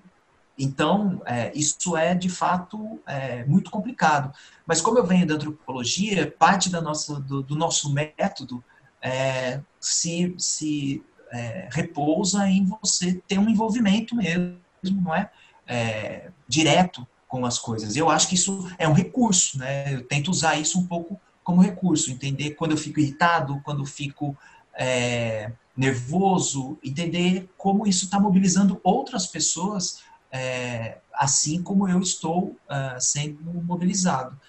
então, 0.58 1.22
é, 1.26 1.52
isso 1.56 1.98
é 1.98 2.14
de 2.14 2.30
fato 2.30 3.02
é, 3.08 3.44
muito 3.46 3.72
complicado. 3.72 4.32
Mas 4.66 4.80
como 4.80 5.00
eu 5.00 5.06
venho 5.06 5.26
da 5.26 5.34
antropologia, 5.34 6.32
parte 6.38 6.70
da 6.70 6.80
nossa, 6.80 7.20
do, 7.20 7.42
do 7.42 7.56
nosso 7.56 7.92
método 7.92 8.64
é, 9.04 9.60
se, 9.80 10.34
se 10.38 11.04
é, 11.30 11.68
repousa 11.70 12.48
em 12.48 12.66
você 12.66 13.22
ter 13.28 13.38
um 13.38 13.50
envolvimento 13.50 14.16
mesmo, 14.16 14.58
não 14.82 15.14
é? 15.14 15.30
é? 15.68 16.32
direto 16.48 17.06
com 17.28 17.46
as 17.46 17.60
coisas. 17.60 17.98
Eu 17.98 18.10
acho 18.10 18.30
que 18.30 18.36
isso 18.36 18.72
é 18.78 18.88
um 18.88 18.94
recurso, 18.94 19.58
né? 19.58 19.94
Eu 19.94 20.08
tento 20.08 20.32
usar 20.32 20.56
isso 20.56 20.80
um 20.80 20.88
pouco 20.88 21.20
como 21.44 21.62
recurso, 21.62 22.10
entender 22.10 22.52
quando 22.52 22.72
eu 22.72 22.78
fico 22.78 23.00
irritado, 23.00 23.60
quando 23.66 23.82
eu 23.82 23.86
fico 23.86 24.38
é, 24.74 25.52
nervoso, 25.76 26.78
entender 26.84 27.50
como 27.58 27.86
isso 27.86 28.06
está 28.06 28.20
mobilizando 28.20 28.80
outras 28.84 29.28
pessoas, 29.28 30.04
é, 30.32 31.00
assim 31.14 31.62
como 31.62 31.90
eu 31.90 32.00
estou 32.00 32.56
uh, 32.70 33.00
sendo 33.00 33.44
mobilizado. 33.64 34.40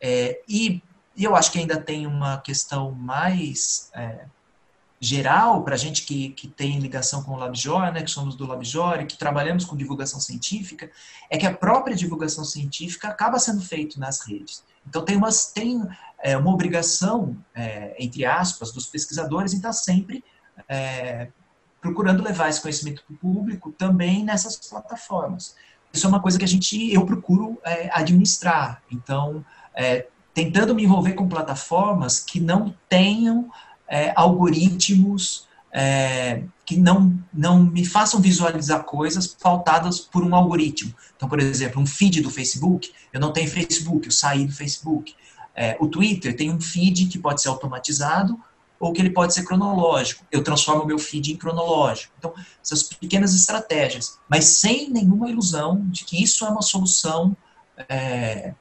É, 0.00 0.40
e, 0.48 0.82
e, 1.16 1.24
eu 1.24 1.36
acho 1.36 1.52
que 1.52 1.58
ainda 1.58 1.80
tem 1.80 2.06
uma 2.06 2.38
questão 2.38 2.92
mais 2.92 3.90
é, 3.94 4.24
geral 5.00 5.64
para 5.64 5.74
a 5.74 5.78
gente 5.78 6.04
que, 6.04 6.30
que 6.30 6.46
tem 6.46 6.78
ligação 6.78 7.22
com 7.22 7.32
o 7.32 7.36
LabJOR, 7.36 7.92
né, 7.92 8.02
que 8.02 8.10
somos 8.10 8.36
do 8.36 8.46
LabJOR 8.46 9.00
e 9.00 9.06
que 9.06 9.18
trabalhamos 9.18 9.64
com 9.64 9.76
divulgação 9.76 10.20
científica, 10.20 10.90
é 11.28 11.36
que 11.36 11.46
a 11.46 11.52
própria 11.52 11.96
divulgação 11.96 12.44
científica 12.44 13.08
acaba 13.08 13.38
sendo 13.38 13.60
feita 13.60 13.98
nas 13.98 14.20
redes. 14.26 14.62
Então 14.86 15.04
tem, 15.04 15.16
umas, 15.16 15.46
tem 15.46 15.82
é, 16.22 16.36
uma 16.36 16.52
obrigação, 16.52 17.36
é, 17.54 17.96
entre 17.98 18.24
aspas, 18.24 18.72
dos 18.72 18.86
pesquisadores 18.86 19.52
em 19.52 19.56
estar 19.56 19.72
sempre 19.72 20.24
é, 20.68 21.28
procurando 21.80 22.22
levar 22.22 22.48
esse 22.48 22.60
conhecimento 22.60 23.02
para 23.04 23.14
o 23.14 23.18
público 23.18 23.72
também 23.72 24.24
nessas 24.24 24.56
plataformas. 24.56 25.56
Isso 25.92 26.06
é 26.06 26.08
uma 26.08 26.22
coisa 26.22 26.38
que 26.38 26.44
a 26.44 26.48
gente, 26.48 26.92
eu 26.92 27.04
procuro 27.04 27.60
é, 27.64 27.90
administrar. 27.92 28.80
Então, 28.90 29.44
é, 29.74 30.06
tentando 30.34 30.74
me 30.74 30.84
envolver 30.84 31.12
com 31.12 31.28
plataformas 31.28 32.18
que 32.18 32.40
não 32.40 32.74
tenham 32.88 33.50
é, 33.88 34.12
algoritmos 34.16 35.46
é, 35.72 36.42
que 36.66 36.76
não, 36.76 37.18
não 37.32 37.62
me 37.62 37.84
façam 37.84 38.20
visualizar 38.20 38.84
coisas 38.84 39.26
pautadas 39.26 40.00
por 40.00 40.22
um 40.22 40.34
algoritmo. 40.34 40.94
Então, 41.16 41.28
por 41.28 41.40
exemplo, 41.40 41.80
um 41.80 41.86
feed 41.86 42.20
do 42.20 42.30
Facebook, 42.30 42.92
eu 43.12 43.20
não 43.20 43.32
tenho 43.32 43.50
Facebook, 43.50 44.06
eu 44.06 44.12
saí 44.12 44.46
do 44.46 44.52
Facebook. 44.52 45.14
É, 45.54 45.76
o 45.80 45.86
Twitter 45.86 46.36
tem 46.36 46.50
um 46.50 46.60
feed 46.60 47.06
que 47.06 47.18
pode 47.18 47.40
ser 47.42 47.48
automatizado 47.48 48.38
ou 48.78 48.92
que 48.92 49.00
ele 49.00 49.10
pode 49.10 49.32
ser 49.32 49.44
cronológico. 49.44 50.24
Eu 50.30 50.42
transformo 50.42 50.82
o 50.82 50.86
meu 50.86 50.98
feed 50.98 51.32
em 51.32 51.36
cronológico. 51.36 52.12
Então, 52.18 52.34
essas 52.62 52.82
pequenas 52.82 53.34
estratégias, 53.34 54.18
mas 54.28 54.44
sem 54.44 54.90
nenhuma 54.90 55.30
ilusão 55.30 55.86
de 55.88 56.04
que 56.04 56.22
isso 56.22 56.44
é 56.44 56.48
uma 56.48 56.62
solução 56.62 57.36
é, 57.88 58.54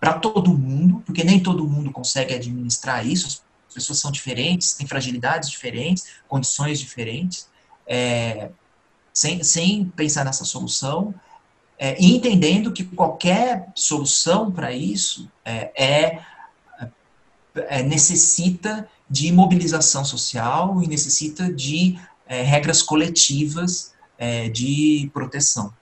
para 0.00 0.14
todo 0.14 0.56
mundo, 0.56 1.02
porque 1.04 1.24
nem 1.24 1.40
todo 1.40 1.66
mundo 1.66 1.90
consegue 1.90 2.34
administrar 2.34 3.06
isso, 3.06 3.26
as 3.68 3.74
pessoas 3.74 3.98
são 3.98 4.10
diferentes, 4.10 4.74
têm 4.74 4.86
fragilidades 4.86 5.50
diferentes, 5.50 6.06
condições 6.28 6.78
diferentes, 6.78 7.48
é, 7.86 8.50
sem, 9.12 9.42
sem 9.42 9.86
pensar 9.96 10.24
nessa 10.24 10.44
solução, 10.44 11.14
é, 11.78 12.00
e 12.00 12.16
entendendo 12.16 12.72
que 12.72 12.84
qualquer 12.84 13.68
solução 13.74 14.50
para 14.50 14.72
isso 14.72 15.30
é, 15.44 15.70
é, 15.76 16.20
é, 17.54 17.82
necessita 17.82 18.88
de 19.08 19.30
mobilização 19.30 20.04
social 20.04 20.82
e 20.82 20.86
necessita 20.86 21.52
de 21.52 21.98
é, 22.26 22.42
regras 22.42 22.82
coletivas 22.82 23.94
é, 24.18 24.48
de 24.48 25.10
proteção. 25.12 25.72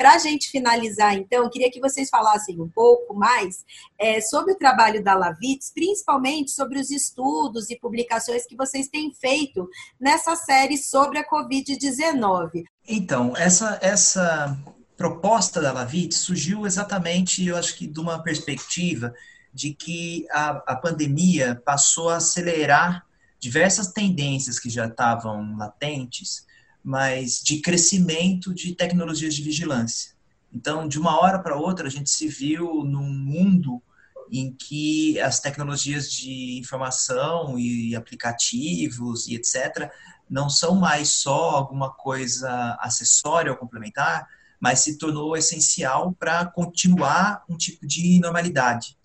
Para 0.00 0.14
a 0.14 0.18
gente 0.18 0.48
finalizar, 0.48 1.14
então, 1.14 1.44
eu 1.44 1.50
queria 1.50 1.70
que 1.70 1.78
vocês 1.78 2.08
falassem 2.08 2.58
um 2.58 2.70
pouco 2.70 3.12
mais 3.12 3.66
é, 3.98 4.18
sobre 4.22 4.54
o 4.54 4.56
trabalho 4.56 5.04
da 5.04 5.14
Lavitz, 5.14 5.70
principalmente 5.74 6.52
sobre 6.52 6.80
os 6.80 6.90
estudos 6.90 7.68
e 7.68 7.78
publicações 7.78 8.46
que 8.46 8.56
vocês 8.56 8.88
têm 8.88 9.12
feito 9.12 9.68
nessa 10.00 10.34
série 10.36 10.78
sobre 10.78 11.18
a 11.18 11.28
Covid-19. 11.28 12.64
Então, 12.88 13.36
essa, 13.36 13.78
essa 13.82 14.58
proposta 14.96 15.60
da 15.60 15.70
Lavitz 15.70 16.16
surgiu 16.16 16.66
exatamente, 16.66 17.44
eu 17.44 17.58
acho 17.58 17.76
que, 17.76 17.86
de 17.86 18.00
uma 18.00 18.22
perspectiva 18.22 19.12
de 19.52 19.74
que 19.74 20.26
a, 20.30 20.62
a 20.66 20.76
pandemia 20.76 21.60
passou 21.62 22.08
a 22.08 22.16
acelerar 22.16 23.04
diversas 23.38 23.88
tendências 23.88 24.58
que 24.58 24.70
já 24.70 24.86
estavam 24.86 25.58
latentes 25.58 26.48
mas 26.82 27.40
de 27.42 27.60
crescimento 27.60 28.54
de 28.54 28.74
tecnologias 28.74 29.34
de 29.34 29.42
vigilância. 29.42 30.12
Então, 30.52 30.88
de 30.88 30.98
uma 30.98 31.20
hora 31.20 31.38
para 31.38 31.56
outra, 31.56 31.86
a 31.86 31.90
gente 31.90 32.10
se 32.10 32.26
viu 32.26 32.84
num 32.84 33.08
mundo 33.08 33.82
em 34.30 34.52
que 34.52 35.18
as 35.20 35.40
tecnologias 35.40 36.10
de 36.10 36.58
informação 36.58 37.58
e 37.58 37.94
aplicativos 37.96 39.26
e 39.26 39.34
etc. 39.34 39.90
não 40.28 40.48
são 40.48 40.76
mais 40.76 41.08
só 41.08 41.50
alguma 41.50 41.92
coisa 41.92 42.76
acessória 42.80 43.50
ou 43.50 43.58
complementar, 43.58 44.28
mas 44.60 44.80
se 44.80 44.98
tornou 44.98 45.36
essencial 45.36 46.12
para 46.12 46.46
continuar 46.46 47.44
um 47.48 47.56
tipo 47.56 47.86
de 47.86 48.20
normalidade. 48.20 48.96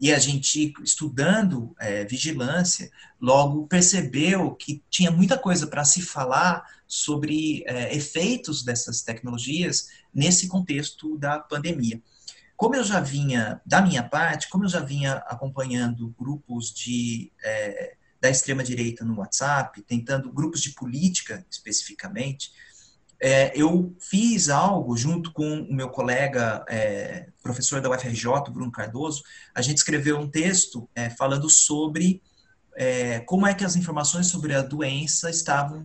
E 0.00 0.12
a 0.12 0.18
gente, 0.18 0.72
estudando 0.84 1.74
é, 1.80 2.04
vigilância, 2.04 2.88
logo 3.20 3.66
percebeu 3.66 4.54
que 4.54 4.80
tinha 4.88 5.10
muita 5.10 5.36
coisa 5.36 5.66
para 5.66 5.84
se 5.84 6.02
falar 6.02 6.64
sobre 6.88 7.62
é, 7.66 7.94
efeitos 7.94 8.64
dessas 8.64 9.02
tecnologias 9.02 9.88
nesse 10.12 10.48
contexto 10.48 11.18
da 11.18 11.38
pandemia. 11.38 12.02
Como 12.56 12.74
eu 12.74 12.82
já 12.82 12.98
vinha, 12.98 13.60
da 13.64 13.80
minha 13.80 14.02
parte, 14.02 14.48
como 14.48 14.64
eu 14.64 14.68
já 14.68 14.80
vinha 14.80 15.16
acompanhando 15.28 16.12
grupos 16.18 16.72
de, 16.72 17.30
é, 17.44 17.94
da 18.20 18.30
extrema-direita 18.30 19.04
no 19.04 19.18
WhatsApp, 19.18 19.80
tentando 19.82 20.32
grupos 20.32 20.60
de 20.62 20.70
política 20.70 21.46
especificamente, 21.50 22.50
é, 23.20 23.52
eu 23.54 23.94
fiz 23.98 24.48
algo 24.48 24.96
junto 24.96 25.32
com 25.32 25.62
o 25.62 25.74
meu 25.74 25.88
colega, 25.88 26.64
é, 26.68 27.28
professor 27.42 27.80
da 27.80 27.90
UFRJ, 27.90 28.50
Bruno 28.50 28.70
Cardoso, 28.70 29.22
a 29.54 29.60
gente 29.60 29.78
escreveu 29.78 30.18
um 30.18 30.28
texto 30.28 30.88
é, 30.94 31.10
falando 31.10 31.50
sobre 31.50 32.22
é, 32.76 33.20
como 33.20 33.46
é 33.46 33.54
que 33.54 33.64
as 33.64 33.74
informações 33.74 34.28
sobre 34.28 34.54
a 34.54 34.62
doença 34.62 35.30
estavam 35.30 35.82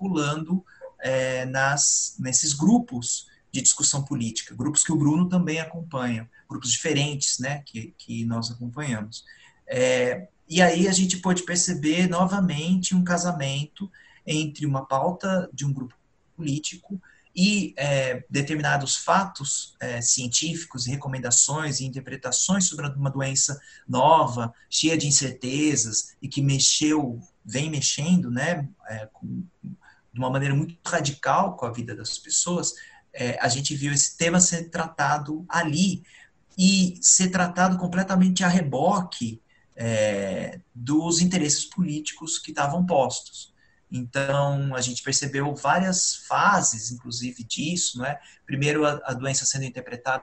circulando 0.00 0.64
é, 1.02 1.44
nas, 1.44 2.16
nesses 2.18 2.54
grupos 2.54 3.28
de 3.52 3.60
discussão 3.60 4.02
política, 4.02 4.54
grupos 4.54 4.82
que 4.82 4.92
o 4.92 4.96
Bruno 4.96 5.28
também 5.28 5.60
acompanha, 5.60 6.28
grupos 6.48 6.72
diferentes, 6.72 7.38
né, 7.38 7.62
que, 7.66 7.94
que 7.98 8.24
nós 8.24 8.50
acompanhamos. 8.50 9.24
É, 9.66 10.28
e 10.48 10.62
aí 10.62 10.88
a 10.88 10.92
gente 10.92 11.18
pode 11.18 11.42
perceber 11.42 12.08
novamente 12.08 12.94
um 12.94 13.04
casamento 13.04 13.90
entre 14.26 14.66
uma 14.66 14.86
pauta 14.86 15.48
de 15.52 15.64
um 15.64 15.72
grupo 15.72 15.94
político 16.36 17.00
e 17.34 17.74
é, 17.76 18.24
determinados 18.28 18.96
fatos 18.96 19.76
é, 19.80 20.00
científicos, 20.00 20.86
recomendações 20.86 21.80
e 21.80 21.86
interpretações 21.86 22.66
sobre 22.66 22.86
uma 22.88 23.10
doença 23.10 23.60
nova, 23.88 24.52
cheia 24.68 24.96
de 24.96 25.06
incertezas 25.06 26.16
e 26.20 26.28
que 26.28 26.42
mexeu, 26.42 27.20
vem 27.44 27.70
mexendo, 27.70 28.30
né, 28.30 28.68
é, 28.88 29.06
com, 29.12 29.44
de 30.12 30.18
uma 30.18 30.30
maneira 30.30 30.54
muito 30.54 30.76
radical 30.84 31.56
com 31.56 31.66
a 31.66 31.72
vida 31.72 31.94
das 31.94 32.18
pessoas, 32.18 32.74
é, 33.12 33.38
a 33.40 33.48
gente 33.48 33.74
viu 33.74 33.92
esse 33.92 34.16
tema 34.16 34.40
ser 34.40 34.70
tratado 34.70 35.44
ali 35.48 36.02
e 36.58 36.98
ser 37.00 37.30
tratado 37.30 37.78
completamente 37.78 38.44
a 38.44 38.48
reboque 38.48 39.40
é, 39.76 40.60
dos 40.74 41.20
interesses 41.20 41.64
políticos 41.64 42.38
que 42.38 42.50
estavam 42.50 42.84
postos. 42.84 43.52
Então, 43.90 44.74
a 44.74 44.80
gente 44.80 45.02
percebeu 45.02 45.54
várias 45.54 46.16
fases, 46.28 46.92
inclusive, 46.92 47.42
disso. 47.42 47.98
Né? 47.98 48.18
Primeiro, 48.46 48.86
a, 48.86 49.00
a 49.04 49.12
doença 49.12 49.44
sendo 49.44 49.64
interpretada 49.64 50.22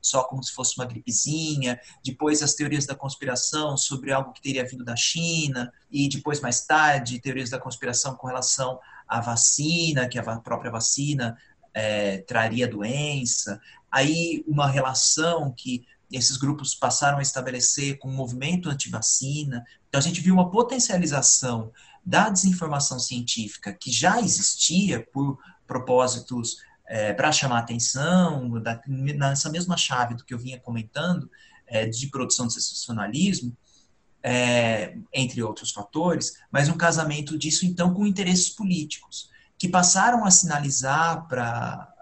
só 0.00 0.24
como 0.24 0.42
se 0.42 0.52
fosse 0.52 0.76
uma 0.78 0.86
gripezinha, 0.86 1.80
depois 2.04 2.42
as 2.42 2.54
teorias 2.54 2.86
da 2.86 2.94
conspiração 2.94 3.76
sobre 3.76 4.12
algo 4.12 4.32
que 4.32 4.42
teria 4.42 4.66
vindo 4.66 4.84
da 4.84 4.96
China, 4.96 5.72
e 5.90 6.08
depois, 6.08 6.40
mais 6.40 6.64
tarde, 6.64 7.20
teorias 7.20 7.50
da 7.50 7.58
conspiração 7.58 8.14
com 8.14 8.26
relação 8.26 8.78
à 9.08 9.20
vacina, 9.20 10.08
que 10.08 10.18
a 10.18 10.40
própria 10.40 10.70
vacina 10.70 11.36
é, 11.72 12.18
traria 12.18 12.68
doença. 12.68 13.60
Aí, 13.90 14.44
uma 14.46 14.66
relação 14.66 15.52
que 15.52 15.86
esses 16.10 16.36
grupos 16.36 16.74
passaram 16.74 17.18
a 17.18 17.22
estabelecer 17.22 17.98
com 17.98 18.08
o 18.08 18.12
movimento 18.12 18.68
anti-vacina. 18.68 19.64
Então, 19.88 19.98
a 19.98 20.02
gente 20.02 20.20
viu 20.20 20.34
uma 20.34 20.50
potencialização 20.50 21.72
da 22.04 22.28
desinformação 22.28 22.98
científica 22.98 23.72
que 23.72 23.90
já 23.90 24.20
existia 24.20 25.00
por 25.12 25.38
propósitos 25.66 26.58
é, 26.94 27.12
para 27.12 27.32
chamar 27.32 27.58
atenção, 27.58 28.62
da, 28.62 28.80
nessa 28.86 29.50
mesma 29.50 29.76
chave 29.76 30.14
do 30.14 30.24
que 30.24 30.32
eu 30.32 30.38
vinha 30.38 30.60
comentando, 30.60 31.28
é, 31.66 31.86
de 31.86 32.06
produção 32.06 32.46
de 32.46 32.54
sensacionalismo, 32.54 33.52
é, 34.22 34.96
entre 35.12 35.42
outros 35.42 35.72
fatores, 35.72 36.34
mas 36.52 36.68
um 36.68 36.76
casamento 36.76 37.36
disso, 37.36 37.66
então, 37.66 37.92
com 37.92 38.06
interesses 38.06 38.48
políticos, 38.48 39.28
que 39.58 39.68
passaram 39.68 40.24
a 40.24 40.30
sinalizar 40.30 41.26
para. 41.26 41.92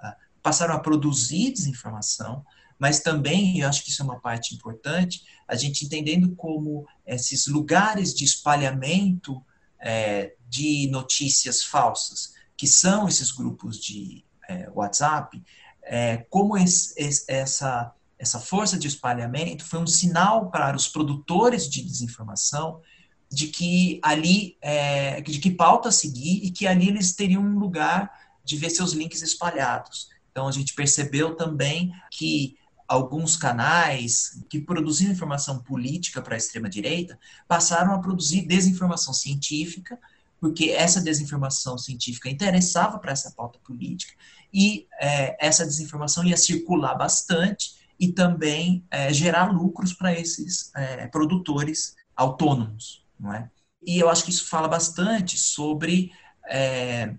passaram 0.43 0.75
a 0.75 0.79
produzir 0.79 1.53
desinformação, 1.53 2.45
mas 2.79 3.01
também, 3.01 3.61
eu 3.61 3.71
acho 3.71 3.83
que 3.85 3.91
isso 3.91 4.03
é 4.03 4.05
uma 4.05 4.21
parte 4.21 4.55
importante, 4.55 5.23
a 5.49 5.57
gente 5.57 5.87
entendendo 5.87 6.37
como 6.37 6.87
esses 7.07 7.47
lugares 7.47 8.13
de 8.13 8.27
espalhamento 8.27 9.43
é, 9.81 10.35
de 10.51 10.87
notícias 10.91 11.65
falsas, 11.65 12.35
que 12.59 12.67
são 12.67 13.09
esses 13.09 13.33
grupos 13.33 13.79
de 13.79 14.23
é, 14.53 14.71
WhatsApp, 14.75 15.43
é, 15.83 16.19
como 16.31 16.57
esse, 16.57 16.95
esse, 16.97 17.25
essa, 17.29 17.93
essa 18.19 18.39
força 18.39 18.79
de 18.79 18.87
espalhamento 18.87 19.65
foi 19.65 19.81
um 19.81 19.87
sinal 19.87 20.51
para 20.51 20.77
os 20.77 20.89
produtores 20.89 21.69
de 21.69 21.83
desinformação 21.83 22.81
de 23.29 23.49
que 23.49 23.99
ali, 24.03 24.57
é, 24.61 25.21
de 25.23 25.39
que 25.39 25.51
pauta 25.51 25.91
seguir 25.91 26.45
e 26.45 26.51
que 26.51 26.67
ali 26.67 26.89
eles 26.89 27.15
teriam 27.15 27.43
um 27.43 27.59
lugar 27.59 28.13
de 28.45 28.57
ver 28.57 28.71
seus 28.71 28.93
links 28.93 29.23
espalhados. 29.23 30.09
Então 30.31 30.47
a 30.47 30.53
gente 30.53 30.75
percebeu 30.75 31.35
também 31.35 31.93
que 32.11 32.57
alguns 32.87 33.37
canais 33.37 34.43
que 34.51 34.61
produziam 34.61 35.11
informação 35.11 35.63
política 35.63 36.21
para 36.21 36.35
a 36.35 36.39
extrema 36.39 36.69
direita 36.69 37.19
passaram 37.49 37.95
a 37.95 37.99
produzir 37.99 38.47
desinformação 38.47 39.15
científica, 39.15 39.99
porque 40.39 40.71
essa 40.71 41.01
desinformação 41.01 41.79
científica 41.79 42.29
interessava 42.29 42.99
para 42.99 43.13
essa 43.13 43.31
pauta 43.31 43.59
política 43.61 44.13
e 44.53 44.87
é, 45.01 45.37
essa 45.45 45.65
desinformação 45.65 46.25
ia 46.25 46.37
circular 46.37 46.95
bastante 46.95 47.83
e 47.99 48.13
também 48.13 48.85
é, 48.91 49.13
gerar 49.13 49.53
lucros 49.53 49.93
para 49.93 50.13
esses 50.13 50.75
é, 50.75 51.07
produtores 51.07 51.95
autônomos, 52.17 53.05
não 53.19 53.33
é? 53.33 53.51
E 53.85 53.99
eu 53.99 54.09
acho 54.09 54.25
que 54.25 54.31
isso 54.31 54.49
fala 54.49 54.69
bastante 54.69 55.39
sobre 55.39 56.13
é, 56.49 57.15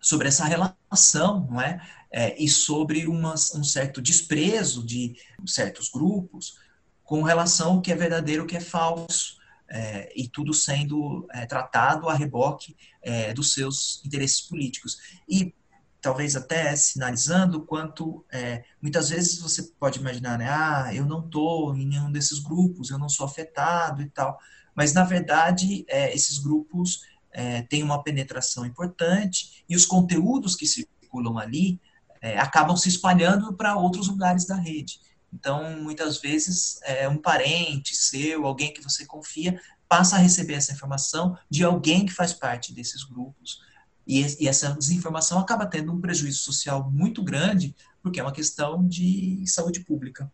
sobre 0.00 0.28
essa 0.28 0.44
relação, 0.44 1.46
não 1.48 1.60
é? 1.60 1.80
é 2.10 2.42
e 2.42 2.48
sobre 2.48 3.06
uma, 3.06 3.34
um 3.34 3.64
certo 3.64 4.02
desprezo 4.02 4.84
de 4.84 5.14
certos 5.46 5.88
grupos 5.88 6.58
com 7.04 7.22
relação 7.22 7.74
ao 7.74 7.80
que 7.80 7.92
é 7.92 7.96
verdadeiro, 7.96 8.42
o 8.42 8.46
que 8.46 8.56
é 8.56 8.60
falso, 8.60 9.36
é, 9.68 10.12
e 10.14 10.28
tudo 10.28 10.52
sendo 10.52 11.26
é, 11.32 11.46
tratado 11.46 12.08
a 12.08 12.14
reboque 12.14 12.76
é, 13.00 13.32
dos 13.32 13.54
seus 13.54 14.02
interesses 14.04 14.42
políticos. 14.42 14.98
E 15.28 15.54
talvez 16.02 16.34
até 16.34 16.74
sinalizando 16.74 17.64
quanto 17.64 18.26
é, 18.30 18.64
muitas 18.82 19.10
vezes 19.10 19.38
você 19.38 19.62
pode 19.78 20.00
imaginar, 20.00 20.36
né, 20.36 20.48
ah, 20.50 20.90
eu 20.92 21.06
não 21.06 21.24
estou 21.24 21.74
em 21.76 21.86
nenhum 21.86 22.10
desses 22.10 22.40
grupos, 22.40 22.90
eu 22.90 22.98
não 22.98 23.08
sou 23.08 23.24
afetado 23.24 24.02
e 24.02 24.10
tal, 24.10 24.36
mas 24.74 24.92
na 24.92 25.04
verdade 25.04 25.84
é, 25.88 26.12
esses 26.12 26.38
grupos 26.38 27.02
é, 27.30 27.62
têm 27.62 27.84
uma 27.84 28.02
penetração 28.02 28.66
importante 28.66 29.64
e 29.68 29.76
os 29.76 29.86
conteúdos 29.86 30.56
que 30.56 30.66
circulam 30.66 31.38
ali 31.38 31.80
é, 32.20 32.36
acabam 32.38 32.76
se 32.76 32.88
espalhando 32.88 33.54
para 33.54 33.76
outros 33.76 34.08
lugares 34.08 34.44
da 34.44 34.56
rede. 34.56 35.00
Então, 35.32 35.80
muitas 35.80 36.20
vezes, 36.20 36.78
é, 36.82 37.08
um 37.08 37.16
parente 37.16 37.96
seu, 37.96 38.46
alguém 38.46 38.72
que 38.72 38.82
você 38.82 39.06
confia, 39.06 39.58
passa 39.88 40.16
a 40.16 40.18
receber 40.18 40.54
essa 40.54 40.72
informação 40.72 41.38
de 41.48 41.64
alguém 41.64 42.04
que 42.04 42.12
faz 42.12 42.34
parte 42.34 42.72
desses 42.74 43.02
grupos 43.02 43.60
e, 44.06 44.24
e, 44.40 44.48
essa 44.48 44.70
desinformação 44.70 45.38
acaba 45.38 45.66
tendo 45.66 45.92
um 45.92 46.00
prejuízo 46.00 46.38
social 46.38 46.90
muito 46.90 47.22
grande, 47.22 47.74
porque 48.02 48.20
é 48.20 48.22
uma 48.22 48.32
questão 48.32 48.86
de 48.86 49.44
saúde 49.46 49.80
pública. 49.80 50.30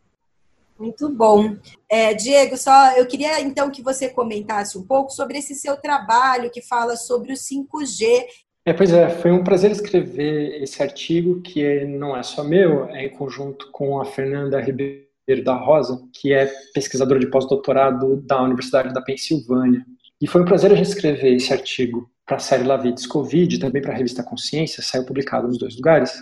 Muito 0.79 1.09
bom. 1.11 1.57
É, 1.89 2.15
Diego, 2.15 2.57
só 2.57 2.93
eu 2.97 3.05
queria 3.07 3.41
então 3.41 3.71
que 3.71 3.83
você 3.83 4.09
comentasse 4.09 4.79
um 4.79 4.83
pouco 4.83 5.11
sobre 5.11 5.39
esse 5.39 5.55
seu 5.55 5.77
trabalho 5.77 6.51
que 6.51 6.63
fala 6.63 6.97
sobre 6.97 7.33
o 7.33 7.37
5G. 7.37 8.25
É, 8.65 8.73
pois 8.73 8.93
é, 8.93 9.09
foi 9.09 9.33
um 9.33 9.43
prazer 9.43 9.73
escrever 9.73 10.63
esse 10.63 10.81
artigo, 10.83 11.41
que 11.41 11.65
é, 11.65 11.85
não 11.85 12.17
é 12.17 12.23
só 12.23 12.45
meu, 12.45 12.85
é 12.91 13.07
em 13.07 13.11
conjunto 13.11 13.71
com 13.73 14.01
a 14.01 14.05
Fernanda 14.05 14.61
Ribeiro 14.61 15.09
da 15.43 15.55
Rosa, 15.55 16.01
que 16.13 16.33
é 16.33 16.47
pesquisadora 16.73 17.19
de 17.19 17.27
pós-doutorado 17.27 18.17
da 18.23 18.41
Universidade 18.41 18.95
da 18.95 19.03
Pensilvânia. 19.03 19.85
E 20.21 20.27
foi 20.27 20.43
um 20.43 20.45
prazer 20.45 20.71
a 20.71 20.75
gente 20.77 20.89
escrever 20.89 21.35
esse 21.35 21.53
artigo 21.53 22.09
para 22.29 22.37
a 22.37 22.41
série 22.41 22.63
Lavites 22.63 23.07
Covid 23.07 23.59
também 23.59 23.81
para 23.81 23.95
a 23.95 23.97
revista 23.97 24.23
Consciência, 24.23 24.83
saiu 24.83 25.07
publicado 25.07 25.49
nos 25.49 25.59
dois 25.59 25.75
lugares, 25.75 26.13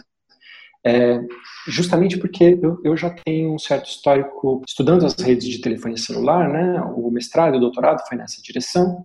é, 0.86 1.18
justamente 1.66 2.16
porque 2.16 2.56
eu, 2.62 2.80
eu, 2.84 2.96
já 2.96 3.10
tenho 3.10 3.52
um 3.52 3.58
certo 3.58 3.86
histórico 3.86 4.62
estudando 4.66 5.04
as 5.04 5.14
redes 5.16 5.48
de 5.48 5.60
telefonia 5.60 5.96
celular, 5.96 6.48
né, 6.48 6.80
o 6.96 7.10
mestrado 7.10 7.54
e 7.54 7.56
o 7.56 7.60
doutorado 7.60 8.06
foi 8.08 8.16
nessa 8.16 8.40
direção, 8.40 9.02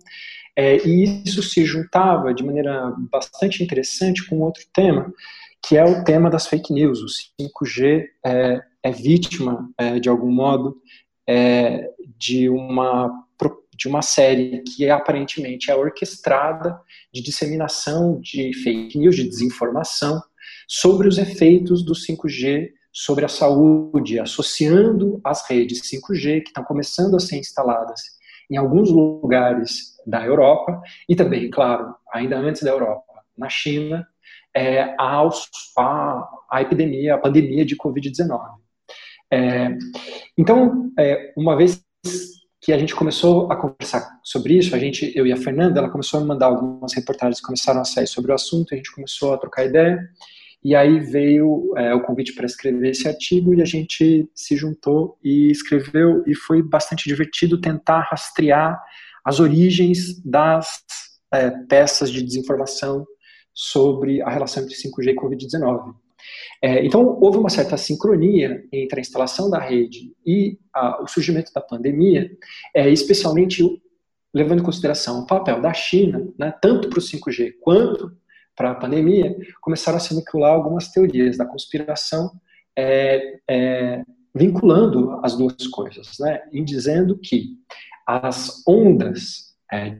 é, 0.56 0.76
e 0.86 1.24
isso 1.24 1.42
se 1.42 1.64
juntava 1.64 2.32
de 2.32 2.44
maneira 2.44 2.94
bastante 3.10 3.64
interessante 3.64 4.24
com 4.28 4.40
outro 4.40 4.62
tema, 4.72 5.12
que 5.64 5.76
é 5.76 5.84
o 5.84 6.04
tema 6.04 6.30
das 6.30 6.46
fake 6.46 6.72
news. 6.72 7.00
O 7.00 7.06
5G 7.42 8.04
é, 8.24 8.60
é 8.82 8.90
vítima, 8.90 9.68
é, 9.78 9.98
de 9.98 10.08
algum 10.08 10.30
modo, 10.30 10.76
é, 11.26 11.88
de 12.18 12.48
uma 12.48 13.10
de 13.74 13.88
uma 13.88 14.02
série 14.02 14.62
que 14.62 14.88
aparentemente 14.90 15.70
é 15.70 15.76
orquestrada 15.76 16.78
de 17.12 17.22
disseminação 17.22 18.20
de 18.20 18.52
fake 18.62 18.98
news, 18.98 19.16
de 19.16 19.28
desinformação, 19.28 20.22
sobre 20.68 21.08
os 21.08 21.18
efeitos 21.18 21.84
do 21.84 21.92
5G 21.92 22.70
sobre 22.92 23.24
a 23.24 23.28
saúde, 23.28 24.20
associando 24.20 25.18
as 25.24 25.48
redes 25.48 25.80
5G 25.80 26.42
que 26.42 26.48
estão 26.48 26.62
começando 26.62 27.16
a 27.16 27.20
ser 27.20 27.38
instaladas 27.38 28.00
em 28.50 28.56
alguns 28.56 28.90
lugares 28.90 29.96
da 30.06 30.22
Europa 30.24 30.82
e 31.08 31.16
também, 31.16 31.50
claro, 31.50 31.94
ainda 32.12 32.36
antes 32.36 32.62
da 32.62 32.70
Europa, 32.70 33.02
na 33.36 33.48
China, 33.48 34.06
é, 34.54 34.94
a, 34.98 35.26
a 36.50 36.60
epidemia, 36.60 37.14
a 37.14 37.18
pandemia 37.18 37.64
de 37.64 37.76
Covid-19. 37.76 38.40
É, 39.32 39.70
então, 40.36 40.92
é, 40.98 41.32
uma 41.34 41.56
vez 41.56 41.82
que 42.62 42.72
a 42.72 42.78
gente 42.78 42.94
começou 42.94 43.50
a 43.50 43.56
conversar 43.56 44.20
sobre 44.22 44.56
isso, 44.56 44.72
a 44.72 44.78
gente, 44.78 45.12
eu 45.16 45.26
e 45.26 45.32
a 45.32 45.36
Fernanda, 45.36 45.80
ela 45.80 45.90
começou 45.90 46.18
a 46.18 46.22
me 46.22 46.28
mandar 46.28 46.46
algumas 46.46 46.94
reportagens 46.94 47.40
que 47.40 47.46
começaram 47.46 47.80
a 47.80 47.84
sair 47.84 48.06
sobre 48.06 48.30
o 48.30 48.34
assunto, 48.36 48.72
a 48.72 48.76
gente 48.76 48.94
começou 48.94 49.34
a 49.34 49.38
trocar 49.38 49.64
ideia, 49.64 49.98
e 50.62 50.76
aí 50.76 51.00
veio 51.00 51.74
é, 51.76 51.92
o 51.92 52.02
convite 52.02 52.32
para 52.32 52.46
escrever 52.46 52.90
esse 52.90 53.08
artigo 53.08 53.52
e 53.52 53.60
a 53.60 53.64
gente 53.64 54.30
se 54.32 54.56
juntou 54.56 55.18
e 55.24 55.50
escreveu, 55.50 56.22
e 56.24 56.36
foi 56.36 56.62
bastante 56.62 57.08
divertido 57.08 57.60
tentar 57.60 58.02
rastrear 58.02 58.80
as 59.24 59.40
origens 59.40 60.22
das 60.24 60.84
é, 61.34 61.50
peças 61.68 62.10
de 62.10 62.22
desinformação 62.22 63.04
sobre 63.52 64.22
a 64.22 64.30
relação 64.30 64.62
entre 64.62 64.76
5G 64.76 65.08
e 65.08 65.16
Covid-19. 65.16 65.94
É, 66.62 66.84
então, 66.84 67.18
houve 67.20 67.38
uma 67.38 67.50
certa 67.50 67.76
sincronia 67.76 68.64
entre 68.72 68.98
a 68.98 69.00
instalação 69.00 69.50
da 69.50 69.58
rede 69.58 70.12
e 70.24 70.58
a, 70.74 71.02
o 71.02 71.06
surgimento 71.06 71.52
da 71.52 71.60
pandemia, 71.60 72.30
é, 72.74 72.88
especialmente 72.88 73.62
levando 74.34 74.60
em 74.60 74.64
consideração 74.64 75.20
o 75.20 75.26
papel 75.26 75.60
da 75.60 75.74
China, 75.74 76.26
né, 76.38 76.54
tanto 76.62 76.88
para 76.88 76.98
o 76.98 77.02
5G 77.02 77.54
quanto 77.60 78.16
para 78.56 78.70
a 78.70 78.74
pandemia, 78.74 79.36
começaram 79.60 79.98
a 79.98 80.00
se 80.00 80.14
vincular 80.14 80.52
algumas 80.52 80.88
teorias 80.90 81.36
da 81.36 81.44
conspiração 81.44 82.30
é, 82.76 83.38
é, 83.48 84.02
vinculando 84.34 85.20
as 85.22 85.36
duas 85.36 85.66
coisas, 85.68 86.18
né, 86.20 86.42
em 86.52 86.64
dizendo 86.64 87.18
que 87.18 87.56
as 88.06 88.62
ondas 88.66 89.54
é, 89.72 89.98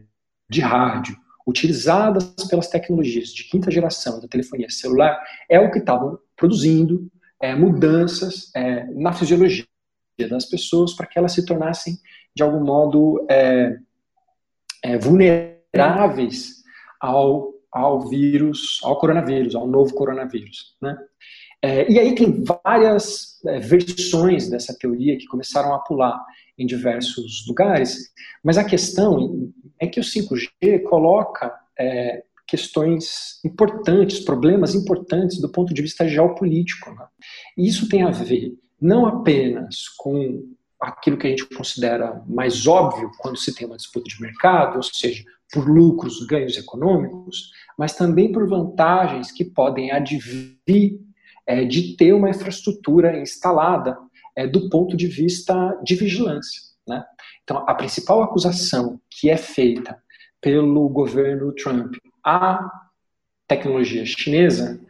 de 0.48 0.60
rádio 0.60 1.16
utilizadas 1.46 2.24
pelas 2.48 2.68
tecnologias 2.68 3.28
de 3.28 3.44
quinta 3.44 3.70
geração 3.70 4.20
da 4.20 4.28
telefonia 4.28 4.70
celular 4.70 5.20
é 5.48 5.58
o 5.58 5.70
que 5.70 5.78
estavam 5.78 6.18
produzindo 6.36 7.10
é, 7.40 7.54
mudanças 7.54 8.50
é, 8.54 8.84
na 8.94 9.12
fisiologia 9.12 9.66
das 10.30 10.44
pessoas 10.46 10.94
para 10.94 11.06
que 11.06 11.18
elas 11.18 11.32
se 11.32 11.44
tornassem, 11.44 11.98
de 12.34 12.42
algum 12.42 12.64
modo, 12.64 13.26
é, 13.28 13.76
é, 14.82 14.98
vulneráveis 14.98 16.62
ao, 17.00 17.52
ao 17.70 18.08
vírus, 18.08 18.80
ao 18.84 18.98
coronavírus, 18.98 19.54
ao 19.54 19.66
novo 19.66 19.94
coronavírus. 19.94 20.76
Né? 20.80 20.96
É, 21.60 21.90
e 21.90 21.98
aí 21.98 22.14
tem 22.14 22.44
várias 22.64 23.40
é, 23.46 23.58
versões 23.58 24.48
dessa 24.48 24.76
teoria 24.78 25.16
que 25.16 25.26
começaram 25.26 25.74
a 25.74 25.78
pular 25.78 26.20
em 26.58 26.66
diversos 26.66 27.46
lugares, 27.46 28.12
mas 28.42 28.58
a 28.58 28.64
questão 28.64 29.50
é 29.78 29.86
que 29.86 29.98
o 29.98 30.02
5G 30.02 30.82
coloca 30.82 31.52
é, 31.78 32.22
questões 32.46 33.40
importantes, 33.44 34.20
problemas 34.20 34.74
importantes 34.74 35.40
do 35.40 35.50
ponto 35.50 35.72
de 35.72 35.82
vista 35.82 36.06
geopolítico. 36.06 36.90
Né? 36.90 37.06
E 37.56 37.66
isso 37.66 37.88
tem 37.88 38.02
a 38.02 38.10
ver 38.10 38.52
não 38.80 39.06
apenas 39.06 39.88
com 39.96 40.44
aquilo 40.80 41.16
que 41.16 41.28
a 41.28 41.30
gente 41.30 41.46
considera 41.46 42.22
mais 42.26 42.66
óbvio 42.66 43.10
quando 43.18 43.38
se 43.38 43.54
tem 43.54 43.66
uma 43.66 43.76
disputa 43.76 44.08
de 44.08 44.20
mercado, 44.20 44.76
ou 44.76 44.82
seja, 44.82 45.24
por 45.52 45.68
lucros, 45.68 46.26
ganhos 46.26 46.56
econômicos, 46.56 47.52
mas 47.78 47.94
também 47.94 48.32
por 48.32 48.48
vantagens 48.48 49.30
que 49.30 49.44
podem 49.44 49.92
advir 49.92 50.58
é, 51.46 51.64
de 51.64 51.96
ter 51.96 52.12
uma 52.12 52.30
infraestrutura 52.30 53.18
instalada 53.20 53.96
é, 54.36 54.46
do 54.46 54.68
ponto 54.68 54.96
de 54.96 55.06
vista 55.06 55.78
de 55.82 55.94
vigilância. 55.94 56.60
Né? 56.86 57.04
Então, 57.42 57.64
a 57.68 57.74
principal 57.74 58.22
acusação 58.22 59.00
que 59.10 59.30
é 59.30 59.36
feita 59.36 60.00
pelo 60.40 60.88
governo 60.88 61.52
Trump 61.52 61.94
à 62.24 62.68
tecnologia 63.46 64.04
chinesa 64.04 64.80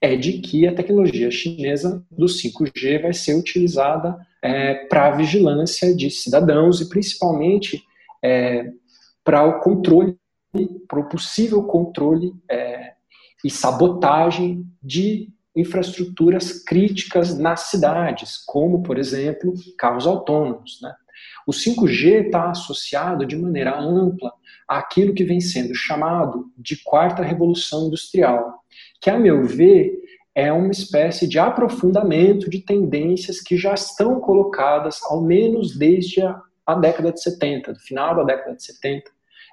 é 0.00 0.16
de 0.16 0.34
que 0.34 0.66
a 0.66 0.74
tecnologia 0.74 1.30
chinesa 1.30 2.04
do 2.10 2.26
5G 2.26 3.02
vai 3.02 3.12
ser 3.12 3.34
utilizada 3.34 4.16
é, 4.42 4.86
para 4.86 5.08
a 5.08 5.16
vigilância 5.16 5.94
de 5.94 6.10
cidadãos 6.10 6.80
e 6.80 6.88
principalmente 6.88 7.82
é, 8.22 8.70
para 9.24 9.44
o 9.44 9.60
controle, 9.60 10.16
para 10.86 11.00
o 11.00 11.08
possível 11.08 11.62
controle 11.64 12.32
é, 12.50 12.92
e 13.44 13.50
sabotagem 13.50 14.64
de 14.82 15.30
infraestruturas 15.58 16.64
críticas 16.64 17.36
nas 17.36 17.62
cidades, 17.62 18.36
como, 18.46 18.82
por 18.82 18.98
exemplo, 18.98 19.52
carros 19.76 20.06
autônomos. 20.06 20.78
Né? 20.82 20.94
O 21.46 21.52
5G 21.52 22.26
está 22.26 22.50
associado 22.50 23.26
de 23.26 23.36
maneira 23.36 23.78
ampla 23.78 24.32
àquilo 24.66 25.14
que 25.14 25.24
vem 25.24 25.40
sendo 25.40 25.74
chamado 25.74 26.50
de 26.56 26.82
quarta 26.82 27.22
revolução 27.22 27.86
industrial, 27.86 28.62
que, 29.00 29.10
a 29.10 29.18
meu 29.18 29.44
ver, 29.44 29.98
é 30.34 30.52
uma 30.52 30.70
espécie 30.70 31.26
de 31.26 31.38
aprofundamento 31.38 32.48
de 32.48 32.60
tendências 32.60 33.40
que 33.40 33.56
já 33.56 33.74
estão 33.74 34.20
colocadas, 34.20 35.02
ao 35.02 35.22
menos 35.22 35.76
desde 35.76 36.22
a, 36.22 36.40
a 36.64 36.74
década 36.74 37.12
de 37.12 37.20
70, 37.20 37.72
do 37.72 37.80
final 37.80 38.14
da 38.14 38.22
década 38.22 38.54
de 38.54 38.62
70, 38.62 39.10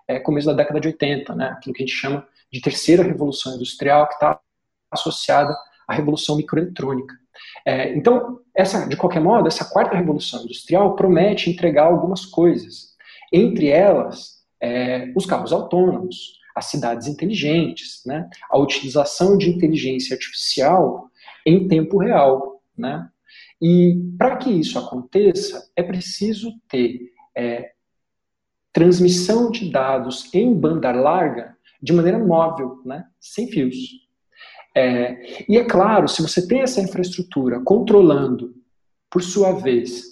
é, 0.07 0.19
começo 0.19 0.45
da 0.45 0.53
década 0.53 0.79
de 0.79 0.89
80, 0.89 1.33
né? 1.33 1.47
aquilo 1.47 1.73
que 1.73 1.81
a 1.81 1.85
gente 1.85 1.97
chama 1.97 2.27
de 2.51 2.61
terceira 2.61 3.01
revolução 3.01 3.55
industrial, 3.55 4.07
que 4.07 4.13
está 4.13 4.39
associada 4.91 5.55
à 5.87 5.93
revolução 5.93 6.37
microeletrônica. 6.37 7.15
É, 7.65 7.95
então, 7.95 8.39
essa, 8.55 8.87
de 8.87 8.95
qualquer 8.95 9.19
modo, 9.21 9.47
essa 9.47 9.65
quarta 9.65 9.95
revolução 9.95 10.43
industrial 10.43 10.95
promete 10.95 11.49
entregar 11.49 11.85
algumas 11.85 12.25
coisas. 12.25 12.95
Entre 13.31 13.67
elas, 13.67 14.35
é, 14.61 15.11
os 15.15 15.25
carros 15.25 15.51
autônomos, 15.51 16.39
as 16.55 16.65
cidades 16.67 17.07
inteligentes, 17.07 18.01
né? 18.05 18.29
a 18.49 18.57
utilização 18.57 19.37
de 19.37 19.49
inteligência 19.49 20.13
artificial 20.13 21.09
em 21.45 21.67
tempo 21.67 21.97
real. 21.97 22.61
Né? 22.77 23.09
E 23.61 23.99
para 24.17 24.37
que 24.37 24.49
isso 24.49 24.79
aconteça, 24.79 25.69
é 25.75 25.83
preciso 25.83 26.53
ter 26.69 27.11
é, 27.35 27.73
transmissão 28.71 29.51
de 29.51 29.69
dados 29.69 30.33
em 30.33 30.53
banda 30.53 30.91
larga 30.91 31.57
de 31.81 31.91
maneira 31.91 32.17
móvel, 32.17 32.81
né? 32.85 33.05
sem 33.19 33.47
fios. 33.47 34.04
É, 34.75 35.45
e 35.49 35.57
é 35.57 35.63
claro, 35.63 36.07
se 36.07 36.21
você 36.21 36.45
tem 36.45 36.61
essa 36.61 36.81
infraestrutura 36.81 37.61
controlando, 37.61 38.53
por 39.09 39.23
sua 39.23 39.53
vez, 39.53 40.03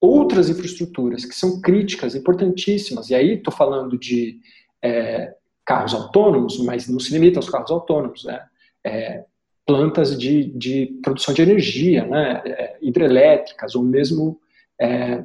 outras 0.00 0.50
infraestruturas 0.50 1.24
que 1.24 1.34
são 1.34 1.60
críticas, 1.60 2.14
importantíssimas, 2.14 3.08
e 3.08 3.14
aí 3.14 3.34
estou 3.34 3.52
falando 3.52 3.98
de 3.98 4.38
é, 4.82 5.34
carros 5.64 5.94
autônomos, 5.94 6.58
mas 6.58 6.86
não 6.88 7.00
se 7.00 7.12
limita 7.12 7.38
aos 7.38 7.48
carros 7.48 7.70
autônomos, 7.70 8.24
né? 8.24 8.44
É, 8.84 9.24
plantas 9.66 10.18
de, 10.18 10.44
de, 10.56 10.98
produção 11.02 11.32
de 11.32 11.42
energia, 11.42 12.04
né? 12.04 12.42
É, 12.44 12.78
hidrelétricas, 12.82 13.74
ou 13.74 13.82
mesmo 13.82 14.40
é, 14.80 15.24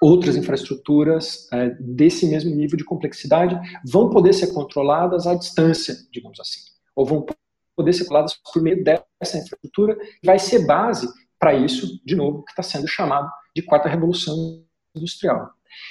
outras 0.00 0.36
infraestruturas 0.36 1.48
é, 1.52 1.70
desse 1.80 2.26
mesmo 2.26 2.54
nível 2.54 2.76
de 2.76 2.84
complexidade 2.84 3.58
vão 3.84 4.10
poder 4.10 4.32
ser 4.32 4.52
controladas 4.52 5.26
à 5.26 5.34
distância, 5.34 5.96
digamos 6.12 6.40
assim, 6.40 6.60
ou 6.94 7.04
vão 7.04 7.26
poder 7.76 7.92
ser 7.92 8.04
controladas 8.04 8.34
por 8.34 8.62
meio 8.62 8.82
dessa 8.82 9.38
infraestrutura, 9.38 9.96
que 9.96 10.26
vai 10.26 10.38
ser 10.38 10.66
base 10.66 11.08
para 11.38 11.54
isso, 11.54 12.00
de 12.04 12.14
novo, 12.14 12.44
que 12.44 12.52
está 12.52 12.62
sendo 12.62 12.88
chamado 12.88 13.30
de 13.54 13.62
quarta 13.62 13.88
revolução 13.88 14.64
industrial. 14.94 15.50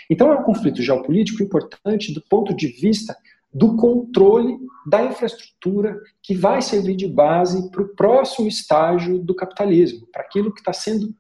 Então 0.09 0.31
é 0.31 0.35
um 0.35 0.43
conflito 0.43 0.81
geopolítico 0.81 1.43
importante 1.43 2.13
do 2.13 2.21
ponto 2.21 2.55
de 2.55 2.67
vista 2.67 3.15
do 3.53 3.75
controle 3.75 4.57
da 4.87 5.03
infraestrutura 5.03 5.99
que 6.21 6.33
vai 6.33 6.61
servir 6.61 6.95
de 6.95 7.07
base 7.07 7.69
para 7.69 7.83
o 7.83 7.89
próximo 7.89 8.47
estágio 8.47 9.19
do 9.19 9.35
capitalismo, 9.35 10.07
para 10.11 10.23
aquilo 10.23 10.51
que 10.51 10.59
está 10.59 10.73
sendo 10.73 11.13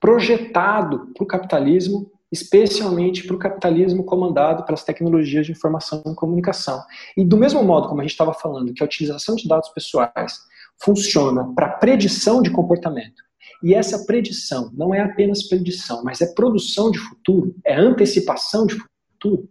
projetado 0.00 1.12
para 1.12 1.24
o 1.24 1.26
capitalismo, 1.26 2.10
especialmente 2.34 3.24
para 3.24 3.36
o 3.36 3.38
capitalismo 3.38 4.04
comandado 4.04 4.64
pelas 4.64 4.82
tecnologias 4.82 5.46
de 5.46 5.52
informação 5.52 6.02
e 6.04 6.14
comunicação. 6.14 6.82
E 7.16 7.24
do 7.24 7.36
mesmo 7.36 7.62
modo 7.62 7.88
como 7.88 8.00
a 8.00 8.04
gente 8.04 8.10
estava 8.10 8.34
falando 8.34 8.74
que 8.74 8.82
a 8.82 8.86
utilização 8.86 9.36
de 9.36 9.48
dados 9.48 9.68
pessoais 9.68 10.38
funciona 10.82 11.54
para 11.54 11.68
predição 11.68 12.42
de 12.42 12.50
comportamento, 12.50 13.22
e 13.62 13.72
essa 13.72 14.04
predição 14.04 14.70
não 14.74 14.92
é 14.92 15.00
apenas 15.00 15.44
predição, 15.44 16.02
mas 16.02 16.20
é 16.20 16.34
produção 16.34 16.90
de 16.90 16.98
futuro, 16.98 17.54
é 17.64 17.74
antecipação 17.74 18.66
de 18.66 18.74
futuro. 18.74 19.48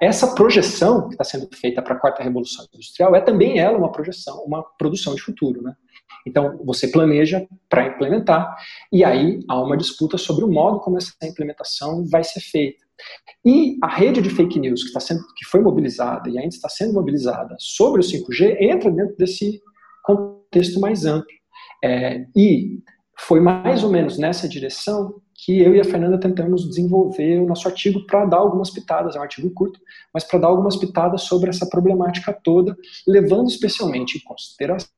Essa 0.00 0.34
projeção 0.34 1.08
que 1.08 1.14
está 1.14 1.24
sendo 1.24 1.48
feita 1.56 1.82
para 1.82 1.94
a 1.94 1.98
quarta 1.98 2.22
revolução 2.22 2.64
industrial 2.72 3.16
é 3.16 3.20
também 3.20 3.58
ela 3.58 3.76
uma 3.76 3.90
projeção, 3.90 4.44
uma 4.44 4.62
produção 4.62 5.14
de 5.14 5.22
futuro, 5.22 5.62
né? 5.62 5.74
Então 6.26 6.58
você 6.64 6.88
planeja 6.88 7.46
para 7.68 7.86
implementar 7.86 8.56
e 8.92 9.04
aí 9.04 9.40
há 9.48 9.60
uma 9.60 9.76
disputa 9.76 10.18
sobre 10.18 10.44
o 10.44 10.50
modo 10.50 10.80
como 10.80 10.98
essa 10.98 11.12
implementação 11.22 12.04
vai 12.06 12.24
ser 12.24 12.40
feita. 12.40 12.86
E 13.44 13.78
a 13.82 13.88
rede 13.88 14.20
de 14.20 14.30
fake 14.30 14.58
news 14.58 14.82
que 14.82 14.88
está 14.88 15.00
sendo, 15.00 15.20
que 15.36 15.46
foi 15.46 15.60
mobilizada 15.60 16.28
e 16.28 16.36
ainda 16.38 16.54
está 16.54 16.68
sendo 16.68 16.94
mobilizada 16.94 17.54
sobre 17.58 18.00
o 18.00 18.04
5G 18.04 18.56
entra 18.60 18.90
dentro 18.90 19.16
desse 19.16 19.60
contexto 20.02 20.80
mais 20.80 21.04
amplo. 21.04 21.28
É, 21.82 22.26
e 22.36 22.80
foi 23.16 23.40
mais 23.40 23.84
ou 23.84 23.90
menos 23.90 24.18
nessa 24.18 24.48
direção 24.48 25.20
que 25.34 25.60
eu 25.60 25.74
e 25.74 25.80
a 25.80 25.84
Fernanda 25.84 26.18
tentamos 26.18 26.68
desenvolver 26.68 27.38
o 27.40 27.46
nosso 27.46 27.68
artigo 27.68 28.04
para 28.06 28.24
dar 28.24 28.38
algumas 28.38 28.70
pitadas, 28.70 29.14
é 29.14 29.18
um 29.20 29.22
artigo 29.22 29.48
curto, 29.50 29.80
mas 30.12 30.24
para 30.24 30.40
dar 30.40 30.48
algumas 30.48 30.76
pitadas 30.76 31.22
sobre 31.22 31.48
essa 31.48 31.68
problemática 31.68 32.36
toda, 32.42 32.76
levando 33.06 33.48
especialmente 33.48 34.18
em 34.18 34.24
consideração 34.24 34.97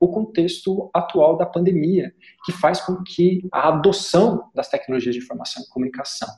o 0.00 0.08
contexto 0.08 0.90
atual 0.94 1.36
da 1.36 1.46
pandemia, 1.46 2.12
que 2.44 2.52
faz 2.52 2.80
com 2.80 3.02
que 3.02 3.46
a 3.52 3.68
adoção 3.68 4.50
das 4.54 4.68
tecnologias 4.68 5.14
de 5.14 5.20
informação 5.20 5.62
e 5.62 5.68
comunicação 5.68 6.28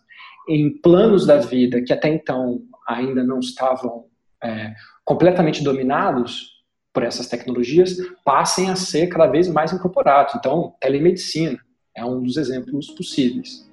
em 0.48 0.80
planos 0.80 1.26
da 1.26 1.36
vida 1.36 1.82
que 1.82 1.92
até 1.92 2.08
então 2.08 2.62
ainda 2.88 3.22
não 3.22 3.38
estavam 3.38 4.06
é, 4.42 4.74
completamente 5.04 5.62
dominados 5.62 6.58
por 6.92 7.02
essas 7.02 7.28
tecnologias 7.28 7.96
passem 8.24 8.70
a 8.70 8.76
ser 8.76 9.08
cada 9.08 9.26
vez 9.26 9.46
mais 9.46 9.72
incorporados. 9.72 10.34
Então, 10.34 10.74
telemedicina 10.80 11.58
é 11.94 12.04
um 12.04 12.22
dos 12.22 12.36
exemplos 12.36 12.90
possíveis. 12.90 13.67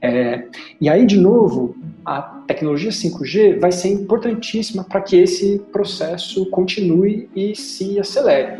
É, 0.00 0.44
e 0.80 0.88
aí, 0.88 1.06
de 1.06 1.18
novo, 1.18 1.76
a 2.04 2.22
tecnologia 2.46 2.90
5G 2.90 3.58
vai 3.58 3.72
ser 3.72 3.88
importantíssima 3.88 4.84
para 4.84 5.00
que 5.00 5.16
esse 5.16 5.58
processo 5.72 6.46
continue 6.46 7.28
e 7.34 7.54
se 7.54 7.98
acelere. 7.98 8.56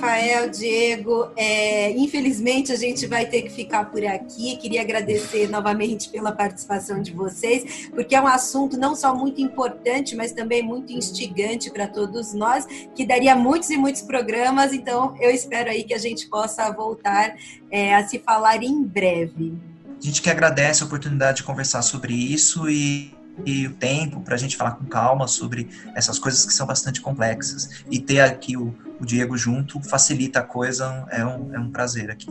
Rafael, 0.00 0.48
Diego, 0.48 1.30
é, 1.36 1.90
infelizmente 1.90 2.72
a 2.72 2.76
gente 2.76 3.06
vai 3.06 3.26
ter 3.26 3.42
que 3.42 3.50
ficar 3.50 3.84
por 3.90 4.02
aqui. 4.06 4.56
Queria 4.56 4.80
agradecer 4.80 5.46
novamente 5.50 6.08
pela 6.08 6.32
participação 6.32 7.02
de 7.02 7.12
vocês, 7.12 7.90
porque 7.90 8.14
é 8.14 8.20
um 8.20 8.26
assunto 8.26 8.78
não 8.78 8.96
só 8.96 9.14
muito 9.14 9.42
importante, 9.42 10.16
mas 10.16 10.32
também 10.32 10.62
muito 10.62 10.90
instigante 10.90 11.70
para 11.70 11.86
todos 11.86 12.32
nós, 12.32 12.66
que 12.94 13.04
daria 13.04 13.36
muitos 13.36 13.68
e 13.68 13.76
muitos 13.76 14.00
programas. 14.00 14.72
Então, 14.72 15.14
eu 15.20 15.30
espero 15.30 15.68
aí 15.68 15.84
que 15.84 15.92
a 15.92 15.98
gente 15.98 16.28
possa 16.28 16.70
voltar 16.72 17.36
é, 17.70 17.94
a 17.94 18.08
se 18.08 18.18
falar 18.18 18.62
em 18.62 18.82
breve. 18.82 19.52
A 19.98 20.02
gente 20.02 20.22
que 20.22 20.30
agradece 20.30 20.82
a 20.82 20.86
oportunidade 20.86 21.38
de 21.38 21.42
conversar 21.42 21.82
sobre 21.82 22.14
isso 22.14 22.70
e 22.70 23.14
e 23.46 23.66
o 23.66 23.72
tempo 23.72 24.20
para 24.20 24.34
a 24.34 24.38
gente 24.38 24.54
falar 24.54 24.72
com 24.72 24.84
calma 24.84 25.26
sobre 25.26 25.70
essas 25.94 26.18
coisas 26.18 26.44
que 26.44 26.52
são 26.52 26.66
bastante 26.66 27.00
complexas. 27.00 27.82
E 27.90 27.98
ter 27.98 28.20
aqui 28.20 28.54
o, 28.54 28.74
o 29.00 29.06
Diego 29.06 29.36
junto 29.36 29.80
facilita 29.80 30.40
a 30.40 30.42
coisa, 30.42 31.06
é 31.10 31.24
um, 31.24 31.54
é 31.54 31.58
um 31.58 31.70
prazer 31.70 32.10
aqui. 32.10 32.28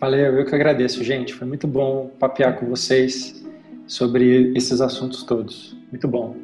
Valeu, 0.00 0.38
eu 0.38 0.44
que 0.44 0.54
agradeço, 0.54 1.02
gente. 1.02 1.32
Foi 1.32 1.46
muito 1.46 1.66
bom 1.66 2.10
papear 2.18 2.56
com 2.58 2.66
vocês 2.66 3.42
sobre 3.86 4.52
esses 4.56 4.80
assuntos 4.80 5.22
todos. 5.22 5.76
Muito 5.90 6.08
bom 6.08 6.34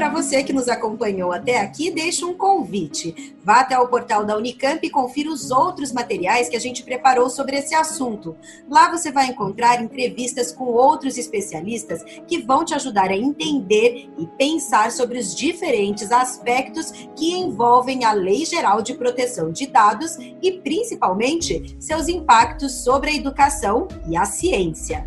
para 0.00 0.08
você 0.08 0.42
que 0.42 0.50
nos 0.50 0.66
acompanhou 0.66 1.30
até 1.30 1.60
aqui, 1.60 1.90
deixo 1.90 2.26
um 2.26 2.32
convite. 2.32 3.36
Vá 3.44 3.60
até 3.60 3.78
o 3.78 3.86
portal 3.86 4.24
da 4.24 4.34
Unicamp 4.34 4.80
e 4.82 4.88
confira 4.88 5.28
os 5.28 5.50
outros 5.50 5.92
materiais 5.92 6.48
que 6.48 6.56
a 6.56 6.58
gente 6.58 6.82
preparou 6.82 7.28
sobre 7.28 7.58
esse 7.58 7.74
assunto. 7.74 8.34
Lá 8.66 8.90
você 8.90 9.12
vai 9.12 9.26
encontrar 9.26 9.82
entrevistas 9.82 10.52
com 10.52 10.64
outros 10.64 11.18
especialistas 11.18 12.02
que 12.26 12.38
vão 12.40 12.64
te 12.64 12.72
ajudar 12.72 13.10
a 13.10 13.16
entender 13.16 14.08
e 14.16 14.26
pensar 14.38 14.90
sobre 14.90 15.18
os 15.18 15.36
diferentes 15.36 16.10
aspectos 16.10 16.90
que 17.14 17.34
envolvem 17.34 18.02
a 18.02 18.14
Lei 18.14 18.46
Geral 18.46 18.80
de 18.80 18.94
Proteção 18.94 19.52
de 19.52 19.66
Dados 19.66 20.16
e, 20.40 20.52
principalmente, 20.64 21.76
seus 21.78 22.08
impactos 22.08 22.72
sobre 22.72 23.10
a 23.10 23.14
educação 23.14 23.86
e 24.08 24.16
a 24.16 24.24
ciência. 24.24 25.06